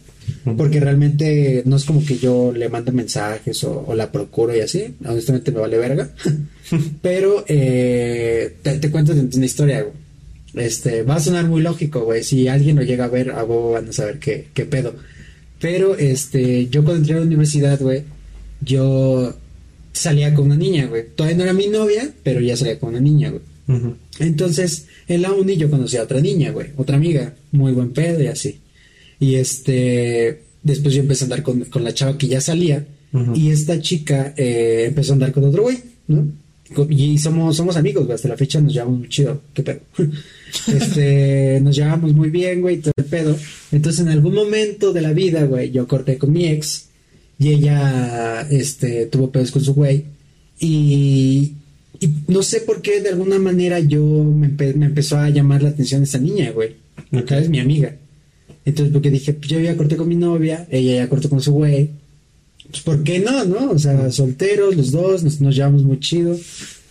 porque 0.56 0.80
realmente 0.80 1.62
no 1.66 1.76
es 1.76 1.84
como 1.84 2.04
que 2.04 2.18
yo 2.18 2.52
le 2.52 2.68
mande 2.68 2.92
mensajes 2.92 3.62
o, 3.64 3.84
o 3.86 3.94
la 3.94 4.10
procuro 4.10 4.56
y 4.56 4.60
así. 4.60 4.94
Honestamente 5.04 5.52
me 5.52 5.60
vale 5.60 5.78
verga. 5.78 6.10
Pero 7.02 7.44
eh, 7.48 8.56
te, 8.62 8.78
te 8.78 8.90
cuento 8.90 9.12
una 9.12 9.46
historia, 9.46 9.82
güey. 9.82 9.94
Este, 10.54 11.02
va 11.02 11.16
a 11.16 11.20
sonar 11.20 11.46
muy 11.46 11.62
lógico, 11.62 12.00
güey. 12.00 12.22
Si 12.22 12.48
alguien 12.48 12.76
lo 12.76 12.82
llega 12.82 13.04
a 13.04 13.08
ver, 13.08 13.30
a 13.30 13.44
huevo 13.44 13.72
van 13.72 13.88
a 13.88 13.92
saber 13.92 14.18
qué, 14.18 14.48
qué 14.54 14.64
pedo. 14.64 14.94
Pero, 15.60 15.96
este, 15.96 16.68
yo 16.68 16.84
cuando 16.84 17.00
entré 17.00 17.14
a 17.14 17.18
la 17.20 17.26
universidad, 17.26 17.80
güey, 17.80 18.04
yo 18.60 19.34
salía 19.92 20.34
con 20.34 20.46
una 20.46 20.56
niña, 20.56 20.86
güey. 20.86 21.04
Todavía 21.14 21.36
no 21.36 21.44
era 21.44 21.52
mi 21.52 21.66
novia, 21.66 22.10
pero 22.22 22.40
ya 22.40 22.56
salía 22.56 22.78
con 22.78 22.90
una 22.90 23.00
niña, 23.00 23.30
güey. 23.30 23.42
Entonces, 24.18 24.86
en 25.08 25.22
la 25.22 25.32
uni 25.32 25.56
yo 25.56 25.70
conocí 25.70 25.96
a 25.98 26.04
otra 26.04 26.20
niña, 26.20 26.52
güey. 26.52 26.68
Otra 26.76 26.96
amiga, 26.96 27.34
muy 27.52 27.72
buen 27.72 27.92
pedo 27.92 28.22
y 28.22 28.28
así. 28.28 28.60
Y 29.20 29.34
este, 29.36 30.42
después 30.62 30.94
yo 30.94 31.00
empecé 31.00 31.24
a 31.24 31.26
andar 31.26 31.42
con, 31.42 31.60
con 31.64 31.84
la 31.84 31.92
chava 31.94 32.16
que 32.18 32.28
ya 32.28 32.40
salía. 32.40 32.86
Y 33.34 33.50
esta 33.50 33.80
chica 33.80 34.34
eh, 34.36 34.84
empezó 34.88 35.12
a 35.12 35.14
andar 35.14 35.32
con 35.32 35.42
otro 35.44 35.62
güey, 35.62 35.78
¿no? 36.08 36.28
Y 36.90 37.16
somos, 37.18 37.56
somos 37.56 37.76
amigos, 37.78 38.04
güey. 38.04 38.14
Hasta 38.14 38.28
la 38.28 38.36
fecha 38.36 38.60
nos 38.60 38.74
llevamos 38.74 38.98
muy 38.98 39.08
chido. 39.08 39.40
¿Qué 39.54 39.62
pedo? 39.62 39.80
este, 40.66 41.58
nos 41.62 41.74
llevamos 41.74 42.12
muy 42.12 42.30
bien, 42.30 42.60
güey, 42.60 42.78
todo 42.78 42.92
el 42.96 43.04
pedo. 43.06 43.36
Entonces, 43.72 44.00
en 44.02 44.08
algún 44.08 44.34
momento 44.34 44.92
de 44.92 45.00
la 45.00 45.12
vida, 45.12 45.44
güey, 45.44 45.70
yo 45.70 45.86
corté 45.88 46.18
con 46.18 46.32
mi 46.32 46.46
ex. 46.46 46.86
Y 47.38 47.48
ella, 47.50 48.42
este, 48.50 49.06
tuvo 49.06 49.30
pedos 49.30 49.50
con 49.50 49.62
su 49.64 49.72
güey. 49.74 50.04
Y, 50.60 51.52
y 52.00 52.08
no 52.26 52.42
sé 52.42 52.60
por 52.60 52.82
qué, 52.82 53.00
de 53.00 53.08
alguna 53.10 53.38
manera, 53.38 53.78
yo 53.80 54.02
me, 54.24 54.48
empe- 54.50 54.74
me 54.74 54.86
empezó 54.86 55.16
a 55.18 55.30
llamar 55.30 55.62
la 55.62 55.70
atención 55.70 56.02
esa 56.02 56.18
niña, 56.18 56.50
güey. 56.50 56.76
Ok. 57.12 57.28
¿Sabes? 57.28 57.48
Mi 57.48 57.60
amiga. 57.60 57.96
Entonces, 58.68 58.92
porque 58.92 59.10
dije, 59.10 59.32
pues 59.32 59.48
yo 59.48 59.58
ya 59.60 59.74
corté 59.78 59.96
con 59.96 60.08
mi 60.08 60.14
novia, 60.14 60.66
ella 60.70 60.96
ya 60.96 61.08
cortó 61.08 61.30
con 61.30 61.40
su 61.40 61.52
güey. 61.52 61.88
Pues, 62.70 62.82
¿por 62.82 63.02
qué 63.02 63.18
no, 63.18 63.46
no? 63.46 63.70
O 63.70 63.78
sea, 63.78 64.10
solteros, 64.12 64.76
los 64.76 64.90
dos, 64.90 65.24
nos, 65.24 65.40
nos 65.40 65.56
llevamos 65.56 65.84
muy 65.84 65.98
chido. 66.00 66.38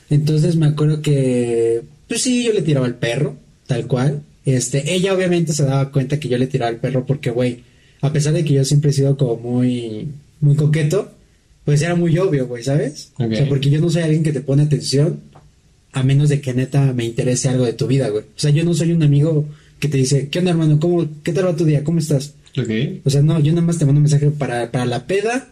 Entonces, 0.09 0.55
me 0.55 0.65
acuerdo 0.65 1.03
que, 1.03 1.83
pues 2.07 2.23
sí, 2.23 2.43
yo 2.43 2.51
le 2.51 2.63
tiraba 2.63 2.87
el 2.87 2.95
perro, 2.95 3.35
tal 3.67 3.85
cual. 3.85 4.23
Este, 4.43 4.91
ella 4.91 5.13
obviamente 5.13 5.53
se 5.53 5.65
daba 5.65 5.91
cuenta 5.91 6.19
que 6.19 6.29
yo 6.29 6.39
le 6.39 6.47
tiraba 6.47 6.71
el 6.71 6.77
perro 6.77 7.05
porque, 7.05 7.29
güey, 7.29 7.59
a 8.01 8.11
pesar 8.11 8.33
de 8.33 8.43
que 8.43 8.55
yo 8.55 8.65
siempre 8.65 8.89
he 8.89 8.93
sido 8.93 9.15
como 9.15 9.35
muy, 9.35 10.07
muy 10.41 10.55
coqueto, 10.55 11.11
pues 11.63 11.83
era 11.83 11.93
muy 11.93 12.17
obvio, 12.17 12.47
güey, 12.47 12.63
¿sabes? 12.63 13.11
O 13.19 13.29
sea, 13.29 13.47
porque 13.47 13.69
yo 13.69 13.79
no 13.79 13.91
soy 13.91 14.01
alguien 14.01 14.23
que 14.23 14.33
te 14.33 14.41
pone 14.41 14.63
atención 14.63 15.19
a 15.93 16.01
menos 16.01 16.29
de 16.29 16.41
que 16.41 16.55
neta 16.55 16.91
me 16.93 17.05
interese 17.05 17.49
algo 17.49 17.65
de 17.65 17.73
tu 17.73 17.85
vida, 17.85 18.09
güey. 18.09 18.23
O 18.23 18.39
sea, 18.39 18.49
yo 18.49 18.63
no 18.63 18.73
soy 18.73 18.93
un 18.93 19.03
amigo 19.03 19.45
que 19.79 19.87
te 19.87 19.97
dice, 19.97 20.29
¿qué 20.29 20.39
onda, 20.39 20.51
hermano? 20.51 20.79
¿Cómo, 20.79 21.07
¿Qué 21.23 21.33
tal 21.33 21.45
va 21.47 21.55
tu 21.55 21.65
día? 21.65 21.83
¿Cómo 21.83 21.99
estás? 21.99 22.33
Ok. 22.57 22.69
O 23.05 23.09
sea, 23.09 23.21
no, 23.21 23.39
yo 23.39 23.51
nada 23.53 23.65
más 23.65 23.77
te 23.77 23.85
mando 23.85 23.99
un 23.99 24.03
mensaje 24.03 24.29
para, 24.31 24.71
para 24.71 24.85
la 24.85 25.05
peda 25.05 25.49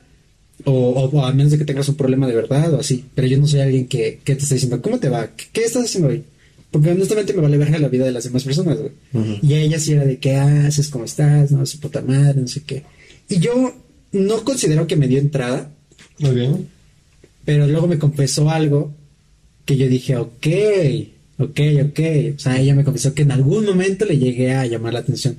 o, 0.64 0.72
o, 0.74 1.10
o 1.10 1.26
a 1.26 1.32
menos 1.34 1.52
de 1.52 1.58
que 1.60 1.66
tengas 1.66 1.88
un 1.90 1.96
problema 1.96 2.28
de 2.28 2.36
verdad 2.36 2.74
o 2.74 2.80
así. 2.80 3.06
Pero 3.14 3.28
yo 3.28 3.38
no 3.38 3.46
soy 3.48 3.60
alguien 3.60 3.88
que, 3.88 4.20
que 4.24 4.36
te 4.36 4.42
está 4.44 4.56
diciendo, 4.56 4.82
¿cómo 4.82 5.00
te 5.00 5.10
va? 5.10 5.28
¿Qué, 5.36 5.46
qué 5.54 5.64
estás 5.66 5.84
haciendo 5.86 6.10
hoy? 6.10 6.24
Porque 6.72 6.90
honestamente 6.92 7.34
me 7.34 7.42
vale 7.42 7.58
verga 7.58 7.78
la 7.80 7.88
vida 7.88 8.06
de 8.06 8.12
las 8.12 8.24
demás 8.24 8.44
personas, 8.44 8.78
güey. 8.80 8.92
Ujú. 9.14 9.46
Y 9.46 9.54
a 9.54 9.62
ella 9.62 9.80
sí 9.80 9.94
era 9.94 10.04
de, 10.06 10.18
¿qué 10.18 10.36
haces? 10.36 10.90
¿Cómo 10.90 11.06
estás? 11.06 11.52
No, 11.52 11.66
su 11.66 11.80
puta 11.80 12.02
madre, 12.02 12.42
no 12.42 12.48
sé 12.48 12.64
qué. 12.66 12.84
Y 13.30 13.40
yo 13.40 13.74
no 14.12 14.44
considero 14.44 14.88
que 14.88 14.96
me 14.96 15.08
dio 15.08 15.20
entrada, 15.20 15.70
Ok. 16.24 16.60
pero 17.46 17.68
luego 17.68 17.88
me 17.88 18.00
confesó 18.00 18.50
algo 18.50 18.94
que 19.66 19.78
yo 19.78 19.88
dije, 19.88 20.16
ok, 20.18 20.48
ok, 21.38 21.60
ok. 21.90 22.00
O 22.36 22.40
sea, 22.40 22.60
ella 22.60 22.76
me 22.76 22.84
confesó 22.84 23.14
que 23.14 23.24
en 23.24 23.32
algún 23.32 23.66
momento 23.66 24.06
le 24.06 24.18
llegué 24.18 24.54
a 24.54 24.66
llamar 24.66 24.94
la 24.94 25.00
atención. 25.00 25.36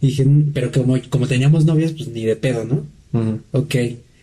Y 0.00 0.06
dije, 0.06 0.24
"Mm, 0.24 0.52
pero 0.54 0.70
como, 0.70 0.96
como 1.10 1.26
teníamos 1.26 1.64
novios, 1.64 1.92
pues 1.92 2.08
ni 2.10 2.24
de 2.24 2.36
pedo, 2.36 2.64
¿no? 2.64 2.86
Ujú. 3.12 3.40
Ok. 3.52 3.74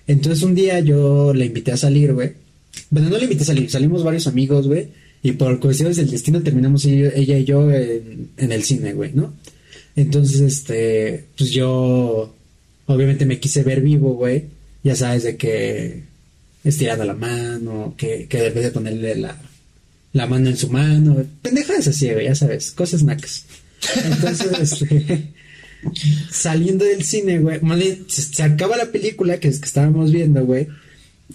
Entonces 0.07 0.43
un 0.43 0.55
día 0.55 0.79
yo 0.79 1.33
le 1.33 1.45
invité 1.47 1.71
a 1.73 1.77
salir, 1.77 2.13
güey. 2.13 2.31
Bueno, 2.89 3.09
no 3.09 3.17
le 3.17 3.23
invité 3.25 3.43
a 3.43 3.47
salir, 3.47 3.69
salimos 3.69 4.03
varios 4.03 4.27
amigos, 4.27 4.67
güey. 4.67 4.87
Y 5.23 5.33
por 5.33 5.59
cuestiones 5.59 5.97
del 5.97 6.09
destino 6.09 6.41
terminamos 6.41 6.85
ella, 6.85 7.11
ella 7.15 7.37
y 7.37 7.43
yo 7.43 7.69
en, 7.71 8.29
en 8.37 8.51
el 8.51 8.63
cine, 8.63 8.93
güey, 8.93 9.11
¿no? 9.13 9.33
Entonces, 9.95 10.39
este, 10.41 11.25
pues 11.37 11.51
yo 11.51 12.33
obviamente 12.85 13.25
me 13.25 13.39
quise 13.39 13.63
ver 13.63 13.81
vivo, 13.81 14.13
güey. 14.13 14.43
Ya 14.83 14.95
sabes 14.95 15.23
de 15.23 15.35
que 15.35 16.03
estirando 16.63 17.03
la 17.05 17.13
mano, 17.15 17.93
que, 17.97 18.27
que 18.29 18.37
debes 18.39 18.63
de 18.65 18.71
ponerle 18.71 19.15
la, 19.15 19.37
la 20.15 20.25
mano 20.25 20.49
en 20.49 20.58
su 20.58 20.69
mano. 20.69 21.23
Pendejadas 21.41 21.88
así, 21.88 22.10
güey, 22.12 22.25
ya 22.25 22.36
sabes, 22.36 22.71
cosas 22.71 23.04
nacas. 23.04 23.45
Entonces, 24.06 24.47
este, 24.82 25.34
saliendo 26.32 26.86
del 26.86 27.04
cine, 27.04 27.39
güey, 27.39 27.60
se, 28.08 28.21
se 28.23 28.43
acaba 28.43 28.78
la 28.78 28.91
película 28.91 29.39
que, 29.39 29.49
que 29.49 29.56
estábamos 29.56 30.12
viendo, 30.12 30.43
güey. 30.45 30.67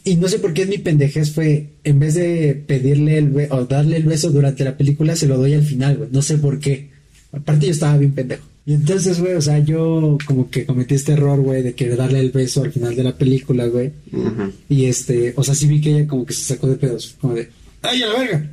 Y 0.04 0.16
no 0.16 0.28
sé 0.28 0.38
por 0.38 0.54
qué 0.54 0.66
mi 0.66 0.78
pendejez 0.78 1.32
fue, 1.32 1.70
en 1.84 1.98
vez 1.98 2.14
de 2.14 2.54
pedirle 2.66 3.18
el 3.18 3.28
be- 3.30 3.48
o 3.50 3.64
darle 3.66 3.96
el 3.96 4.04
beso 4.04 4.30
durante 4.30 4.64
la 4.64 4.76
película, 4.76 5.16
se 5.16 5.26
lo 5.26 5.36
doy 5.36 5.54
al 5.54 5.64
final, 5.64 5.96
güey. 5.96 6.08
No 6.12 6.22
sé 6.22 6.38
por 6.38 6.58
qué. 6.60 6.90
Aparte 7.32 7.66
yo 7.66 7.72
estaba 7.72 7.98
bien 7.98 8.12
pendejo. 8.12 8.44
Y 8.66 8.74
entonces, 8.74 9.18
güey, 9.18 9.34
o 9.34 9.42
sea, 9.42 9.58
yo 9.58 10.16
como 10.26 10.48
que 10.48 10.64
cometí 10.64 10.94
este 10.94 11.12
error, 11.12 11.40
güey, 11.40 11.62
de 11.62 11.74
querer 11.74 11.96
darle 11.96 12.20
el 12.20 12.30
beso 12.30 12.62
al 12.62 12.72
final 12.72 12.94
de 12.94 13.02
la 13.02 13.16
película, 13.18 13.66
güey. 13.66 13.90
Y 14.68 14.84
este, 14.84 15.32
o 15.36 15.42
sea, 15.42 15.54
sí 15.54 15.66
vi 15.66 15.80
que 15.80 15.90
ella 15.90 16.06
como 16.06 16.24
que 16.24 16.34
se 16.34 16.44
sacó 16.44 16.68
de 16.68 16.76
pedos, 16.76 17.16
como 17.20 17.34
de, 17.34 17.48
¡ay, 17.82 18.02
a 18.02 18.06
la 18.06 18.18
verga! 18.18 18.50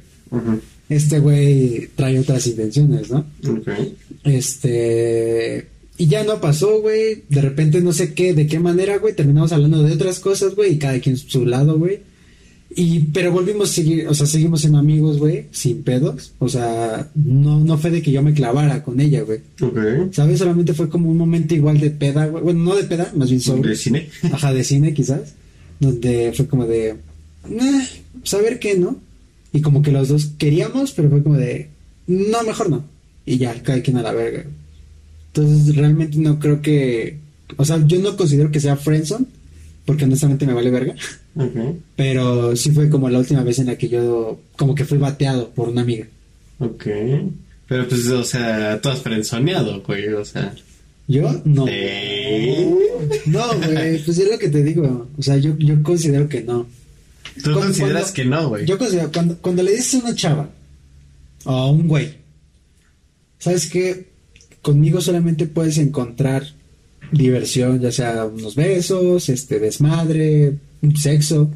Este 0.90 1.20
güey 1.20 1.90
trae 1.96 2.20
otras 2.20 2.48
intenciones, 2.48 3.10
¿no? 3.10 3.26
ok. 3.48 3.70
Este. 4.24 5.68
Y 5.98 6.08
ya 6.08 6.24
no 6.24 6.40
pasó, 6.40 6.82
güey. 6.82 7.24
De 7.30 7.42
repente 7.42 7.82
no 7.82 7.92
sé 7.92 8.14
qué, 8.14 8.34
de 8.34 8.48
qué 8.48 8.60
manera, 8.60 8.98
güey. 8.98 9.16
Terminamos 9.16 9.52
hablando 9.52 9.82
de 9.84 9.94
otras 9.94 10.20
cosas, 10.20 10.56
güey. 10.56 10.74
Y 10.74 10.78
cada 10.78 11.00
quien 11.00 11.18
su 11.18 11.46
lado, 11.46 11.78
güey. 11.78 12.00
Y, 12.76 13.00
pero 13.00 13.32
volvimos 13.32 13.72
a 13.72 13.74
seguir, 13.74 14.08
o 14.08 14.14
sea, 14.14 14.28
seguimos 14.28 14.60
siendo 14.60 14.78
amigos, 14.78 15.18
güey, 15.18 15.46
sin 15.52 15.84
pedos. 15.84 16.34
O 16.38 16.50
sea, 16.50 17.10
no, 17.16 17.60
no 17.60 17.78
fue 17.78 17.90
de 17.92 18.02
que 18.02 18.12
yo 18.12 18.22
me 18.22 18.34
clavara 18.34 18.84
con 18.84 19.00
ella, 19.00 19.22
güey. 19.22 19.40
Ok. 19.62 20.14
¿Sabes? 20.14 20.40
Solamente 20.40 20.74
fue 20.74 20.90
como 20.90 21.10
un 21.10 21.18
momento 21.18 21.56
igual 21.56 21.80
de 21.80 21.90
peda, 21.90 22.28
güey. 22.28 22.44
Bueno, 22.44 22.60
no 22.64 22.76
de 22.76 22.84
peda, 22.84 23.12
más 23.16 23.30
bien 23.30 23.42
sobre. 23.42 23.70
¿De 23.70 23.76
cine? 23.76 24.10
Ajá, 24.32 24.54
de 24.54 24.64
cine 24.64 24.94
quizás. 24.94 25.34
Donde 25.80 26.34
fue 26.36 26.48
como 26.48 26.66
de, 26.66 26.96
nah, 27.50 27.84
saber 28.24 28.60
qué, 28.60 28.78
¿no? 28.78 29.00
Y 29.58 29.62
como 29.62 29.82
que 29.82 29.92
los 29.92 30.10
dos 30.10 30.34
queríamos, 30.38 30.92
pero 30.92 31.10
fue 31.10 31.24
como 31.24 31.36
de, 31.36 31.70
no, 32.06 32.44
mejor 32.44 32.70
no. 32.70 32.84
Y 33.26 33.40
ya, 33.40 33.60
cada 33.64 33.82
quien 33.82 33.98
a 33.98 34.04
la 34.04 34.12
verga. 34.12 34.46
Entonces, 35.34 35.76
realmente 35.76 36.20
no 36.20 36.38
creo 36.38 36.62
que, 36.62 37.18
o 37.56 37.66
sea, 37.66 37.84
yo 37.88 38.00
no 38.00 38.16
considero 38.16 38.52
que 38.52 38.60
sea 38.60 38.76
friendzone, 38.76 39.26
porque 39.84 40.04
honestamente 40.04 40.46
me 40.46 40.54
vale 40.54 40.70
verga. 40.70 40.94
Ok. 41.36 41.76
Pero 41.96 42.56
sí 42.56 42.70
fue 42.70 42.88
como 42.88 43.10
la 43.10 43.18
última 43.18 43.42
vez 43.42 43.58
en 43.58 43.66
la 43.66 43.80
que 43.80 43.90
yo, 43.90 44.40
como 44.56 44.76
que 44.76 44.86
fui 44.86 45.00
bateado 45.00 45.50
por 45.50 45.70
una 45.70 45.82
amiga. 45.82 46.06
Ok. 46.60 46.86
Pero 47.68 47.88
pues, 47.88 48.08
o 48.10 48.24
sea, 48.24 48.80
tú 48.80 48.90
has 48.90 49.02
frenzoneado, 49.02 49.82
güey, 49.82 50.08
o 50.10 50.24
sea. 50.24 50.54
¿Yo? 51.08 51.42
No. 51.46 51.66
¿Eh? 51.68 52.70
No, 53.26 53.44
güey, 53.56 54.04
pues 54.04 54.20
es 54.20 54.30
lo 54.30 54.38
que 54.38 54.50
te 54.50 54.64
digo. 54.64 55.08
O 55.18 55.24
sea, 55.24 55.38
yo, 55.38 55.58
yo 55.58 55.82
considero 55.82 56.30
que 56.30 56.42
no. 56.42 56.68
Tú 57.38 57.52
Cuando- 57.52 57.62
consideras 57.62 58.02
cuando- 58.04 58.14
que 58.14 58.26
no, 58.26 58.50
güey. 58.50 58.66
Yo 58.66 58.78
considero, 58.78 59.12
cuando, 59.12 59.38
cuando 59.38 59.64
le 59.64 59.72
dices 59.76 59.96
a 59.96 59.98
una 60.06 60.16
chava 60.16 60.50
o 61.46 61.52
a 61.52 61.72
un 61.72 61.88
güey, 61.88 62.14
¿sabes 63.40 63.68
qué? 63.68 64.08
Conmigo 64.62 65.02
solamente 65.02 65.46
puedes 65.46 65.78
encontrar 65.78 66.44
diversión, 67.12 67.80
ya 67.80 67.92
sea 67.92 68.26
unos 68.26 68.56
besos, 68.56 69.30
este 69.30 69.60
desmadre, 69.60 70.56
sexo, 71.00 71.50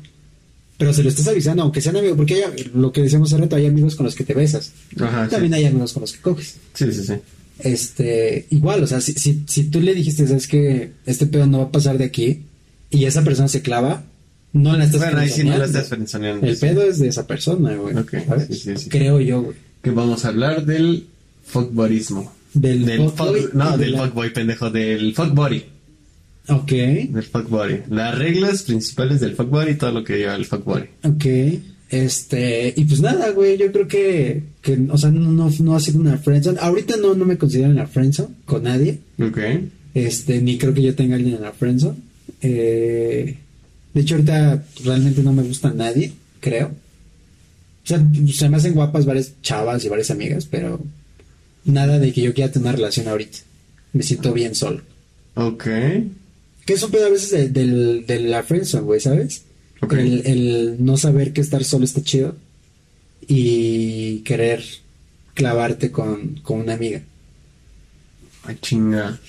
pero 0.78 0.94
se 0.94 1.04
lo 1.04 1.10
estás 1.10 1.28
avisando, 1.28 1.64
aunque 1.64 1.82
sean 1.82 1.98
amigos, 1.98 2.18
porque 2.18 2.36
hay- 2.46 2.72
lo 2.74 2.92
que 2.92 3.02
decíamos 3.02 3.32
hace 3.34 3.42
rato, 3.42 3.56
hay 3.56 3.66
amigos 3.66 3.96
con 3.96 4.06
los 4.06 4.16
que 4.16 4.24
te 4.24 4.34
besas, 4.34 4.72
Ajá, 5.00 5.28
también 5.28 5.52
sí. 5.54 5.60
hay 5.60 5.66
amigos 5.66 5.94
con 5.94 6.02
los 6.02 6.14
que 6.14 6.22
coges. 6.22 6.56
Sí, 6.74 6.86
sí, 6.94 7.04
sí. 7.04 7.14
Este, 7.60 8.48
igual, 8.50 8.82
o 8.84 8.88
sea, 8.88 9.02
si, 9.02 9.14
si, 9.14 9.44
si 9.48 9.66
tú 9.66 9.82
le 9.82 9.94
dijiste, 9.94 10.26
sabes 10.28 10.48
que 10.48 10.92
este 11.06 11.28
pedo 11.28 11.46
no 11.48 11.60
va 11.60 11.64
a 11.66 11.72
pasar 11.72 11.98
de 11.98 12.06
aquí, 12.06 12.44
y 12.90 13.06
esa 13.06 13.24
persona 13.24 13.48
se 13.48 13.62
clava, 13.62 14.04
no 14.54 14.76
la 14.78 14.86
estás 14.86 15.02
Bueno, 15.02 15.20
ahí 15.20 15.30
sí 15.30 15.44
no 15.44 15.58
la 15.58 15.66
estás 15.66 15.90
frenzoneando. 15.90 16.46
El 16.48 16.58
pedo 16.58 16.82
es 16.84 17.00
de 17.00 17.08
esa 17.08 17.26
persona, 17.28 17.76
güey. 17.76 17.96
Ok, 17.98 18.14
¿sabes? 18.28 18.48
sí, 18.48 18.56
sí, 18.56 18.72
sí. 18.78 18.90
Creo 18.90 19.20
yo, 19.20 19.42
güey. 19.44 19.56
Que 19.82 19.92
vamos 19.92 20.26
a 20.26 20.30
hablar 20.30 20.66
del 20.66 21.08
fuckboyismo. 21.46 22.32
Del, 22.54 22.86
Del 22.86 23.00
fuckboy 23.10 23.42
fuck, 23.44 23.54
no, 23.54 23.78
del 23.78 23.92
la- 23.94 24.06
fuckboy, 24.06 24.34
pendejo, 24.34 24.70
del 24.70 25.14
fuckbody. 25.16 25.64
Ok, 26.50 26.72
Del 26.72 27.24
fuckbody. 27.24 27.80
Las 27.90 28.18
reglas 28.18 28.64
principales 28.64 29.20
del 29.22 29.36
fuckbody 29.36 29.72
y 29.72 29.76
todo 29.76 29.92
lo 29.92 30.04
que 30.04 30.18
lleva 30.18 30.36
el 30.36 30.46
fuckbody. 30.46 30.86
ok. 31.04 31.26
Este, 31.92 32.74
y 32.78 32.86
pues 32.86 33.02
nada, 33.02 33.32
güey, 33.32 33.58
yo 33.58 33.70
creo 33.72 33.86
que, 33.86 34.44
que 34.62 34.80
o 34.90 34.98
sea, 34.98 35.12
no, 35.12 35.30
no, 35.30 35.50
no 35.60 35.76
ha 35.76 35.80
sido 35.82 36.00
una 36.00 36.18
friendzone. 36.18 36.58
Ahorita 36.62 36.96
no, 36.96 37.14
no 37.16 37.26
me 37.26 37.38
considero 37.38 37.70
en 37.70 37.76
la 37.76 37.86
friendzone 37.86 38.30
con 38.46 38.64
nadie. 38.64 39.00
Ok. 39.22 39.38
Este, 39.94 40.42
ni 40.42 40.58
creo 40.58 40.74
que 40.74 40.84
yo 40.84 40.96
tenga 40.96 41.18
alguien 41.18 41.36
en 41.36 41.42
la 41.42 41.52
friendzone. 41.52 41.98
Eh, 42.42 43.38
de 43.94 44.02
hecho, 44.02 44.16
ahorita 44.16 44.64
realmente 44.84 45.22
no 45.24 45.34
me 45.34 45.44
gusta 45.44 45.72
nadie, 45.74 46.14
creo. 46.40 46.68
O 47.84 47.88
sea, 47.88 48.06
se 48.34 48.50
me 48.50 48.58
hacen 48.58 48.74
guapas 48.74 49.06
varias 49.06 49.34
chavas 49.42 49.84
y 49.84 49.90
varias 49.90 50.12
amigas, 50.12 50.46
pero 50.50 50.80
nada 51.66 52.00
de 52.00 52.14
que 52.14 52.22
yo 52.22 52.34
quiera 52.34 52.52
tener 52.52 52.68
una 52.68 52.76
relación 52.78 53.08
ahorita. 53.08 53.40
Me 53.94 54.04
siento 54.04 54.34
bien 54.34 54.56
solo. 54.56 54.82
Ok. 55.36 55.64
Que 56.66 56.74
es 56.74 56.84
un 56.84 56.92
pedo 56.92 57.08
a 57.08 57.10
veces 57.10 57.32
de, 57.32 57.50
del- 57.50 58.06
de 58.06 58.20
la 58.20 58.44
friendzone, 58.44 58.84
güey, 58.84 59.00
¿sabes? 59.00 59.44
Ok. 59.82 59.94
El, 59.94 60.22
el 60.28 60.76
no 60.86 60.96
saber 60.96 61.34
que 61.34 61.42
estar 61.42 61.64
solo 61.64 61.86
está 61.86 62.04
chido 62.04 62.36
y 63.28 64.20
querer 64.20 64.64
clavarte 65.34 65.92
con, 65.92 66.36
con 66.44 66.60
una 66.62 66.74
amiga. 66.74 67.02
Ay, 68.44 68.58
chinga. 68.62 69.20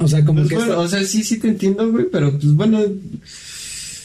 O 0.00 0.08
sea, 0.08 0.24
como 0.24 0.40
Pues 0.40 0.48
que 0.50 0.56
bueno, 0.56 0.80
o 0.80 0.88
sea, 0.88 1.04
sí, 1.04 1.22
sí 1.22 1.38
te 1.38 1.48
entiendo, 1.48 1.90
güey, 1.90 2.06
pero 2.10 2.30
pues 2.32 2.54
bueno. 2.54 2.80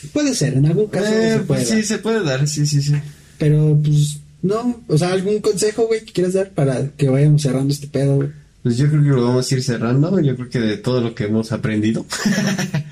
Puede 0.07 0.33
ser, 0.35 0.53
en 0.55 0.65
algún 0.65 0.87
caso 0.87 1.07
eh, 1.11 1.33
se 1.33 1.39
puede 1.39 1.45
pues, 1.45 1.69
dar. 1.69 1.77
sí, 1.77 1.83
se 1.85 1.97
puede 1.99 2.23
dar, 2.23 2.47
sí, 2.47 2.65
sí, 2.65 2.81
sí. 2.81 2.93
Pero 3.37 3.79
pues 3.83 4.17
no, 4.41 4.81
o 4.87 4.97
sea, 4.97 5.11
algún 5.13 5.39
consejo, 5.39 5.87
güey, 5.87 6.03
que 6.05 6.13
quieras 6.13 6.33
dar 6.33 6.49
para 6.51 6.89
que 6.97 7.09
vayamos 7.09 7.41
cerrando 7.41 7.73
este 7.73 7.87
pedo, 7.87 8.15
güey. 8.17 8.29
Pues 8.63 8.77
yo 8.77 8.89
creo 8.89 9.01
que 9.01 9.09
lo 9.09 9.23
vamos 9.23 9.49
a 9.49 9.55
ir 9.55 9.63
cerrando. 9.63 10.19
Yo 10.19 10.35
creo 10.35 10.49
que 10.49 10.59
de 10.59 10.75
todo 10.77 10.99
lo 10.99 11.15
que 11.15 11.25
hemos 11.25 11.51
aprendido. 11.51 12.05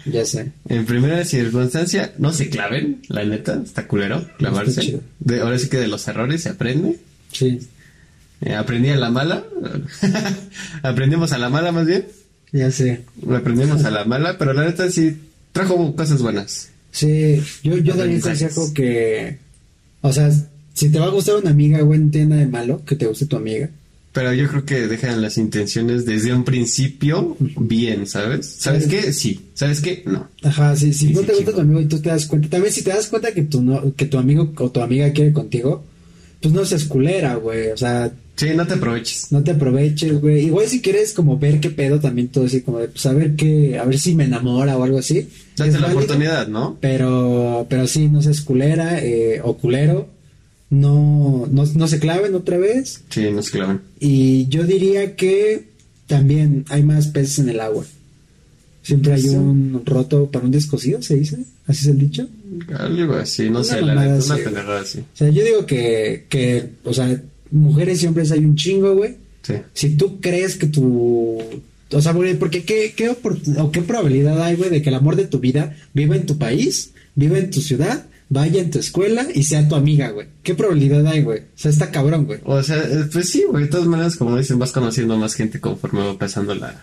Ya 0.05 0.23
sé. 0.23 0.51
en 0.69 0.85
primera 0.85 1.25
circunstancia, 1.25 2.13
no 2.19 2.31
se 2.31 2.47
claven, 2.49 3.01
la 3.09 3.25
neta, 3.25 3.59
está 3.65 3.87
culero 3.87 4.23
clavarse. 4.37 4.99
De, 5.19 5.41
ahora 5.41 5.57
sí 5.57 5.67
que 5.67 5.77
de 5.77 5.87
los 5.87 6.07
errores 6.07 6.43
se 6.43 6.49
aprende. 6.49 6.99
Sí, 7.31 7.59
Eh, 8.41 8.53
aprendí 8.53 8.89
a 8.89 8.97
la 8.97 9.09
mala. 9.09 9.43
Aprendimos 10.83 11.31
a 11.31 11.37
la 11.39 11.49
mala 11.49 11.71
más 11.71 11.87
bien. 11.87 12.05
ya 12.51 12.69
sé. 12.69 13.01
Aprendimos 13.35 13.83
a 13.83 13.89
la 13.89 14.05
mala, 14.05 14.37
pero 14.37 14.53
la 14.53 14.65
neta 14.65 14.89
sí 14.91 15.17
trajo 15.51 15.95
cosas 15.95 16.21
buenas. 16.21 16.69
Sí, 16.95 17.41
yo, 17.63 17.77
yo 17.77 17.93
Aprendizajes. 17.93 18.53
consejo 18.53 18.73
que, 18.73 19.37
o 20.01 20.13
sea, 20.13 20.31
si 20.73 20.89
te 20.89 20.99
va 20.99 21.07
a 21.07 21.09
gustar 21.09 21.35
una 21.35 21.49
amiga, 21.51 21.81
güey, 21.81 21.99
no 21.99 22.09
tiene 22.11 22.27
nada 22.27 22.41
de 22.41 22.47
malo 22.47 22.83
que 22.85 22.95
te 22.95 23.05
guste 23.05 23.25
tu 23.25 23.35
amiga. 23.35 23.69
Pero 24.13 24.33
yo 24.33 24.47
creo 24.47 24.63
que 24.65 24.87
dejan 24.87 25.21
las 25.21 25.37
intenciones 25.37 26.05
desde 26.05 26.31
un 26.33 26.45
principio 26.45 27.35
bien, 27.57 28.07
¿sabes? 28.07 28.45
¿Sabes 28.59 28.87
qué? 28.87 29.11
Sí. 29.11 29.41
¿Sabes 29.55 29.81
qué? 29.81 30.03
No. 30.05 30.29
Ajá, 30.41 30.73
si, 30.77 30.93
si 30.93 31.07
Sí, 31.07 31.13
no 31.13 31.19
sí, 31.19 31.25
te 31.25 31.31
gusta 31.33 31.45
chico. 31.47 31.51
tu 31.57 31.61
amigo 31.61 31.81
y 31.81 31.85
tú 31.87 31.99
te 31.99 32.09
das 32.09 32.25
cuenta, 32.25 32.47
también 32.47 32.73
si 32.73 32.81
te 32.81 32.91
das 32.91 33.07
cuenta 33.07 33.33
que 33.33 33.41
tu, 33.43 33.61
no, 33.61 33.93
que 33.93 34.05
tu 34.05 34.17
amigo 34.17 34.53
o 34.57 34.71
tu 34.71 34.79
amiga 34.79 35.11
quiere 35.11 35.33
contigo, 35.33 35.83
pues 36.41 36.53
no 36.53 36.63
seas 36.63 36.85
culera, 36.85 37.35
güey, 37.35 37.71
o 37.71 37.77
sea, 37.77 38.09
Sí, 38.35 38.47
no 38.55 38.67
te 38.67 38.73
aproveches. 38.73 39.31
no 39.31 39.43
te 39.43 39.51
aproveches, 39.51 40.19
güey. 40.19 40.45
Igual 40.47 40.67
si 40.67 40.81
quieres 40.81 41.13
como 41.13 41.39
ver 41.39 41.59
qué 41.59 41.69
pedo 41.69 41.99
también 41.99 42.27
todo 42.27 42.45
así, 42.45 42.61
como 42.61 42.79
de, 42.79 42.89
pues 42.89 43.05
a 43.05 43.13
ver 43.13 43.35
qué, 43.35 43.79
a 43.79 43.85
ver 43.85 43.97
si 43.97 44.13
me 44.13 44.25
enamora 44.25 44.77
o 44.77 44.83
algo 44.83 44.99
así. 44.99 45.29
Date 45.55 45.69
Es 45.69 45.75
la 45.75 45.81
válido, 45.87 45.99
oportunidad, 45.99 46.47
¿no? 46.47 46.77
Pero, 46.81 47.65
pero 47.69 47.87
sí, 47.87 48.09
no 48.09 48.21
seas 48.21 48.41
culera 48.41 48.99
eh, 49.01 49.39
o 49.43 49.57
culero. 49.57 50.09
No, 50.69 51.47
no, 51.49 51.65
no 51.65 51.87
se 51.87 51.99
claven 51.99 52.35
otra 52.35 52.57
vez. 52.57 53.01
Sí, 53.09 53.29
no 53.31 53.41
se 53.41 53.51
clavan. 53.51 53.81
Y 53.99 54.47
yo 54.47 54.63
diría 54.63 55.15
que 55.15 55.69
también 56.07 56.65
hay 56.69 56.83
más 56.83 57.07
peces 57.07 57.39
en 57.39 57.49
el 57.49 57.61
agua. 57.61 57.85
Siempre 58.81 59.13
hay 59.13 59.29
un 59.29 59.81
roto 59.85 60.29
para 60.29 60.45
un 60.45 60.51
descosido, 60.51 61.01
se 61.01 61.15
dice. 61.15 61.37
Así 61.65 61.81
es 61.81 61.87
el 61.87 61.97
dicho. 61.97 62.27
Algo 62.77 63.15
así, 63.15 63.49
no 63.49 63.59
Una 63.59 63.63
sé, 63.63 63.81
la 63.81 63.95
neta, 63.95 64.35
una 64.49 64.79
así. 64.79 64.99
O 64.99 65.17
sea, 65.17 65.29
yo 65.29 65.43
digo 65.43 65.65
que, 65.65 66.25
que, 66.29 66.69
o 66.83 66.93
sea, 66.93 67.19
mujeres 67.51 68.03
y 68.03 68.07
hombres 68.07 68.31
hay 68.31 68.39
un 68.39 68.55
chingo, 68.55 68.95
güey. 68.95 69.15
Sí. 69.41 69.53
Si 69.73 69.95
tú 69.97 70.19
crees 70.19 70.55
que 70.55 70.67
tu... 70.67 71.39
O 71.91 72.01
sea, 72.01 72.13
güey, 72.13 72.33
porque 72.35 72.63
qué, 72.63 72.93
qué, 72.95 73.09
o 73.09 73.71
qué 73.71 73.81
probabilidad 73.81 74.41
hay, 74.41 74.55
güey, 74.55 74.69
de 74.69 74.81
que 74.81 74.89
el 74.89 74.95
amor 74.95 75.15
de 75.15 75.25
tu 75.25 75.39
vida 75.39 75.75
viva 75.93 76.15
en 76.15 76.25
tu 76.25 76.37
país, 76.37 76.91
viva 77.13 77.37
en 77.37 77.51
tu 77.51 77.61
ciudad, 77.61 78.05
vaya 78.29 78.61
en 78.61 78.71
tu 78.71 78.79
escuela 78.79 79.27
y 79.33 79.43
sea 79.43 79.67
tu 79.67 79.75
amiga, 79.75 80.09
güey. 80.09 80.27
¿Qué 80.43 80.55
probabilidad 80.55 81.05
hay, 81.05 81.21
güey? 81.21 81.39
O 81.39 81.43
sea, 81.55 81.71
está 81.71 81.91
cabrón, 81.91 82.25
güey. 82.25 82.39
O 82.43 82.61
sea, 82.63 82.77
eh, 82.77 83.05
pues 83.11 83.29
sí, 83.29 83.43
güey, 83.49 83.65
de 83.65 83.69
todas 83.69 83.85
maneras, 83.85 84.15
como 84.15 84.35
dicen, 84.37 84.57
vas 84.59 84.71
conociendo 84.71 85.15
más 85.17 85.35
gente 85.35 85.59
conforme 85.59 86.01
va 86.01 86.17
pasando 86.17 86.55
la... 86.55 86.73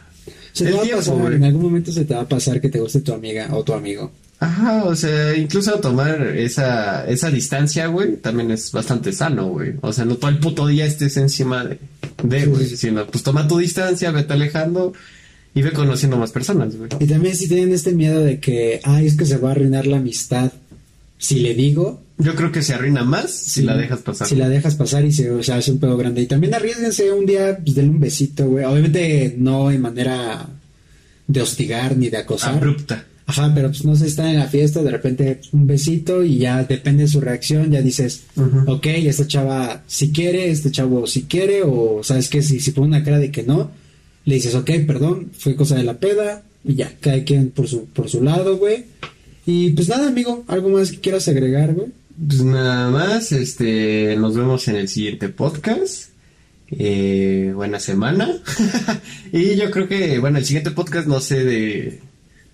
Se 0.53 0.64
te 0.64 0.70
El 0.70 0.77
va 0.77 0.83
a 0.83 0.96
pasar, 0.96 1.16
güey. 1.16 1.35
en 1.35 1.44
algún 1.44 1.62
momento 1.62 1.92
se 1.92 2.05
te 2.05 2.14
va 2.14 2.20
a 2.20 2.29
pasar 2.29 2.61
que 2.61 2.68
te 2.68 2.79
guste 2.79 3.01
tu 3.01 3.12
amiga 3.12 3.48
o 3.53 3.64
tu 3.64 3.72
amigo. 3.72 4.12
Ajá, 4.42 4.83
o 4.87 4.96
sea, 4.96 5.37
incluso 5.37 5.78
tomar 5.78 6.20
esa, 6.37 7.07
esa 7.07 7.31
distancia, 7.31 7.87
güey, 7.87 8.16
también 8.16 8.50
es 8.50 8.72
bastante 8.72 9.12
sano, 9.12 9.46
güey. 9.46 9.74
O 9.83 9.92
sea, 9.92 10.05
no 10.05 10.16
todo 10.16 10.33
el 10.33 10.40
puto 10.40 10.66
día 10.66 10.85
estés 10.85 11.16
encima 11.16 11.64
de, 11.64 11.78
de, 12.24 12.46
güey, 12.46 12.66
sí, 12.66 12.76
sino 12.76 13.07
pues 13.07 13.22
toma 13.22 13.46
tu 13.46 13.59
distancia, 13.59 14.11
vete 14.11 14.33
alejando 14.33 14.94
y 15.55 15.62
ve 15.62 15.70
conociendo 15.70 16.16
más 16.16 16.33
personas, 16.33 16.74
güey. 16.74 16.90
Y 16.98 17.07
también 17.07 17.37
si 17.37 17.46
tienen 17.46 17.72
este 17.72 17.92
miedo 17.92 18.18
de 18.18 18.40
que, 18.40 18.81
ay, 18.83 19.07
es 19.07 19.16
que 19.16 19.26
se 19.26 19.37
va 19.37 19.50
a 19.50 19.52
arruinar 19.52 19.87
la 19.87 19.98
amistad. 19.98 20.50
Si 21.18 21.38
le 21.38 21.55
digo, 21.55 22.02
Yo 22.18 22.35
creo 22.35 22.50
que 22.50 22.62
se 22.62 22.74
arruina 22.74 23.05
más 23.05 23.31
si 23.31 23.62
la 23.62 23.76
dejas 23.76 24.00
pasar. 24.00 24.26
Si 24.26 24.35
la 24.35 24.48
dejas 24.48 24.75
pasar 24.75 25.04
y 25.04 25.12
se, 25.12 25.31
o 25.31 25.40
sea, 25.44 25.58
hace 25.58 25.71
un 25.71 25.79
pedo 25.79 25.96
grande. 25.96 26.21
Y 26.21 26.27
también 26.27 26.52
arriesguense 26.52 27.12
un 27.12 27.27
día, 27.27 27.58
pues 27.62 27.77
denle 27.77 27.92
un 27.92 28.00
besito, 28.00 28.48
güey. 28.48 28.64
Obviamente 28.64 29.37
no 29.38 29.71
en 29.71 29.81
manera 29.83 30.48
de 31.29 31.40
hostigar 31.40 31.96
ni 31.96 32.08
de 32.08 32.16
acosar. 32.16 32.54
Abrupta. 32.54 33.06
Ajá, 33.27 33.52
pero 33.54 33.68
pues 33.68 33.85
no 33.85 33.94
se 33.94 34.06
está 34.06 34.31
en 34.31 34.38
la 34.38 34.48
fiesta, 34.48 34.83
de 34.83 34.90
repente 34.90 35.40
un 35.52 35.66
besito 35.66 36.25
y 36.25 36.38
ya 36.38 36.64
depende 36.64 37.04
de 37.04 37.08
su 37.08 37.20
reacción, 37.20 37.70
ya 37.70 37.81
dices, 37.81 38.25
ok, 38.66 38.87
esta 38.87 39.27
chava 39.27 39.83
si 39.87 40.10
quiere, 40.10 40.50
este 40.50 40.70
chavo 40.70 41.06
si 41.06 41.23
quiere, 41.23 41.62
o 41.64 42.02
sabes 42.02 42.29
que 42.29 42.42
si, 42.42 42.60
si 42.60 42.73
pone 42.73 42.88
una 42.88 43.04
cara 43.04 43.18
de 43.18 43.31
que 43.31 43.44
no, 43.44 43.70
le 44.25 44.35
dices, 44.35 44.54
ok, 44.54 44.70
perdón, 44.87 45.31
fue 45.38 45.54
cosa 45.54 45.77
de 45.77 45.85
la 45.85 45.98
peda, 45.98 46.42
y 46.64 46.75
ya, 46.75 46.92
cada 47.00 47.23
quien 47.25 47.50
por 47.50 47.68
su, 47.68 47.87
por 47.87 48.08
su 48.08 48.23
lado, 48.23 48.56
güey. 48.56 48.85
Y 49.46 49.70
pues 49.70 49.88
nada, 49.88 50.08
amigo, 50.08 50.44
algo 50.46 50.68
más 50.68 50.92
que 50.92 51.00
quieras 51.00 51.27
agregar, 51.29 51.75
güey. 51.75 51.88
Pues 52.27 52.42
nada 52.42 52.90
más, 52.90 53.33
este, 53.33 54.14
nos 54.16 54.37
vemos 54.37 54.68
en 54.68 54.77
el 54.77 54.88
siguiente 54.88 55.29
podcast. 55.29 56.10
Eh, 56.70 57.52
buena 57.54 57.81
semana. 57.81 58.31
y 59.33 59.56
yo 59.56 59.70
creo 59.70 59.88
que, 59.88 60.18
bueno, 60.18 60.38
el 60.38 60.44
siguiente 60.44 60.70
podcast 60.70 61.06
no 61.08 61.20
sé 61.20 61.44
de, 61.44 62.00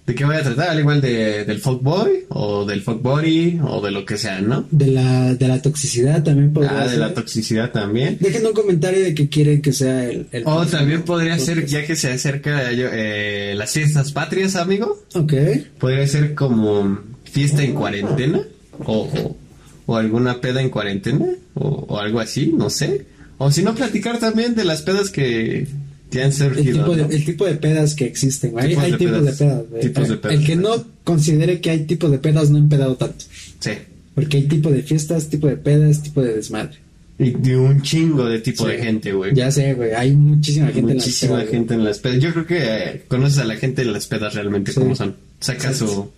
de 0.09 0.15
qué 0.15 0.25
voy 0.25 0.37
a 0.37 0.43
tratar, 0.43 0.71
al 0.71 0.81
igual 0.81 1.01
de, 1.03 1.45
del 1.45 1.61
fuckboy, 1.61 2.25
o 2.31 2.65
del 2.65 2.81
fuckbody, 2.83 3.61
o 3.63 3.81
de 3.83 3.91
lo 3.91 4.05
que 4.07 4.17
sea, 4.17 4.41
¿no? 4.41 4.67
De 4.71 4.87
la, 4.87 5.35
de 5.35 5.47
la 5.47 5.61
toxicidad 5.63 6.23
también 6.25 6.53
podría 6.53 6.81
Ah, 6.81 6.85
de 6.85 6.91
ser. 6.91 6.99
la 6.99 7.13
toxicidad 7.15 7.71
también. 7.73 8.17
Dejen 8.19 8.47
un 8.47 8.55
comentario 8.55 9.05
de 9.05 9.15
que 9.15 9.29
quieren 9.29 9.61
que 9.61 9.73
sea 9.75 10.05
el... 10.09 10.27
el 10.33 10.43
O 10.47 10.65
también 10.67 11.03
podría 11.03 11.39
ser, 11.39 11.67
ya 11.67 11.85
que 11.87 11.95
se 11.95 12.11
acerca 12.11 12.71
eh, 12.73 13.53
las 13.55 13.71
fiestas 13.71 14.11
patrias, 14.13 14.57
amigo, 14.57 14.99
Ok. 15.15 15.35
podría 15.79 16.07
ser 16.09 16.35
como 16.35 16.99
fiesta 17.25 17.63
en 17.63 17.75
cuarentena, 17.75 18.41
o, 18.87 19.03
o, 19.03 19.37
o 19.85 19.97
alguna 19.97 20.41
peda 20.41 20.63
en 20.63 20.71
cuarentena, 20.71 21.27
o, 21.55 21.85
o 21.87 21.99
algo 21.99 22.19
así, 22.21 22.53
no 22.57 22.71
sé. 22.71 23.05
O 23.37 23.53
si 23.53 23.63
no, 23.63 23.75
platicar 23.75 24.19
también 24.19 24.55
de 24.55 24.65
las 24.65 24.81
pedas 24.83 25.11
que, 25.11 25.69
El 26.11 26.33
tipo, 26.73 26.97
de, 26.97 27.03
¿no? 27.03 27.11
el 27.11 27.25
tipo 27.25 27.45
de 27.47 27.55
pedas 27.57 27.95
que 27.95 28.05
existen, 28.07 28.53
güey. 28.53 28.65
Hay, 28.65 28.71
Tipos 28.71 28.85
hay 28.85 28.93
de 28.93 28.99
tipos 28.99 29.25
de 29.25 29.33
pedas. 29.33 29.63
güey. 29.71 29.83
Tipos 29.83 30.09
de 30.09 30.15
El- 30.15 30.21
pedas. 30.21 30.39
El 30.41 30.47
que 30.47 30.57
no 30.57 30.85
considere 31.05 31.61
que 31.61 31.71
hay 31.71 31.81
tipos 31.85 32.11
de 32.11 32.19
pedas 32.19 32.51
no 32.51 32.57
ha 32.57 32.61
empedado 32.61 32.97
tanto. 32.97 33.25
Sí. 33.61 33.71
Porque 34.15 34.39
hay 34.39 34.43
tipo 34.45 34.71
de 34.71 34.83
fiestas, 34.83 35.29
tipo 35.29 35.47
de 35.47 35.57
pedas, 35.57 36.03
tipo 36.03 36.23
de 36.23 36.35
desmadre. 36.35 36.79
Y 37.19 37.31
de 37.33 37.57
un 37.57 37.83
chingo 37.83 38.25
de 38.27 38.39
tipo 38.39 38.65
Sí. 38.65 38.71
de 38.73 38.79
gente, 38.79 39.13
güey. 39.13 39.35
Ya 39.35 39.51
sé, 39.51 39.75
güey. 39.75 39.91
Hay 39.93 40.15
muchísima 40.15 40.69
gente 40.69 40.95
Muchísima 40.95 41.33
en 41.33 41.39
las 41.39 41.43
pedas, 41.47 41.51
gente 41.59 41.75
en 41.75 41.85
las 41.85 41.99
pedas. 41.99 42.19
Yo 42.23 42.33
creo 42.33 42.47
que 42.47 42.59
eh, 42.61 43.03
conoces 43.09 43.39
a 43.39 43.45
la 43.45 43.57
gente 43.57 43.83
en 43.83 43.93
las 43.93 44.07
pedas 44.07 44.35
realmente 44.35 44.73
Sí. 44.73 44.81
como 44.81 44.95
son. 44.97 45.17
Saca 45.41 45.73
Sí. 45.73 45.81
su, 45.81 46.11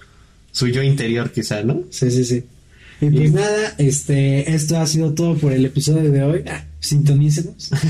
su 0.53 0.69
yo 0.69 0.83
interior 0.83 1.31
quizá, 1.33 1.63
¿no? 1.63 1.83
Sí, 1.91 2.11
sí, 2.11 2.25
sí. 2.25 2.45
Y 3.01 3.11
pues 3.11 3.31
Y- 3.31 3.33
nada, 3.33 3.75
este, 3.79 4.55
esto 4.55 4.79
ha 4.79 4.87
sido 4.87 5.15
todo 5.15 5.35
por 5.37 5.53
el 5.53 5.65
episodio 5.65 6.11
de 6.13 6.23
hoy. 6.23 6.43
Ah, 6.47 6.65
sintonícenos. 6.81 7.71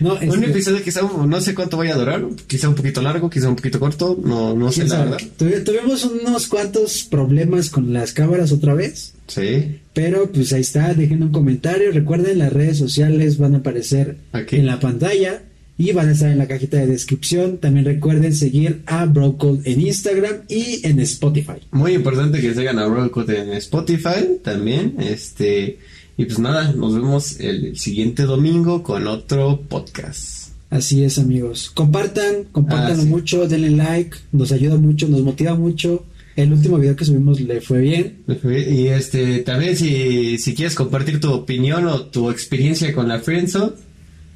No, 0.00 0.14
Un 0.14 0.22
este, 0.22 0.46
episodio 0.50 0.82
quizá 0.82 1.00
no 1.02 1.40
sé 1.40 1.54
cuánto 1.54 1.76
vaya 1.76 1.94
a 1.94 1.98
durar, 1.98 2.24
quizá 2.46 2.68
un 2.68 2.74
poquito 2.76 3.02
largo, 3.02 3.28
quizá 3.28 3.48
un 3.48 3.56
poquito 3.56 3.80
corto, 3.80 4.18
no, 4.24 4.54
no 4.54 4.70
sé 4.70 4.84
la 4.86 5.04
verdad. 5.04 5.18
Tuvi- 5.38 5.64
Tuvimos 5.64 6.04
unos 6.04 6.46
cuantos 6.46 7.02
problemas 7.04 7.68
con 7.70 7.92
las 7.92 8.12
cámaras 8.12 8.52
otra 8.52 8.74
vez. 8.74 9.14
Sí. 9.26 9.80
Pero 9.94 10.30
pues 10.30 10.52
ahí 10.52 10.60
está, 10.60 10.94
dejen 10.94 11.22
un 11.22 11.30
comentario. 11.32 11.90
Recuerden, 11.92 12.38
las 12.38 12.52
redes 12.52 12.78
sociales 12.78 13.38
van 13.38 13.54
a 13.54 13.58
aparecer 13.58 14.16
Aquí. 14.32 14.56
en 14.56 14.66
la 14.66 14.78
pantalla 14.78 15.42
y 15.76 15.92
van 15.92 16.08
a 16.08 16.12
estar 16.12 16.30
en 16.30 16.38
la 16.38 16.46
cajita 16.48 16.76
de 16.78 16.86
descripción. 16.86 17.58
También 17.58 17.84
recuerden 17.84 18.34
seguir 18.34 18.82
a 18.86 19.04
Brocode 19.06 19.60
en 19.70 19.80
Instagram 19.80 20.38
y 20.48 20.80
en 20.86 20.98
Spotify. 21.00 21.58
Muy 21.72 21.92
importante 21.94 22.40
que 22.40 22.54
sigan 22.54 22.78
a 22.78 22.86
Rollcode 22.86 23.40
en 23.42 23.52
Spotify 23.54 24.38
también. 24.42 24.94
Este, 25.00 25.78
y 26.18 26.24
pues 26.26 26.38
nada, 26.38 26.72
nos 26.72 26.94
vemos 26.94 27.40
el 27.40 27.78
siguiente 27.78 28.24
domingo 28.24 28.82
con 28.82 29.06
otro 29.06 29.62
podcast. 29.68 30.48
Así 30.68 31.02
es, 31.02 31.18
amigos. 31.18 31.70
Compartan, 31.72 32.44
compártanlo 32.52 33.02
Ah, 33.02 33.04
sí. 33.04 33.08
mucho, 33.08 33.48
denle 33.48 33.70
like, 33.70 34.18
nos 34.32 34.52
ayuda 34.52 34.76
mucho, 34.76 35.08
nos 35.08 35.22
motiva 35.22 35.54
mucho. 35.54 36.04
El 36.36 36.52
último 36.52 36.78
video 36.78 36.94
que 36.94 37.04
subimos 37.06 37.40
le 37.40 37.60
fue 37.62 37.80
bien. 37.80 38.18
Y 38.44 38.86
este, 38.88 39.38
también 39.38 39.76
si, 39.76 40.36
si 40.38 40.54
quieres 40.54 40.74
compartir 40.74 41.18
tu 41.20 41.32
opinión 41.32 41.86
o 41.86 42.02
tu 42.02 42.30
experiencia 42.30 42.92
con 42.92 43.08
la 43.08 43.18
Friendzone, 43.18 43.72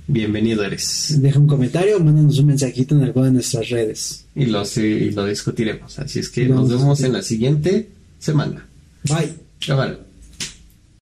bienvenido 0.08 0.64
eres. 0.64 1.16
Deja 1.20 1.38
un 1.38 1.46
comentario, 1.46 2.00
mándanos 2.00 2.38
un 2.38 2.46
mensajito 2.46 2.96
en 2.96 3.04
alguna 3.04 3.26
de 3.26 3.32
nuestras 3.34 3.68
redes. 3.68 4.24
Y 4.34 4.46
lo, 4.46 4.62
y 4.76 5.10
lo 5.10 5.26
discutiremos. 5.26 5.98
Así 5.98 6.18
es 6.20 6.28
que 6.28 6.48
Vamos. 6.48 6.70
nos 6.70 6.80
vemos 6.80 7.00
en 7.02 7.12
la 7.12 7.22
siguiente 7.22 7.88
semana. 8.18 8.66
Bye. 9.04 9.34
Cámara. 9.64 9.98